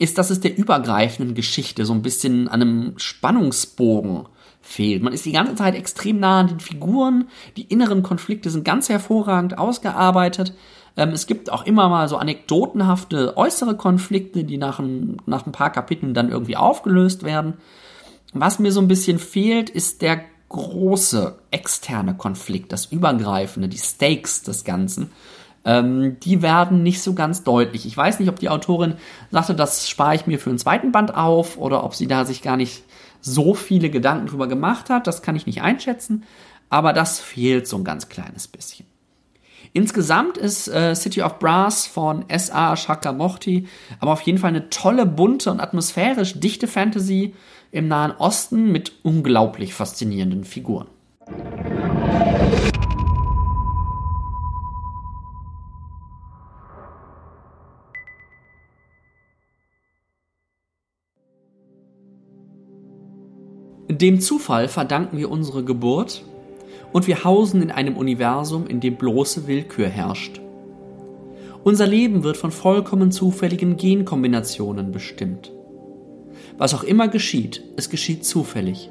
ist, 0.00 0.16
dass 0.16 0.30
es 0.30 0.40
der 0.40 0.56
übergreifenden 0.56 1.34
Geschichte 1.34 1.84
so 1.84 1.92
ein 1.92 2.00
bisschen 2.00 2.48
an 2.48 2.62
einem 2.62 2.94
Spannungsbogen 2.96 4.24
fehlt. 4.62 5.02
Man 5.02 5.12
ist 5.12 5.26
die 5.26 5.32
ganze 5.32 5.54
Zeit 5.54 5.74
extrem 5.74 6.18
nah 6.18 6.40
an 6.40 6.48
den 6.48 6.60
Figuren, 6.60 7.28
die 7.58 7.64
inneren 7.64 8.02
Konflikte 8.02 8.48
sind 8.48 8.64
ganz 8.64 8.88
hervorragend 8.88 9.58
ausgearbeitet. 9.58 10.54
Ähm, 10.96 11.10
es 11.10 11.26
gibt 11.26 11.52
auch 11.52 11.66
immer 11.66 11.90
mal 11.90 12.08
so 12.08 12.16
anekdotenhafte 12.16 13.36
äußere 13.36 13.76
Konflikte, 13.76 14.44
die 14.44 14.56
nach 14.56 14.78
ein, 14.78 15.18
nach 15.26 15.44
ein 15.44 15.52
paar 15.52 15.70
Kapiteln 15.70 16.14
dann 16.14 16.30
irgendwie 16.30 16.56
aufgelöst 16.56 17.22
werden. 17.22 17.54
Was 18.32 18.58
mir 18.58 18.72
so 18.72 18.80
ein 18.80 18.88
bisschen 18.88 19.18
fehlt, 19.18 19.68
ist 19.68 20.00
der 20.00 20.22
große 20.48 21.38
externe 21.50 22.14
Konflikt, 22.16 22.72
das 22.72 22.86
Übergreifende, 22.86 23.68
die 23.68 23.78
Stakes 23.78 24.44
des 24.44 24.64
Ganzen, 24.64 25.10
ähm, 25.64 26.18
die 26.20 26.42
werden 26.42 26.82
nicht 26.82 27.02
so 27.02 27.14
ganz 27.14 27.44
deutlich. 27.44 27.86
Ich 27.86 27.96
weiß 27.96 28.18
nicht, 28.18 28.28
ob 28.28 28.38
die 28.38 28.48
Autorin 28.48 28.94
sagte, 29.30 29.54
das 29.54 29.88
spare 29.88 30.14
ich 30.14 30.26
mir 30.26 30.38
für 30.38 30.50
einen 30.50 30.58
zweiten 30.58 30.92
Band 30.92 31.14
auf 31.14 31.58
oder 31.58 31.84
ob 31.84 31.94
sie 31.94 32.06
da 32.06 32.24
sich 32.24 32.42
gar 32.42 32.56
nicht 32.56 32.82
so 33.20 33.54
viele 33.54 33.90
Gedanken 33.90 34.26
drüber 34.26 34.46
gemacht 34.46 34.88
hat. 34.90 35.06
Das 35.06 35.22
kann 35.22 35.36
ich 35.36 35.46
nicht 35.46 35.62
einschätzen, 35.62 36.24
aber 36.70 36.92
das 36.92 37.20
fehlt 37.20 37.68
so 37.68 37.76
ein 37.76 37.84
ganz 37.84 38.08
kleines 38.08 38.48
bisschen. 38.48 38.86
Insgesamt 39.72 40.36
ist 40.36 40.68
äh, 40.68 40.94
City 40.96 41.22
of 41.22 41.38
Brass 41.38 41.86
von 41.86 42.28
S.A. 42.28 42.74
Chakraborty 42.74 43.68
aber 44.00 44.12
auf 44.12 44.22
jeden 44.22 44.38
Fall 44.38 44.48
eine 44.48 44.70
tolle, 44.70 45.06
bunte 45.06 45.50
und 45.50 45.60
atmosphärisch 45.60 46.40
dichte 46.40 46.66
Fantasy 46.66 47.34
im 47.70 47.86
Nahen 47.86 48.12
Osten 48.12 48.72
mit 48.72 48.92
unglaublich 49.04 49.74
faszinierenden 49.74 50.44
Figuren. 50.44 50.88
Dem 64.00 64.18
Zufall 64.18 64.68
verdanken 64.68 65.18
wir 65.18 65.30
unsere 65.30 65.62
Geburt 65.62 66.24
und 66.90 67.06
wir 67.06 67.22
hausen 67.22 67.60
in 67.60 67.70
einem 67.70 67.98
Universum, 67.98 68.66
in 68.66 68.80
dem 68.80 68.96
bloße 68.96 69.46
Willkür 69.46 69.88
herrscht. 69.88 70.40
Unser 71.64 71.86
Leben 71.86 72.22
wird 72.22 72.38
von 72.38 72.50
vollkommen 72.50 73.12
zufälligen 73.12 73.76
Genkombinationen 73.76 74.90
bestimmt. 74.90 75.52
Was 76.56 76.72
auch 76.72 76.82
immer 76.82 77.08
geschieht, 77.08 77.62
es 77.76 77.90
geschieht 77.90 78.24
zufällig. 78.24 78.90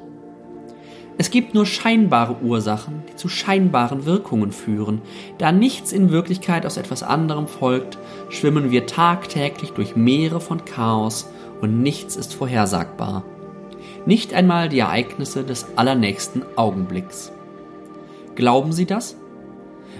Es 1.18 1.32
gibt 1.32 1.54
nur 1.54 1.66
scheinbare 1.66 2.36
Ursachen, 2.40 3.02
die 3.10 3.16
zu 3.16 3.28
scheinbaren 3.28 4.06
Wirkungen 4.06 4.52
führen. 4.52 5.02
Da 5.38 5.50
nichts 5.50 5.90
in 5.90 6.12
Wirklichkeit 6.12 6.64
aus 6.64 6.76
etwas 6.76 7.02
anderem 7.02 7.48
folgt, 7.48 7.98
schwimmen 8.28 8.70
wir 8.70 8.86
tagtäglich 8.86 9.70
durch 9.70 9.96
Meere 9.96 10.40
von 10.40 10.64
Chaos 10.64 11.28
und 11.60 11.82
nichts 11.82 12.14
ist 12.14 12.32
vorhersagbar. 12.32 13.24
Nicht 14.06 14.32
einmal 14.32 14.68
die 14.68 14.78
Ereignisse 14.78 15.44
des 15.44 15.66
allernächsten 15.76 16.42
Augenblicks. 16.56 17.32
Glauben 18.34 18.72
Sie 18.72 18.86
das? 18.86 19.16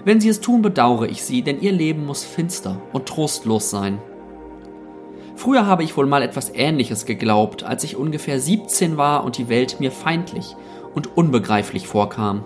Wenn 0.05 0.21
Sie 0.21 0.29
es 0.29 0.41
tun, 0.41 0.63
bedauere 0.63 1.07
ich 1.07 1.23
Sie, 1.23 1.43
denn 1.43 1.61
Ihr 1.61 1.73
Leben 1.73 2.07
muss 2.07 2.25
finster 2.25 2.81
und 2.93 3.07
trostlos 3.07 3.69
sein. 3.71 3.99
Früher 5.37 5.67
habe 5.67 5.83
ich 5.85 5.97
wohl 5.97 6.07
mal 6.07 6.23
etwas 6.23 6.53
Ähnliches 6.55 7.07
geglaubt, 7.07 7.63
als 7.63 7.85
ich 7.85 7.97
ungefähr 7.97 8.41
17 8.41 8.97
war 8.97 9.25
und 9.25 9.39
die 9.39 9.49
Welt 9.49 9.81
mir 9.81 9.91
feindlich 9.91 10.57
und 10.95 11.17
unbegreiflich 11.17 11.87
vorkam. 11.87 12.45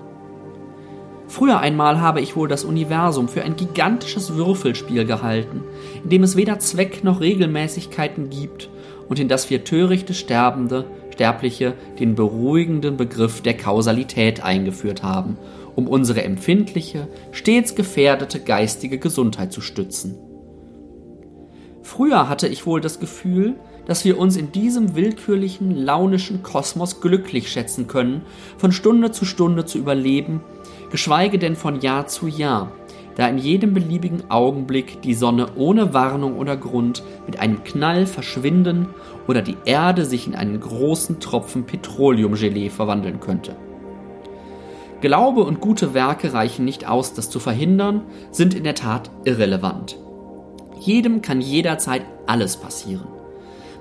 Früher 1.27 1.59
einmal 1.59 2.01
habe 2.01 2.21
ich 2.21 2.37
wohl 2.37 2.49
das 2.49 2.65
Universum 2.65 3.29
für 3.29 3.43
ein 3.43 3.57
gigantisches 3.57 4.35
Würfelspiel 4.35 5.05
gehalten, 5.05 5.63
in 6.03 6.11
dem 6.11 6.23
es 6.23 6.37
weder 6.37 6.59
Zweck 6.59 7.03
noch 7.03 7.21
Regelmäßigkeiten 7.21 8.31
gibt 8.31 8.69
und 9.09 9.19
in 9.19 9.29
das 9.29 9.51
wir 9.51 9.65
törichte 9.65 10.15
Sterbende, 10.15 10.85
Sterbliche 11.15 11.75
den 12.01 12.17
beruhigenden 12.17 12.97
Begriff 12.97 13.41
der 13.41 13.57
Kausalität 13.57 14.43
eingeführt 14.43 15.05
haben, 15.05 15.39
um 15.77 15.87
unsere 15.87 16.25
empfindliche, 16.25 17.07
stets 17.31 17.77
gefährdete 17.77 18.41
geistige 18.41 18.99
Gesundheit 18.99 19.53
zu 19.53 19.61
stützen. 19.61 20.17
Früher 21.83 22.29
hatte 22.29 22.49
ich 22.49 22.67
wohl 22.67 22.81
das 22.81 22.99
Gefühl, 22.99 23.55
dass 23.87 24.05
wir 24.05 24.19
uns 24.19 24.37
in 24.37 24.51
diesem 24.51 24.97
willkürlichen, 24.97 25.77
launischen 25.77 26.43
Kosmos 26.43 27.01
glücklich 27.01 27.49
schätzen 27.49 27.87
können, 27.87 28.23
von 28.59 28.73
Stunde 28.73 29.13
zu 29.13 29.25
Stunde 29.25 29.67
zu 29.67 29.79
überleben, 29.79 30.41
geschweige 30.91 31.39
denn 31.39 31.55
von 31.55 31.81
Jahr 31.81 32.09
zu 32.09 32.27
Jahr, 32.27 32.73
da 33.15 33.29
in 33.29 33.39
jedem 33.39 33.73
beliebigen 33.73 34.29
Augenblick 34.31 35.01
die 35.03 35.15
Sonne 35.15 35.49
ohne 35.55 35.95
Warnung 35.95 36.39
oder 36.39 36.57
Grund 36.57 37.05
mit 37.27 37.39
einem 37.41 37.65
Knall 37.65 38.07
verschwinden 38.07 38.89
oder 39.27 39.43
die 39.43 39.57
Erde 39.65 40.05
sich 40.05 40.27
in 40.27 40.35
einen 40.35 40.61
großen 40.61 41.21
Tropfen 41.21 41.65
Petroleumgelee 41.65 42.71
verwandeln 42.71 43.21
könnte. 43.21 43.57
Glaube 45.01 45.45
und 45.45 45.61
gute 45.61 45.93
Werke 45.93 46.33
reichen 46.33 46.65
nicht 46.65 46.89
aus, 46.89 47.13
das 47.13 47.29
zu 47.29 47.39
verhindern, 47.39 48.03
sind 48.31 48.55
in 48.55 48.65
der 48.65 48.75
Tat 48.75 49.11
irrelevant. 49.25 49.99
Jedem 50.81 51.23
kann 51.23 51.41
jederzeit 51.41 52.03
alles 52.27 52.57
passieren. 52.57 53.07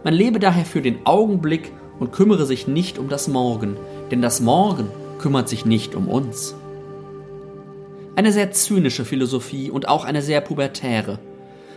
Man 0.04 0.14
lebe 0.14 0.40
daher 0.40 0.66
für 0.66 0.82
den 0.82 1.06
Augenblick 1.06 1.72
und 2.00 2.12
kümmere 2.12 2.46
sich 2.46 2.68
nicht 2.68 2.98
um 3.00 3.08
das 3.08 3.28
Morgen, 3.28 3.78
denn 4.12 4.22
das 4.22 4.42
Morgen 4.42 4.90
kümmert 5.18 5.48
sich 5.48 5.66
nicht 5.66 5.96
um 5.96 6.10
uns. 6.10 6.56
Eine 8.16 8.32
sehr 8.32 8.52
zynische 8.52 9.06
Philosophie 9.06 9.72
und 9.72 9.88
auch 9.88 10.06
eine 10.06 10.22
sehr 10.22 10.42
pubertäre. 10.42 11.20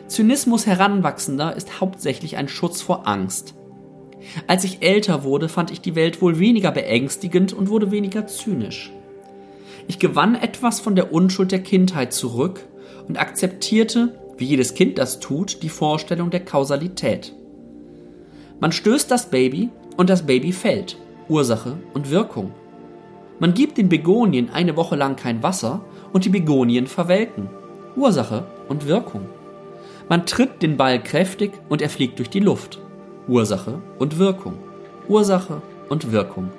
Zynismus 0.08 0.66
Heranwachsender 0.66 1.56
ist 1.56 1.80
hauptsächlich 1.80 2.36
ein 2.36 2.48
Schutz 2.48 2.80
vor 2.80 3.08
Angst. 3.08 3.54
Als 4.46 4.64
ich 4.64 4.82
älter 4.82 5.24
wurde, 5.24 5.48
fand 5.48 5.70
ich 5.70 5.80
die 5.80 5.94
Welt 5.94 6.22
wohl 6.22 6.38
weniger 6.38 6.70
beängstigend 6.70 7.52
und 7.52 7.68
wurde 7.68 7.90
weniger 7.90 8.26
zynisch. 8.26 8.92
Ich 9.88 9.98
gewann 9.98 10.34
etwas 10.34 10.80
von 10.80 10.96
der 10.96 11.12
Unschuld 11.12 11.52
der 11.52 11.62
Kindheit 11.62 12.12
zurück 12.12 12.66
und 13.08 13.20
akzeptierte, 13.20 14.18
wie 14.36 14.44
jedes 14.44 14.74
Kind 14.74 14.98
das 14.98 15.20
tut, 15.20 15.62
die 15.62 15.68
Vorstellung 15.68 16.30
der 16.30 16.44
Kausalität. 16.44 17.34
Man 18.60 18.72
stößt 18.72 19.10
das 19.10 19.26
Baby 19.30 19.70
und 19.96 20.10
das 20.10 20.26
Baby 20.26 20.52
fällt. 20.52 20.96
Ursache 21.28 21.76
und 21.94 22.10
Wirkung. 22.10 22.52
Man 23.38 23.54
gibt 23.54 23.76
den 23.78 23.88
Begonien 23.88 24.50
eine 24.50 24.76
Woche 24.76 24.96
lang 24.96 25.16
kein 25.16 25.42
Wasser 25.42 25.84
und 26.12 26.24
die 26.24 26.30
Begonien 26.30 26.86
verwelken. 26.86 27.48
Ursache 27.96 28.46
und 28.68 28.86
Wirkung. 28.86 29.26
Man 30.08 30.24
tritt 30.24 30.62
den 30.62 30.76
Ball 30.76 31.02
kräftig 31.02 31.52
und 31.68 31.82
er 31.82 31.90
fliegt 31.90 32.18
durch 32.18 32.30
die 32.30 32.40
Luft. 32.40 32.80
Ursache 33.26 33.82
und 33.98 34.18
Wirkung. 34.18 34.54
Ursache 35.08 35.62
und 35.88 36.12
Wirkung. 36.12 36.50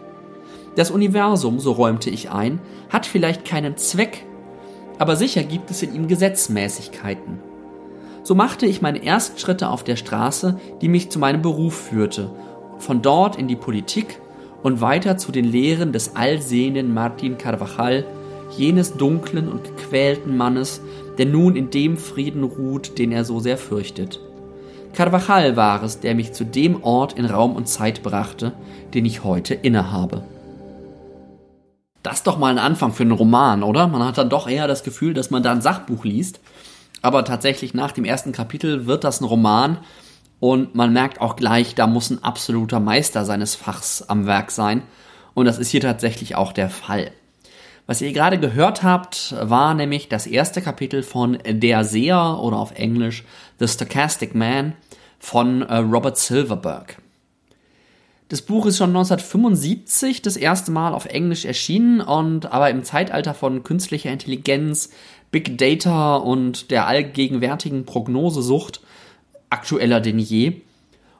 Das 0.75 0.91
Universum, 0.91 1.59
so 1.59 1.71
räumte 1.71 2.09
ich 2.09 2.29
ein, 2.29 2.59
hat 2.89 3.05
vielleicht 3.05 3.45
keinen 3.45 3.77
Zweck, 3.77 4.25
aber 4.99 5.15
sicher 5.15 5.43
gibt 5.43 5.71
es 5.71 5.81
in 5.81 5.95
ihm 5.95 6.07
Gesetzmäßigkeiten. 6.07 7.39
So 8.23 8.35
machte 8.35 8.65
ich 8.65 8.81
meine 8.81 9.03
ersten 9.03 9.39
Schritte 9.39 9.69
auf 9.69 9.85
der 9.85 9.95
Straße, 9.95 10.59
die 10.81 10.89
mich 10.89 11.09
zu 11.09 11.17
meinem 11.17 11.41
Beruf 11.41 11.73
führte, 11.73 12.29
von 12.79 13.01
dort 13.01 13.37
in 13.37 13.47
die 13.47 13.55
Politik 13.55 14.19
und 14.61 14.81
weiter 14.81 15.17
zu 15.17 15.31
den 15.31 15.45
Lehren 15.45 15.93
des 15.93 16.17
allsehenden 16.17 16.93
Martin 16.93 17.37
Carvajal, 17.37 18.05
jenes 18.57 18.93
dunklen 18.97 19.47
und 19.47 19.63
gequälten 19.63 20.35
Mannes, 20.35 20.81
der 21.17 21.25
nun 21.25 21.55
in 21.55 21.69
dem 21.69 21.97
Frieden 21.97 22.43
ruht, 22.43 22.97
den 22.97 23.11
er 23.11 23.25
so 23.25 23.39
sehr 23.39 23.57
fürchtet. 23.57 24.19
Carvajal 24.93 25.55
war 25.55 25.83
es, 25.83 25.99
der 25.99 26.15
mich 26.15 26.33
zu 26.33 26.43
dem 26.43 26.83
Ort 26.83 27.13
in 27.13 27.25
Raum 27.25 27.55
und 27.55 27.67
Zeit 27.67 28.03
brachte, 28.03 28.53
den 28.93 29.05
ich 29.05 29.23
heute 29.23 29.53
innehabe. 29.53 30.23
Das 32.03 32.17
ist 32.17 32.27
doch 32.27 32.37
mal 32.37 32.51
ein 32.51 32.57
Anfang 32.57 32.93
für 32.93 33.03
einen 33.03 33.11
Roman, 33.11 33.63
oder? 33.63 33.87
Man 33.87 34.03
hat 34.03 34.17
dann 34.17 34.29
doch 34.29 34.47
eher 34.47 34.67
das 34.67 34.83
Gefühl, 34.83 35.13
dass 35.13 35.29
man 35.29 35.43
da 35.43 35.51
ein 35.51 35.61
Sachbuch 35.61 36.05
liest. 36.05 36.39
Aber 37.01 37.25
tatsächlich 37.25 37.73
nach 37.73 37.91
dem 37.91 38.05
ersten 38.05 38.31
Kapitel 38.31 38.87
wird 38.87 39.03
das 39.03 39.21
ein 39.21 39.25
Roman 39.25 39.77
und 40.39 40.75
man 40.75 40.93
merkt 40.93 41.21
auch 41.21 41.35
gleich, 41.35 41.75
da 41.75 41.87
muss 41.87 42.09
ein 42.09 42.23
absoluter 42.23 42.79
Meister 42.79 43.25
seines 43.25 43.55
Fachs 43.55 44.03
am 44.03 44.25
Werk 44.25 44.51
sein. 44.51 44.83
Und 45.33 45.45
das 45.45 45.59
ist 45.59 45.69
hier 45.69 45.81
tatsächlich 45.81 46.35
auch 46.35 46.53
der 46.53 46.69
Fall. 46.69 47.11
Was 47.89 48.01
ihr 48.01 48.11
gerade 48.11 48.37
gehört 48.37 48.83
habt, 48.83 49.33
war 49.39 49.73
nämlich 49.73 50.09
das 50.09 50.27
erste 50.27 50.61
Kapitel 50.61 51.03
von 51.03 51.37
Der 51.47 51.85
Seher 51.85 52.37
oder 52.41 52.57
auf 52.57 52.77
Englisch 52.77 53.23
The 53.59 53.67
Stochastic 53.69 54.35
Man 54.35 54.73
von 55.19 55.61
äh, 55.61 55.77
Robert 55.77 56.17
Silverberg. 56.17 57.01
Das 58.27 58.41
Buch 58.41 58.65
ist 58.65 58.77
schon 58.77 58.89
1975 58.89 60.21
das 60.21 60.35
erste 60.35 60.69
Mal 60.69 60.93
auf 60.93 61.05
Englisch 61.05 61.45
erschienen 61.45 62.01
und 62.01 62.51
aber 62.51 62.69
im 62.69 62.83
Zeitalter 62.83 63.33
von 63.33 63.63
künstlicher 63.63 64.11
Intelligenz, 64.11 64.89
Big 65.31 65.57
Data 65.57 66.17
und 66.17 66.71
der 66.71 66.87
allgegenwärtigen 66.87 67.85
Prognosesucht 67.85 68.81
aktueller 69.49 70.01
denn 70.01 70.19
je. 70.19 70.61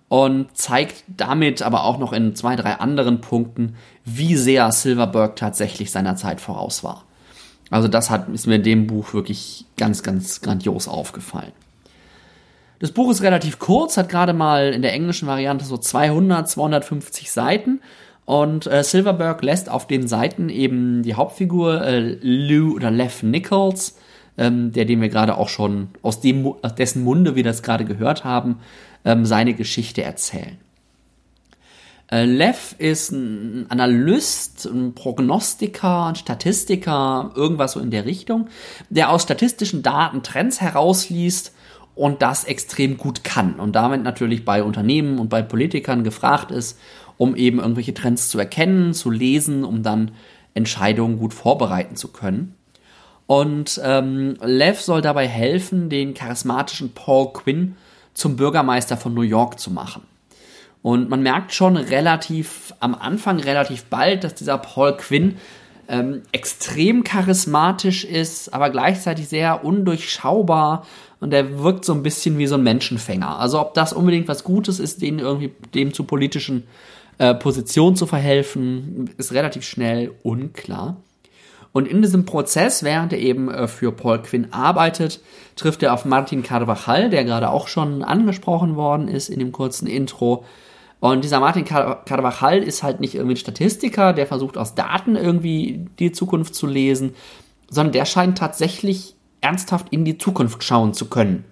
und 0.09 0.49
zeigt 0.53 1.05
damit 1.07 1.61
aber 1.61 1.85
auch 1.85 1.97
noch 1.97 2.11
in 2.11 2.35
zwei, 2.35 2.57
drei 2.57 2.73
anderen 2.73 3.21
Punkten, 3.21 3.75
wie 4.09 4.37
sehr 4.37 4.71
Silverberg 4.71 5.35
tatsächlich 5.35 5.91
seiner 5.91 6.15
Zeit 6.15 6.39
voraus 6.39 6.83
war. 6.83 7.03
Also 7.69 7.89
das 7.89 8.09
hat, 8.09 8.29
ist 8.29 8.47
mir 8.47 8.55
in 8.55 8.63
dem 8.63 8.87
Buch 8.87 9.13
wirklich 9.13 9.65
ganz, 9.75 10.01
ganz 10.01 10.41
grandios 10.41 10.87
aufgefallen. 10.87 11.51
Das 12.79 12.91
Buch 12.91 13.11
ist 13.11 13.21
relativ 13.21 13.59
kurz, 13.59 13.97
hat 13.97 14.07
gerade 14.07 14.31
mal 14.31 14.71
in 14.71 14.81
der 14.81 14.93
englischen 14.93 15.27
Variante 15.27 15.65
so 15.65 15.77
200, 15.77 16.47
250 16.47 17.31
Seiten. 17.31 17.81
Und 18.23 18.65
äh, 18.67 18.81
Silverberg 18.83 19.41
lässt 19.41 19.69
auf 19.69 19.87
den 19.87 20.07
Seiten 20.07 20.47
eben 20.47 21.03
die 21.03 21.15
Hauptfigur 21.15 21.81
äh, 21.81 22.17
Lou 22.21 22.75
oder 22.75 22.91
Lev 22.91 23.23
Nichols, 23.23 23.97
ähm, 24.37 24.71
der 24.71 24.85
den 24.85 25.01
wir 25.01 25.09
gerade 25.09 25.37
auch 25.37 25.49
schon 25.49 25.89
aus, 26.01 26.21
dem, 26.21 26.45
aus 26.61 26.75
dessen 26.75 27.03
Munde 27.03 27.35
wir 27.35 27.43
das 27.43 27.61
gerade 27.61 27.83
gehört 27.83 28.23
haben, 28.23 28.59
ähm, 29.03 29.25
seine 29.25 29.53
Geschichte 29.53 30.03
erzählen. 30.03 30.57
Äh, 32.09 32.25
Lev 32.25 32.75
ist 32.77 33.11
ein 33.11 33.65
Analyst, 33.69 34.65
ein 34.65 34.93
Prognostiker, 34.93 36.05
ein 36.07 36.15
Statistiker, 36.15 37.31
irgendwas 37.35 37.73
so 37.73 37.79
in 37.79 37.91
der 37.91 38.05
Richtung, 38.05 38.47
der 38.89 39.09
aus 39.09 39.23
statistischen 39.23 39.83
Daten 39.83 40.23
Trends 40.23 40.61
herausliest 40.61 41.53
und 41.95 42.21
das 42.21 42.45
extrem 42.45 42.97
gut 42.97 43.23
kann 43.23 43.59
und 43.59 43.75
damit 43.75 44.03
natürlich 44.03 44.45
bei 44.45 44.63
Unternehmen 44.63 45.19
und 45.19 45.29
bei 45.29 45.41
Politikern 45.41 46.03
gefragt 46.03 46.51
ist, 46.51 46.79
um 47.17 47.35
eben 47.35 47.59
irgendwelche 47.59 47.93
Trends 47.93 48.29
zu 48.29 48.39
erkennen, 48.39 48.93
zu 48.93 49.09
lesen, 49.09 49.63
um 49.63 49.83
dann 49.83 50.11
Entscheidungen 50.53 51.17
gut 51.17 51.33
vorbereiten 51.33 51.95
zu 51.95 52.09
können. 52.09 52.55
Und 53.25 53.81
ähm, 53.83 54.37
Lev 54.41 54.79
soll 54.79 55.01
dabei 55.01 55.27
helfen, 55.27 55.89
den 55.89 56.13
charismatischen 56.13 56.93
Paul 56.93 57.33
Quinn 57.33 57.75
zum 58.13 58.37
Bürgermeister 58.37 58.95
von 58.95 59.13
New 59.13 59.21
York 59.21 59.59
zu 59.59 59.71
machen. 59.71 60.03
Und 60.87 61.09
man 61.09 61.21
merkt 61.21 61.53
schon 61.53 61.75
relativ 61.75 62.73
am 62.79 62.95
Anfang, 62.95 63.41
relativ 63.41 63.83
bald, 63.83 64.23
dass 64.23 64.35
dieser 64.35 64.57
Paul 64.57 64.95
Quinn 64.95 65.35
ähm, 65.89 66.21
extrem 66.31 67.03
charismatisch 67.03 68.05
ist, 68.05 68.53
aber 68.53 68.69
gleichzeitig 68.69 69.27
sehr 69.27 69.65
undurchschaubar 69.65 70.87
und 71.19 71.33
er 71.33 71.61
wirkt 71.61 71.83
so 71.83 71.93
ein 71.93 72.03
bisschen 72.03 72.37
wie 72.37 72.47
so 72.47 72.55
ein 72.55 72.63
Menschenfänger. 72.63 73.37
Also 73.37 73.59
ob 73.59 73.73
das 73.73 73.91
unbedingt 73.91 74.29
was 74.29 74.45
Gutes 74.45 74.79
ist, 74.79 75.01
den 75.01 75.19
irgendwie 75.19 75.51
dem 75.75 75.93
zu 75.93 76.05
politischen 76.05 76.63
äh, 77.17 77.33
Positionen 77.33 77.97
zu 77.97 78.05
verhelfen, 78.05 79.09
ist 79.17 79.33
relativ 79.33 79.65
schnell 79.65 80.13
unklar. 80.23 80.95
Und 81.73 81.85
in 81.85 82.01
diesem 82.01 82.25
Prozess, 82.25 82.81
während 82.81 83.11
er 83.11 83.19
eben 83.19 83.51
äh, 83.51 83.67
für 83.67 83.91
Paul 83.91 84.21
Quinn 84.21 84.53
arbeitet, 84.53 85.19
trifft 85.57 85.83
er 85.83 85.93
auf 85.93 86.05
Martin 86.05 86.43
Carvajal, 86.43 87.09
der 87.09 87.25
gerade 87.25 87.49
auch 87.49 87.67
schon 87.67 88.03
angesprochen 88.03 88.77
worden 88.77 89.09
ist 89.09 89.27
in 89.27 89.39
dem 89.39 89.51
kurzen 89.51 89.85
Intro. 89.85 90.45
Und 90.99 91.23
dieser 91.23 91.39
Martin 91.39 91.65
Carvajal 91.65 92.63
ist 92.63 92.81
halt 92.81 92.99
nicht 92.99 93.13
irgendwie 93.13 93.35
ein 93.35 93.39
Statistiker, 93.39 94.13
der 94.13 94.25
versucht 94.25 94.57
aus 94.57 94.73
Daten 94.73 95.15
irgendwie 95.15 95.85
die 95.99 96.11
Zukunft 96.11 96.55
zu 96.55 96.65
lesen, 96.65 97.13
sondern 97.69 97.93
der 97.93 98.05
scheint 98.05 98.37
tatsächlich 98.37 99.15
ernsthaft 99.41 99.87
in 99.91 100.05
die 100.05 100.17
Zukunft 100.17 100.63
schauen 100.63 100.93
zu 100.93 101.07
können. 101.07 101.45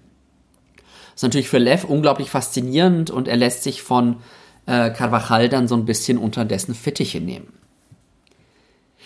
Das 0.76 1.18
ist 1.18 1.24
natürlich 1.24 1.50
für 1.50 1.60
Lev 1.60 1.86
unglaublich 1.86 2.30
faszinierend 2.30 3.12
und 3.12 3.28
er 3.28 3.38
lässt 3.38 3.64
sich 3.64 3.84
von 3.84 4.18
äh, 4.66 4.89
Carvajal 4.89 5.48
dann 5.48 5.68
so 5.68 5.76
ein 5.76 5.86
bisschen 5.86 6.18
unter 6.18 6.43
dessen 6.43 6.74
Fittiche 6.74 7.22
nehmen. 7.22 7.54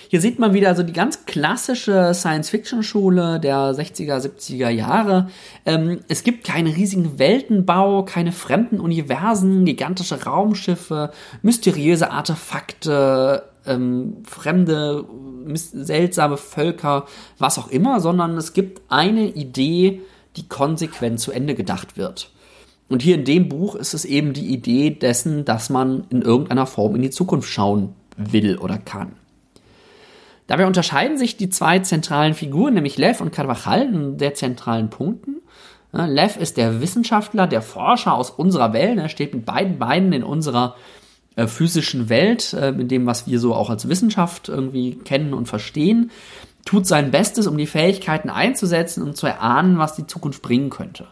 Hier 0.08 0.22
sieht 0.22 0.39
man 0.39 0.54
wieder 0.54 0.74
so 0.76 0.84
die 0.84 0.93
ganz 0.93 1.26
klassische 1.26 2.14
Science-Fiction-Schule 2.14 3.39
der 3.39 3.74
60er, 3.74 4.18
70er 4.18 4.70
Jahre. 4.70 5.30
Ähm, 5.66 6.00
es 6.08 6.24
gibt 6.24 6.45
keinen 6.45 6.74
riesigen 6.74 7.20
Weltenbau, 7.20 8.04
keine 8.06 8.32
fremden 8.32 8.80
Universen, 8.80 9.66
gigantische 9.66 10.24
Raumschiffe, 10.24 11.12
mysteriöse 11.41 12.12
Artefakte, 12.12 13.43
ähm, 13.66 14.18
fremde, 14.26 15.06
seltsame 15.54 16.38
Völker, 16.38 17.06
was 17.38 17.60
auch 17.60 17.70
immer, 17.70 18.00
sondern 18.00 18.38
es 18.38 18.54
gibt 18.54 18.82
eine 18.89 19.28
Idee, 19.28 20.02
die 20.36 20.47
konsequent 20.47 21.20
zu 21.20 21.32
Ende 21.32 21.56
gedacht 21.56 21.97
wird. 21.97 22.32
Und 22.88 23.04
hier 23.04 23.16
in 23.16 23.26
dem 23.26 23.50
Buch 23.50 23.76
ist 23.76 23.93
es 23.93 24.06
eben 24.06 24.34
die 24.34 24.47
Idee 24.47 24.89
dessen, 24.89 25.45
dass 25.45 25.70
man 25.70 26.06
in 26.10 26.24
irgendeiner 26.24 26.66
Form 26.66 26.95
in 26.95 27.04
die 27.04 27.12
Zukunft 27.12 27.50
schauen 27.50 27.93
will 28.18 28.58
oder 28.58 28.78
kann. 28.78 29.12
Dabei 30.50 30.66
unterscheiden 30.66 31.16
sich 31.16 31.38
die 31.38 31.50
zwei 31.50 31.78
zentralen 31.78 32.34
Figuren, 32.34 32.74
nämlich 32.74 32.97
Lev 32.97 33.22
und 33.22 33.32
Carvajal, 33.32 33.84
in 33.84 34.18
sehr 34.18 34.34
zentralen 34.34 34.89
Punkten. 34.89 35.36
Lev 35.91 36.38
ist 36.38 36.58
der 36.58 36.82
Wissenschaftler, 36.82 37.45
der 37.45 37.62
Forscher 37.62 38.16
aus 38.16 38.32
unserer 38.32 38.74
Welt. 38.74 38.97
Er 38.97 39.10
steht 39.10 39.36
mit 39.36 39.45
beiden 39.45 39.78
Beinen 39.78 40.12
in 40.12 40.24
unserer 40.24 40.76
äh, 41.36 41.45
physischen 41.45 42.10
Welt, 42.10 42.54
äh, 42.54 42.70
in 42.70 42.88
dem, 42.88 43.06
was 43.06 43.28
wir 43.28 43.39
so 43.39 43.54
auch 43.54 43.70
als 43.70 43.88
Wissenschaft 43.89 44.50
irgendwie 44.50 44.95
kennen 44.95 45.36
und 45.36 45.47
verstehen. 45.47 46.10
Tut 46.66 46.88
sein 46.88 47.12
Bestes, 47.12 47.45
um 47.45 47.56
die 47.56 47.68
Fähigkeiten 47.68 48.32
einzusetzen 48.32 49.04
und 49.04 49.16
zu 49.16 49.28
erahnen, 49.28 49.78
was 49.78 49.93
die 49.93 50.08
Zukunft 50.08 50.41
bringen 50.41 50.72
könnte. 50.72 51.06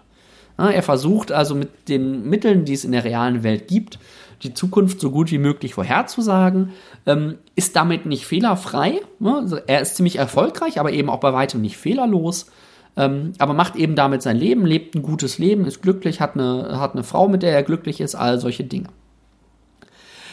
Er 0.57 0.81
versucht 0.81 1.31
also 1.31 1.53
mit 1.53 1.87
den 1.87 2.27
Mitteln, 2.27 2.65
die 2.65 2.73
es 2.73 2.83
in 2.83 2.91
der 2.91 3.03
realen 3.03 3.43
Welt 3.43 3.67
gibt, 3.67 3.99
die 4.43 4.53
Zukunft 4.53 4.99
so 4.99 5.11
gut 5.11 5.31
wie 5.31 5.37
möglich 5.37 5.73
vorherzusagen, 5.73 6.73
ähm, 7.05 7.37
ist 7.55 7.75
damit 7.75 8.05
nicht 8.05 8.25
fehlerfrei. 8.25 9.01
Ne? 9.19 9.35
Also 9.35 9.57
er 9.57 9.81
ist 9.81 9.95
ziemlich 9.95 10.17
erfolgreich, 10.17 10.79
aber 10.79 10.91
eben 10.91 11.09
auch 11.09 11.19
bei 11.19 11.33
weitem 11.33 11.61
nicht 11.61 11.77
fehlerlos. 11.77 12.47
Ähm, 12.95 13.33
aber 13.37 13.53
macht 13.53 13.75
eben 13.75 13.95
damit 13.95 14.21
sein 14.21 14.37
Leben, 14.37 14.65
lebt 14.65 14.95
ein 14.95 15.03
gutes 15.03 15.37
Leben, 15.37 15.65
ist 15.65 15.81
glücklich, 15.81 16.19
hat 16.19 16.33
eine, 16.35 16.79
hat 16.79 16.93
eine 16.93 17.03
Frau, 17.03 17.27
mit 17.27 17.43
der 17.43 17.51
er 17.51 17.63
glücklich 17.63 18.01
ist, 18.01 18.15
all 18.15 18.39
solche 18.39 18.63
Dinge. 18.63 18.87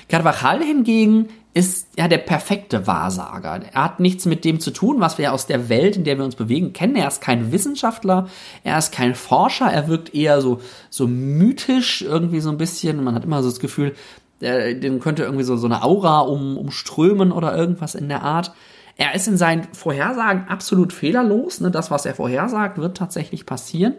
Carvajal 0.09 0.63
hingegen 0.63 1.29
ist 1.55 1.89
ja 1.97 2.09
der 2.09 2.19
perfekte 2.19 2.87
Wahrsager. 2.89 3.61
Er 3.73 3.85
hat 3.85 4.01
nichts 4.01 4.27
mit 4.27 4.45
dem 4.45 4.59
zu 4.59 4.73
tun, 4.73 5.01
was 5.01 5.19
wir 5.19 5.33
aus 5.33 5.47
der 5.47 5.69
Welt, 5.69 5.97
in 5.97 6.05
der 6.05 6.19
wir 6.19 6.25
uns 6.25 6.35
bewegen, 6.35 6.73
kennen. 6.73 6.97
Er 6.97 7.07
ist 7.07 7.21
kein 7.21 7.53
Wissenschaftler, 7.53 8.29
er 8.65 8.77
ist 8.77 8.93
kein 8.93 9.15
Forscher, 9.15 9.67
er 9.67 9.87
wirkt 9.87 10.15
eher 10.15 10.41
so, 10.41 10.61
so 10.91 11.07
mythisch, 11.07 12.03
irgendwie 12.03 12.41
so 12.41 12.51
ein 12.51 12.59
bisschen. 12.59 13.05
Man 13.05 13.15
hat 13.15 13.25
immer 13.25 13.43
so 13.43 13.49
das 13.49 13.61
Gefühl, 13.61 13.95
den 14.41 14.99
könnte 14.99 15.23
irgendwie 15.23 15.45
so, 15.45 15.57
so 15.57 15.67
eine 15.67 15.85
Aura 15.85 16.21
um, 16.21 16.59
umströmen 16.59 17.31
oder 17.31 17.57
irgendwas 17.57 17.95
in 17.95 18.09
der 18.09 18.23
Art. 18.23 18.53
Er 18.97 19.15
ist 19.15 19.29
in 19.29 19.37
seinen 19.37 19.65
Vorhersagen 19.73 20.49
absolut 20.49 20.93
fehlerlos. 20.93 21.61
Ne? 21.61 21.71
Das, 21.71 21.91
was 21.91 22.05
er 22.05 22.15
vorhersagt, 22.15 22.79
wird 22.79 22.97
tatsächlich 22.97 23.47
passieren 23.47 23.95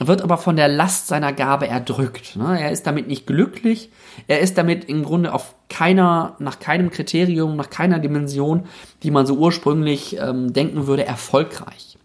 wird 0.00 0.22
aber 0.22 0.38
von 0.38 0.56
der 0.56 0.68
Last 0.68 1.06
seiner 1.06 1.32
Gabe 1.32 1.68
erdrückt. 1.68 2.36
Ne? 2.36 2.60
Er 2.60 2.72
ist 2.72 2.86
damit 2.86 3.08
nicht 3.08 3.26
glücklich. 3.26 3.90
Er 4.26 4.40
ist 4.40 4.58
damit 4.58 4.84
im 4.86 5.04
Grunde 5.04 5.32
auf 5.32 5.54
keiner, 5.68 6.36
nach 6.38 6.58
keinem 6.58 6.90
Kriterium, 6.90 7.56
nach 7.56 7.70
keiner 7.70 7.98
Dimension, 7.98 8.66
die 9.02 9.10
man 9.10 9.26
so 9.26 9.34
ursprünglich 9.34 10.18
ähm, 10.18 10.52
denken 10.52 10.86
würde, 10.86 11.04
erfolgreich. 11.04 11.98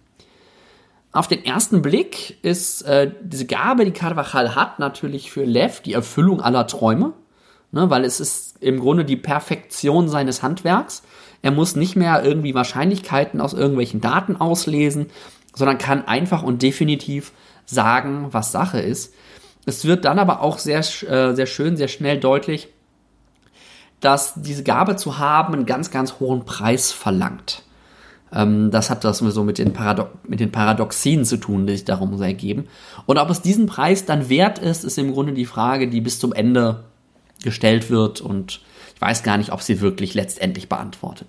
Auf 1.11 1.27
den 1.27 1.43
ersten 1.45 1.81
Blick 1.81 2.37
ist 2.43 2.83
äh, 2.83 3.11
diese 3.21 3.45
Gabe, 3.45 3.85
die 3.85 3.91
Carvajal 3.91 4.55
hat, 4.55 4.79
natürlich 4.79 5.31
für 5.31 5.45
Lev 5.45 5.81
die 5.81 5.93
Erfüllung 5.93 6.41
aller 6.41 6.67
Träume, 6.67 7.13
ne? 7.71 7.89
weil 7.89 8.03
es 8.03 8.19
ist 8.19 8.61
im 8.61 8.79
Grunde 8.79 9.05
die 9.05 9.15
Perfektion 9.15 10.09
seines 10.09 10.43
Handwerks. 10.43 11.03
Er 11.41 11.51
muss 11.51 11.75
nicht 11.75 11.95
mehr 11.95 12.23
irgendwie 12.23 12.53
Wahrscheinlichkeiten 12.53 13.41
aus 13.41 13.53
irgendwelchen 13.53 14.01
Daten 14.01 14.35
auslesen, 14.35 15.07
sondern 15.55 15.77
kann 15.77 16.07
einfach 16.07 16.43
und 16.43 16.61
definitiv 16.61 17.31
sagen, 17.67 18.27
was 18.31 18.51
Sache 18.51 18.79
ist. 18.79 19.13
Es 19.67 19.85
wird 19.85 20.05
dann 20.05 20.17
aber 20.17 20.41
auch 20.41 20.57
sehr, 20.57 20.79
äh, 20.79 21.35
sehr 21.35 21.45
schön, 21.45 21.77
sehr 21.77 21.89
schnell 21.89 22.19
deutlich, 22.19 22.69
dass 23.99 24.33
diese 24.35 24.63
Gabe 24.63 24.95
zu 24.95 25.19
haben 25.19 25.53
einen 25.53 25.65
ganz, 25.65 25.91
ganz 25.91 26.19
hohen 26.19 26.45
Preis 26.45 26.91
verlangt. 26.91 27.63
Ähm, 28.31 28.71
das 28.71 28.89
hat 28.89 29.03
das 29.03 29.19
so 29.19 29.43
mit 29.43 29.57
den, 29.57 29.73
Parado 29.73 30.07
mit 30.27 30.39
den 30.39 30.51
Paradoxien 30.51 31.25
zu 31.25 31.37
tun, 31.37 31.67
die 31.67 31.73
sich 31.73 31.85
darum 31.85 32.19
ergeben. 32.21 32.67
Und 33.05 33.17
ob 33.17 33.29
es 33.29 33.41
diesen 33.41 33.67
Preis 33.67 34.05
dann 34.05 34.29
wert 34.29 34.59
ist, 34.59 34.83
ist 34.83 34.97
im 34.97 35.13
Grunde 35.13 35.33
die 35.33 35.45
Frage, 35.45 35.87
die 35.89 36.01
bis 36.01 36.19
zum 36.19 36.33
Ende 36.33 36.85
gestellt 37.43 37.89
wird 37.89 38.21
und 38.21 38.61
ich 38.95 39.01
weiß 39.01 39.21
gar 39.21 39.37
nicht, 39.37 39.51
ob 39.51 39.61
sie 39.61 39.79
wirklich 39.79 40.15
letztendlich 40.15 40.69
beantwortet. 40.69 41.27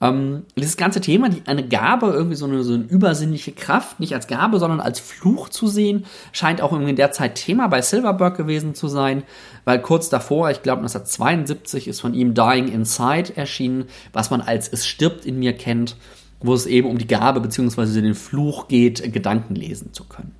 Ähm, 0.00 0.44
dieses 0.56 0.76
ganze 0.76 1.00
Thema, 1.00 1.28
die, 1.28 1.42
eine 1.46 1.66
Gabe, 1.66 2.06
irgendwie 2.08 2.36
so 2.36 2.46
eine, 2.46 2.62
so 2.64 2.74
eine 2.74 2.84
übersinnliche 2.84 3.52
Kraft, 3.52 4.00
nicht 4.00 4.14
als 4.14 4.26
Gabe, 4.26 4.58
sondern 4.58 4.80
als 4.80 4.98
Fluch 5.00 5.48
zu 5.48 5.66
sehen, 5.66 6.04
scheint 6.32 6.60
auch 6.60 6.72
irgendwie 6.72 6.90
in 6.90 6.96
der 6.96 7.12
Zeit 7.12 7.36
Thema 7.36 7.68
bei 7.68 7.80
Silverberg 7.80 8.36
gewesen 8.36 8.74
zu 8.74 8.88
sein, 8.88 9.22
weil 9.64 9.80
kurz 9.80 10.08
davor, 10.08 10.50
ich 10.50 10.62
glaube 10.62 10.80
1972, 10.80 11.88
ist 11.88 12.00
von 12.00 12.12
ihm 12.14 12.34
Dying 12.34 12.68
Inside 12.68 13.36
erschienen, 13.36 13.84
was 14.12 14.30
man 14.30 14.40
als 14.40 14.68
Es 14.68 14.86
stirbt 14.86 15.24
in 15.24 15.38
mir 15.38 15.52
kennt, 15.54 15.96
wo 16.40 16.52
es 16.54 16.66
eben 16.66 16.88
um 16.88 16.98
die 16.98 17.06
Gabe 17.06 17.40
bzw. 17.40 18.00
den 18.00 18.14
Fluch 18.14 18.68
geht, 18.68 19.12
Gedanken 19.12 19.54
lesen 19.54 19.92
zu 19.92 20.04
können. 20.04 20.34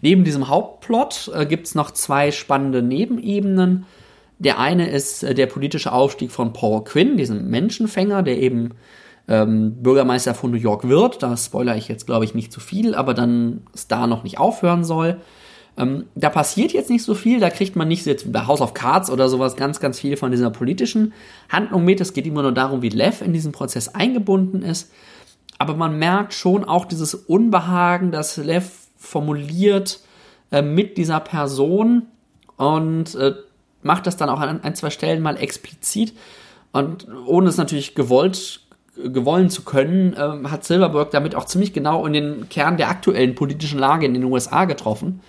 Neben 0.00 0.24
diesem 0.24 0.48
Hauptplot 0.48 1.30
äh, 1.34 1.44
gibt 1.44 1.66
es 1.66 1.74
noch 1.74 1.90
zwei 1.90 2.30
spannende 2.30 2.82
Nebenebenen. 2.82 3.84
Der 4.42 4.58
eine 4.58 4.90
ist 4.90 5.22
äh, 5.22 5.34
der 5.34 5.46
politische 5.46 5.92
Aufstieg 5.92 6.32
von 6.32 6.52
Paul 6.52 6.82
Quinn, 6.84 7.16
diesem 7.16 7.48
Menschenfänger, 7.48 8.22
der 8.22 8.38
eben 8.38 8.70
ähm, 9.28 9.82
Bürgermeister 9.82 10.34
von 10.34 10.50
New 10.50 10.56
York 10.56 10.88
wird. 10.88 11.22
Da 11.22 11.36
spoilere 11.36 11.76
ich 11.76 11.88
jetzt, 11.88 12.06
glaube 12.06 12.24
ich, 12.24 12.34
nicht 12.34 12.52
zu 12.52 12.58
viel, 12.58 12.94
aber 12.94 13.14
dann 13.14 13.62
da 13.88 14.06
noch 14.06 14.24
nicht 14.24 14.38
aufhören 14.38 14.84
soll. 14.84 15.20
Ähm, 15.76 16.06
da 16.16 16.28
passiert 16.28 16.72
jetzt 16.72 16.90
nicht 16.90 17.04
so 17.04 17.14
viel, 17.14 17.40
da 17.40 17.48
kriegt 17.48 17.76
man 17.76 17.88
nicht 17.88 18.04
jetzt 18.04 18.30
bei 18.30 18.46
House 18.46 18.60
of 18.60 18.74
Cards 18.74 19.10
oder 19.10 19.28
sowas 19.28 19.56
ganz, 19.56 19.80
ganz 19.80 20.00
viel 20.00 20.16
von 20.16 20.32
dieser 20.32 20.50
politischen 20.50 21.14
Handlung 21.48 21.84
mit. 21.84 22.00
Es 22.00 22.12
geht 22.12 22.26
immer 22.26 22.42
nur 22.42 22.52
darum, 22.52 22.82
wie 22.82 22.90
Lev 22.90 23.22
in 23.22 23.32
diesen 23.32 23.52
Prozess 23.52 23.88
eingebunden 23.88 24.62
ist. 24.62 24.90
Aber 25.58 25.76
man 25.76 25.98
merkt 25.98 26.34
schon 26.34 26.64
auch 26.64 26.84
dieses 26.84 27.14
Unbehagen, 27.14 28.10
das 28.10 28.36
Lev 28.36 28.70
formuliert 28.98 30.00
äh, 30.50 30.62
mit 30.62 30.98
dieser 30.98 31.20
Person 31.20 32.06
und 32.56 33.14
äh, 33.14 33.32
macht 33.82 34.06
das 34.06 34.16
dann 34.16 34.28
auch 34.28 34.40
an 34.40 34.62
ein, 34.62 34.74
zwei 34.74 34.90
Stellen 34.90 35.22
mal 35.22 35.36
explizit. 35.36 36.14
Und 36.72 37.06
ohne 37.26 37.48
es 37.48 37.56
natürlich 37.56 37.94
gewollt 37.94 38.60
gewollen 38.96 39.48
zu 39.48 39.62
können, 39.62 40.12
äh, 40.14 40.48
hat 40.48 40.64
Silverberg 40.64 41.10
damit 41.10 41.34
auch 41.34 41.46
ziemlich 41.46 41.72
genau 41.72 42.04
in 42.06 42.12
den 42.12 42.48
Kern 42.50 42.76
der 42.76 42.90
aktuellen 42.90 43.34
politischen 43.34 43.78
Lage 43.78 44.04
in 44.04 44.14
den 44.14 44.24
USA 44.24 44.66
getroffen. 44.66 45.20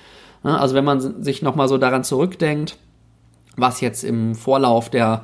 Also 0.43 0.75
wenn 0.75 0.83
man 0.83 1.23
sich 1.23 1.41
nochmal 1.41 1.69
so 1.69 1.77
daran 1.77 2.03
zurückdenkt, 2.03 2.77
was 3.55 3.79
jetzt 3.79 4.03
im 4.03 4.35
Vorlauf 4.35 4.89
der 4.89 5.23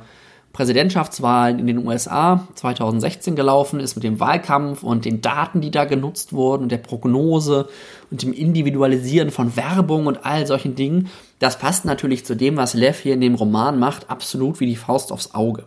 Präsidentschaftswahlen 0.52 1.60
in 1.60 1.66
den 1.68 1.86
USA 1.86 2.48
2016 2.54 3.36
gelaufen 3.36 3.78
ist 3.78 3.94
mit 3.94 4.02
dem 4.02 4.18
Wahlkampf 4.18 4.82
und 4.82 5.04
den 5.04 5.20
Daten, 5.20 5.60
die 5.60 5.70
da 5.70 5.84
genutzt 5.84 6.32
wurden 6.32 6.64
und 6.64 6.72
der 6.72 6.78
Prognose 6.78 7.68
und 8.10 8.22
dem 8.22 8.32
Individualisieren 8.32 9.30
von 9.30 9.56
Werbung 9.56 10.06
und 10.06 10.24
all 10.24 10.46
solchen 10.46 10.74
Dingen, 10.74 11.08
das 11.38 11.58
passt 11.58 11.84
natürlich 11.84 12.26
zu 12.26 12.34
dem, 12.34 12.56
was 12.56 12.74
Lev 12.74 13.00
hier 13.00 13.14
in 13.14 13.20
dem 13.20 13.36
Roman 13.36 13.78
macht, 13.78 14.10
absolut 14.10 14.58
wie 14.58 14.66
die 14.66 14.76
Faust 14.76 15.12
aufs 15.12 15.34
Auge. 15.34 15.64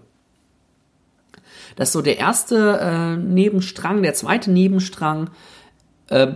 Das 1.76 1.90
ist 1.90 1.94
so 1.94 2.02
der 2.02 2.20
erste 2.20 2.80
äh, 2.80 3.16
Nebenstrang. 3.16 4.04
Der 4.04 4.14
zweite 4.14 4.52
Nebenstrang 4.52 5.30
äh, 6.10 6.28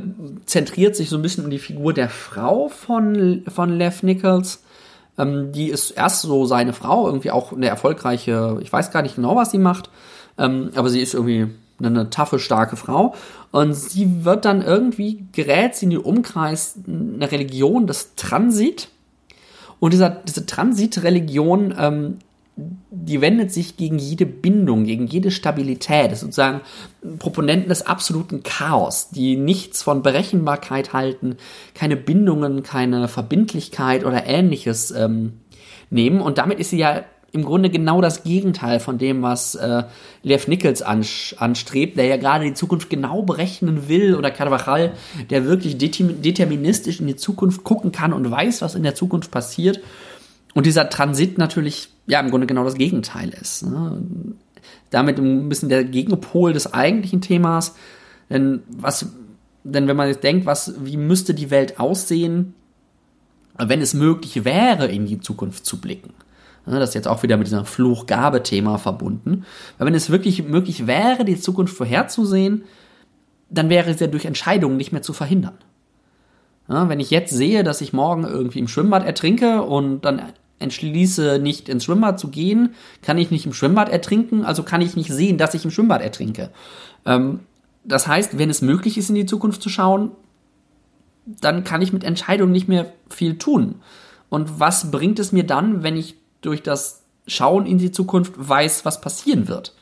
zentriert 0.45 0.95
sich 0.95 1.09
so 1.09 1.17
ein 1.17 1.21
bisschen 1.21 1.43
um 1.43 1.51
die 1.51 1.59
Figur 1.59 1.93
der 1.93 2.09
Frau 2.09 2.69
von, 2.69 3.43
von 3.47 3.77
Lev 3.77 4.03
Nichols. 4.03 4.63
Ähm, 5.17 5.51
die 5.51 5.69
ist 5.69 5.91
erst 5.91 6.21
so 6.21 6.45
seine 6.45 6.73
Frau, 6.73 7.07
irgendwie 7.07 7.31
auch 7.31 7.51
eine 7.51 7.67
erfolgreiche, 7.67 8.57
ich 8.61 8.71
weiß 8.71 8.91
gar 8.91 9.01
nicht 9.01 9.15
genau, 9.15 9.35
was 9.35 9.51
sie 9.51 9.57
macht, 9.57 9.89
ähm, 10.37 10.71
aber 10.75 10.89
sie 10.89 11.01
ist 11.01 11.13
irgendwie 11.13 11.49
eine, 11.79 11.87
eine 11.87 12.09
taffe, 12.09 12.39
starke 12.39 12.75
Frau. 12.75 13.13
Und 13.51 13.73
sie 13.73 14.25
wird 14.25 14.45
dann 14.45 14.61
irgendwie, 14.61 15.25
gerät 15.31 15.75
sie 15.75 15.85
in 15.85 15.89
den 15.91 15.99
Umkreis 15.99 16.75
einer 16.87 17.31
Religion 17.31 17.87
des 17.87 18.15
Transit. 18.15 18.89
Und 19.79 19.93
dieser, 19.93 20.09
diese 20.09 20.45
Transitreligion 20.45 21.73
ähm, 21.77 22.17
die 22.57 23.21
wendet 23.21 23.51
sich 23.51 23.77
gegen 23.77 23.99
jede 23.99 24.25
Bindung, 24.25 24.83
gegen 24.85 25.05
jede 25.05 25.29
Stabilität. 25.29 26.07
Das 26.07 26.13
ist 26.13 26.21
sozusagen 26.21 26.61
Proponenten 27.19 27.69
des 27.69 27.85
absoluten 27.85 28.41
Chaos, 28.41 29.09
die 29.11 29.37
nichts 29.37 29.83
von 29.83 30.01
Berechenbarkeit 30.01 30.91
halten, 30.91 31.37
keine 31.75 31.95
Bindungen, 31.95 32.63
keine 32.63 33.07
Verbindlichkeit 33.07 34.03
oder 34.03 34.25
ähnliches 34.25 34.89
ähm, 34.91 35.33
nehmen. 35.91 36.19
Und 36.19 36.39
damit 36.39 36.59
ist 36.59 36.71
sie 36.71 36.79
ja 36.79 37.03
im 37.31 37.43
Grunde 37.43 37.69
genau 37.69 38.01
das 38.01 38.23
Gegenteil 38.23 38.79
von 38.79 38.97
dem, 38.97 39.21
was 39.21 39.53
äh, 39.53 39.83
Lev 40.23 40.47
Nichols 40.47 40.81
anstrebt, 40.81 41.97
der 41.97 42.05
ja 42.05 42.17
gerade 42.17 42.45
die 42.45 42.53
Zukunft 42.53 42.89
genau 42.89 43.21
berechnen 43.21 43.87
will, 43.87 44.15
oder 44.15 44.31
Carvajal, 44.31 44.93
der 45.29 45.45
wirklich 45.45 45.77
deterministisch 45.77 46.99
in 46.99 47.07
die 47.07 47.15
Zukunft 47.15 47.63
gucken 47.63 47.91
kann 47.91 48.13
und 48.13 48.31
weiß, 48.31 48.61
was 48.63 48.73
in 48.73 48.83
der 48.83 48.95
Zukunft 48.95 49.29
passiert. 49.29 49.81
Und 50.57 50.65
dieser 50.65 50.89
Transit 50.89 51.37
natürlich 51.37 51.89
ja 52.07 52.19
im 52.19 52.31
Grunde 52.31 52.47
genau 52.47 52.63
das 52.63 52.73
Gegenteil 52.73 53.29
ist. 53.29 53.61
Ne? 53.61 54.01
Damit 54.89 55.19
ein 55.19 55.49
bisschen 55.49 55.69
der 55.69 55.83
Gegenpol 55.83 56.51
des 56.51 56.73
eigentlichen 56.73 57.21
Themas. 57.21 57.75
Denn 58.31 58.63
was, 58.67 59.05
denn 59.63 59.87
wenn 59.87 59.95
man 59.95 60.07
jetzt 60.07 60.23
denkt, 60.23 60.47
was, 60.47 60.73
wie 60.83 60.97
müsste 60.97 61.35
die 61.35 61.51
Welt 61.51 61.79
aussehen, 61.79 62.55
wenn 63.59 63.81
es 63.81 63.93
möglich 63.93 64.45
wäre, 64.45 64.87
in 64.87 65.05
die 65.05 65.19
Zukunft 65.19 65.63
zu 65.63 65.79
blicken. 65.79 66.15
Ne, 66.65 66.79
das 66.79 66.89
ist 66.89 66.95
jetzt 66.95 67.07
auch 67.07 67.21
wieder 67.21 67.37
mit 67.37 67.45
diesem 67.45 67.63
Fluch-Gabe-Thema 67.63 68.79
verbunden. 68.79 69.45
Weil 69.77 69.85
wenn 69.85 69.93
es 69.93 70.09
wirklich 70.09 70.43
möglich 70.43 70.87
wäre, 70.87 71.23
die 71.23 71.39
Zukunft 71.39 71.77
vorherzusehen, 71.77 72.63
dann 73.51 73.69
wäre 73.69 73.91
es 73.91 73.99
ja 73.99 74.07
durch 74.07 74.25
Entscheidungen 74.25 74.77
nicht 74.77 74.91
mehr 74.91 75.03
zu 75.03 75.13
verhindern. 75.13 75.59
Ja, 76.67 76.89
wenn 76.89 76.99
ich 76.99 77.11
jetzt 77.11 77.31
sehe, 77.31 77.63
dass 77.63 77.79
ich 77.79 77.93
morgen 77.93 78.23
irgendwie 78.23 78.57
im 78.57 78.67
Schwimmbad 78.67 79.05
ertrinke 79.05 79.61
und 79.61 80.01
dann 80.01 80.19
entschließe, 80.59 81.39
nicht 81.39 81.69
ins 81.69 81.85
Schwimmbad 81.85 82.19
zu 82.19 82.29
gehen, 82.29 82.73
kann 83.01 83.17
ich 83.17 83.31
nicht 83.31 83.45
im 83.45 83.53
Schwimmbad 83.53 83.89
ertrinken, 83.89 84.43
also 84.43 84.63
kann 84.63 84.81
ich 84.81 84.95
nicht 84.95 85.11
sehen, 85.11 85.37
dass 85.37 85.53
ich 85.53 85.65
im 85.65 85.71
Schwimmbad 85.71 86.01
ertrinke. 86.01 86.49
Ähm, 87.05 87.41
das 87.83 88.07
heißt, 88.07 88.37
wenn 88.37 88.49
es 88.49 88.61
möglich 88.61 88.97
ist, 88.97 89.09
in 89.09 89.15
die 89.15 89.25
Zukunft 89.25 89.61
zu 89.61 89.69
schauen, 89.69 90.11
dann 91.25 91.63
kann 91.63 91.81
ich 91.81 91.93
mit 91.93 92.03
Entscheidungen 92.03 92.51
nicht 92.51 92.67
mehr 92.67 92.91
viel 93.09 93.37
tun. 93.37 93.75
Und 94.29 94.59
was 94.59 94.91
bringt 94.91 95.19
es 95.19 95.31
mir 95.31 95.45
dann, 95.45 95.83
wenn 95.83 95.95
ich 95.95 96.15
durch 96.41 96.63
das 96.63 97.03
Schauen 97.27 97.65
in 97.65 97.77
die 97.77 97.91
Zukunft 97.91 98.33
weiß, 98.35 98.85
was 98.85 99.01
passieren 99.01 99.47
wird? 99.47 99.73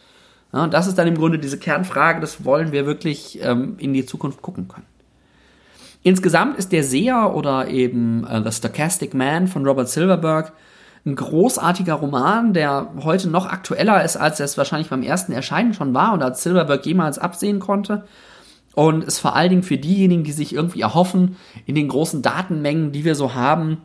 Ja, 0.54 0.68
das 0.68 0.88
ist 0.88 0.98
dann 0.98 1.08
im 1.08 1.18
Grunde 1.18 1.40
diese 1.40 1.60
Kernfrage, 1.60 2.22
das 2.22 2.46
wollen 2.46 2.72
wir 2.72 2.86
wirklich 2.86 3.40
ähm, 3.42 3.76
in 3.78 3.94
die 3.94 4.06
Zukunft 4.06 4.42
gucken 4.42 4.68
können. 4.68 4.86
Insgesamt 6.06 6.60
ist 6.60 6.72
der 6.72 6.84
Seher 6.84 7.34
oder 7.34 7.68
eben 7.68 8.28
äh, 8.28 8.39
The 8.43 8.51
Stochastic 8.51 9.16
Man 9.16 9.47
von 9.47 9.66
Robert 9.66 9.89
Silverberg 9.89 10.53
ein 11.03 11.16
großartiger 11.16 11.95
Roman, 11.95 12.53
der 12.53 12.91
heute 13.03 13.28
noch 13.28 13.47
aktueller 13.47 14.03
ist, 14.03 14.16
als 14.16 14.39
es 14.39 14.56
wahrscheinlich 14.56 14.89
beim 14.89 15.01
ersten 15.01 15.32
Erscheinen 15.32 15.74
schon 15.74 15.95
war 15.95 16.14
und 16.14 16.22
als 16.22 16.43
Silverberg 16.43 16.86
jemals 16.86 17.18
absehen 17.18 17.58
konnte. 17.58 18.06
Und 18.76 19.03
ist 19.03 19.18
vor 19.18 19.36
allen 19.36 19.49
Dingen 19.49 19.64
für 19.64 19.80
diejenigen, 19.80 20.24
die 20.24 20.32
sich 20.32 20.53
irgendwie 20.53 20.82
erhoffen, 20.82 21.38
in 21.66 21.74
den 21.74 21.88
großen 21.88 22.22
Datenmengen, 22.22 22.91
die 22.91 23.03
wir 23.03 23.16
so 23.16 23.34
haben, 23.34 23.78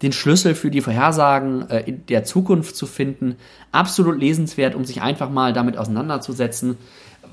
den 0.00 0.12
Schlüssel 0.12 0.54
für 0.54 0.70
die 0.70 0.80
Vorhersagen 0.80 1.68
äh, 1.70 1.92
der 1.92 2.22
Zukunft 2.22 2.76
zu 2.76 2.86
finden, 2.86 3.34
absolut 3.72 4.20
lesenswert, 4.20 4.76
um 4.76 4.84
sich 4.84 5.02
einfach 5.02 5.28
mal 5.28 5.52
damit 5.52 5.76
auseinanderzusetzen, 5.76 6.76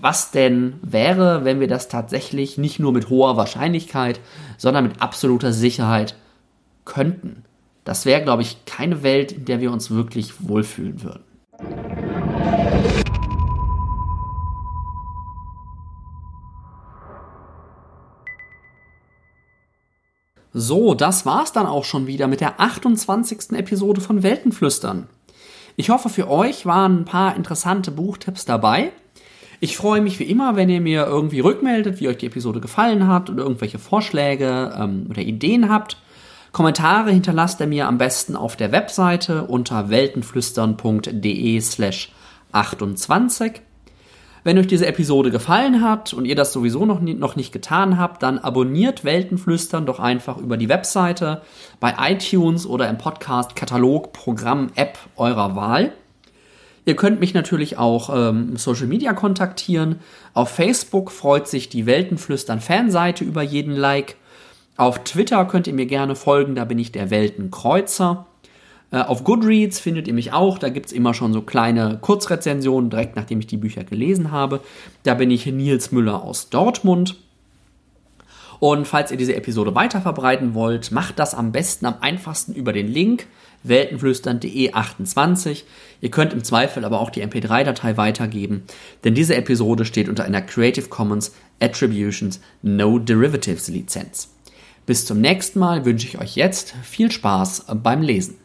was 0.02 0.32
denn 0.32 0.80
wäre, 0.82 1.46
wenn 1.46 1.60
wir 1.60 1.68
das 1.68 1.88
tatsächlich 1.88 2.58
nicht 2.58 2.80
nur 2.80 2.92
mit 2.92 3.10
hoher 3.10 3.38
Wahrscheinlichkeit, 3.38 4.20
sondern 4.58 4.86
mit 4.86 5.02
absoluter 5.02 5.54
Sicherheit 5.54 6.16
könnten. 6.86 7.44
Das 7.84 8.06
wäre, 8.06 8.24
glaube 8.24 8.42
ich, 8.42 8.66
keine 8.66 9.04
Welt, 9.04 9.32
in 9.32 9.46
der 9.46 9.62
wir 9.62 9.72
uns 9.72 9.92
wirklich 9.92 10.48
wohlfühlen 10.48 11.04
würden. 11.04 11.24
So, 20.54 20.96
das 20.96 21.26
war's 21.26 21.54
dann 21.54 21.66
auch 21.66 21.86
schon 21.86 22.08
wieder 22.08 22.28
mit 22.28 22.42
der 22.42 22.60
28. 22.60 23.52
Episode 23.54 24.02
von 24.02 24.22
Weltenflüstern. 24.22 25.08
Ich 25.78 25.90
hoffe, 25.90 26.10
für 26.10 26.30
euch 26.30 26.66
waren 26.66 27.00
ein 27.00 27.06
paar 27.06 27.38
interessante 27.38 27.92
Buchtipps 27.92 28.44
dabei. 28.44 28.92
Ich 29.64 29.78
freue 29.78 30.02
mich 30.02 30.18
wie 30.18 30.24
immer, 30.24 30.56
wenn 30.56 30.70
ihr 30.70 30.82
mir 30.82 31.06
irgendwie 31.06 31.40
rückmeldet, 31.40 32.00
wie 32.00 32.08
euch 32.08 32.18
die 32.18 32.26
Episode 32.26 32.60
gefallen 32.60 33.08
hat 33.08 33.30
oder 33.30 33.44
irgendwelche 33.44 33.78
Vorschläge 33.78 34.74
ähm, 34.76 35.06
oder 35.08 35.22
Ideen 35.22 35.70
habt. 35.70 35.98
Kommentare 36.52 37.12
hinterlasst 37.12 37.60
ihr 37.60 37.68
mir 37.68 37.88
am 37.88 38.00
besten 38.00 38.36
auf 38.36 38.56
der 38.56 38.72
Webseite 38.72 39.44
unter 39.44 39.92
weltenflüstern.de 39.92 41.62
slash 41.62 42.12
28. 42.52 43.62
Wenn 44.44 44.58
euch 44.58 44.66
diese 44.66 44.88
Episode 44.88 45.30
gefallen 45.30 45.84
hat 45.84 46.12
und 46.12 46.26
ihr 46.26 46.36
das 46.36 46.54
sowieso 46.54 46.88
noch, 46.88 47.00
nie, 47.00 47.14
noch 47.14 47.36
nicht 47.36 47.52
getan 47.52 48.00
habt, 48.00 48.24
dann 48.24 48.40
abonniert 48.40 49.04
Weltenflüstern 49.04 49.86
doch 49.86 50.00
einfach 50.00 50.38
über 50.38 50.58
die 50.58 50.70
Webseite, 50.70 51.44
bei 51.80 51.94
iTunes 52.00 52.66
oder 52.66 52.90
im 52.90 52.98
Podcast 52.98 53.56
Katalog, 53.56 54.12
Programm, 54.12 54.72
App 54.74 54.98
eurer 55.18 55.56
Wahl. 55.56 55.94
Ihr 56.86 56.96
könnt 56.96 57.20
mich 57.20 57.34
natürlich 57.34 57.78
auch 57.78 58.10
ähm, 58.14 58.58
Social 58.58 58.88
Media 58.88 59.14
kontaktieren. 59.14 59.98
Auf 60.34 60.50
Facebook 60.50 61.12
freut 61.12 61.48
sich 61.48 61.70
die 61.70 61.86
Weltenflüstern 61.86 62.60
Fanseite 62.60 63.24
über 63.24 63.44
jeden 63.44 63.76
Like. 63.76 64.16
Auf 64.78 65.04
Twitter 65.04 65.46
könnt 65.46 65.68
ihr 65.68 65.74
mir 65.74 65.86
gerne 65.86 66.16
folgen, 66.16 66.56
da 66.56 66.66
bin 66.66 66.80
ich 66.80 66.92
der 66.92 67.12
Weltenkreuzer. 67.12 68.26
Äh, 68.90 69.02
auf 69.02 69.24
Goodreads 69.24 69.80
findet 69.80 70.08
ihr 70.08 70.14
mich 70.16 70.34
auch, 70.34 70.58
da 70.58 70.70
gibt 70.70 70.88
es 70.88 70.92
immer 70.92 71.14
schon 71.14 71.34
so 71.34 71.42
kleine 71.42 72.00
Kurzrezensionen, 72.02 72.90
direkt 72.90 73.16
nachdem 73.16 73.40
ich 73.40 73.48
die 73.48 73.58
Bücher 73.58 73.84
gelesen 73.84 74.32
habe. 74.32 74.62
Da 75.04 75.14
bin 75.14 75.30
ich 75.30 75.46
Nils 75.46 75.92
Müller 75.92 76.24
aus 76.24 76.50
Dortmund. 76.50 77.18
Und 78.60 78.88
falls 78.88 79.10
ihr 79.10 79.18
diese 79.18 79.36
Episode 79.36 79.74
weiter 79.74 80.02
verbreiten 80.02 80.54
wollt, 80.54 80.92
macht 80.92 81.18
das 81.18 81.34
am 81.34 81.52
besten, 81.52 81.88
am 81.88 81.96
einfachsten 82.02 82.54
über 82.54 82.74
den 82.74 82.88
Link 82.88 83.26
weltenflüstern.de 83.64 84.74
28. 84.74 85.66
Ihr 86.02 86.12
könnt 86.12 86.34
im 86.34 86.44
Zweifel 86.44 86.86
aber 86.86 87.00
auch 87.00 87.10
die 87.10 87.24
MP3-Datei 87.24 87.98
weitergeben, 87.98 88.64
denn 89.04 89.16
diese 89.16 89.36
Episode 89.36 89.86
steht 89.86 90.10
unter 90.10 90.24
einer 90.26 90.42
Creative 90.42 90.88
Commons 90.88 91.34
Attributions 91.60 92.42
No 92.62 93.00
Derivatives 93.00 93.68
Lizenz. 93.68 94.34
Bis 94.86 95.06
zum 95.06 95.22
nächsten 95.22 95.60
Mal 95.60 95.86
wünsche 95.86 96.08
ich 96.08 96.18
euch 96.20 96.36
jetzt 96.36 96.74
viel 96.84 97.12
Spaß 97.12 97.66
beim 97.84 98.02
Lesen. 98.02 98.41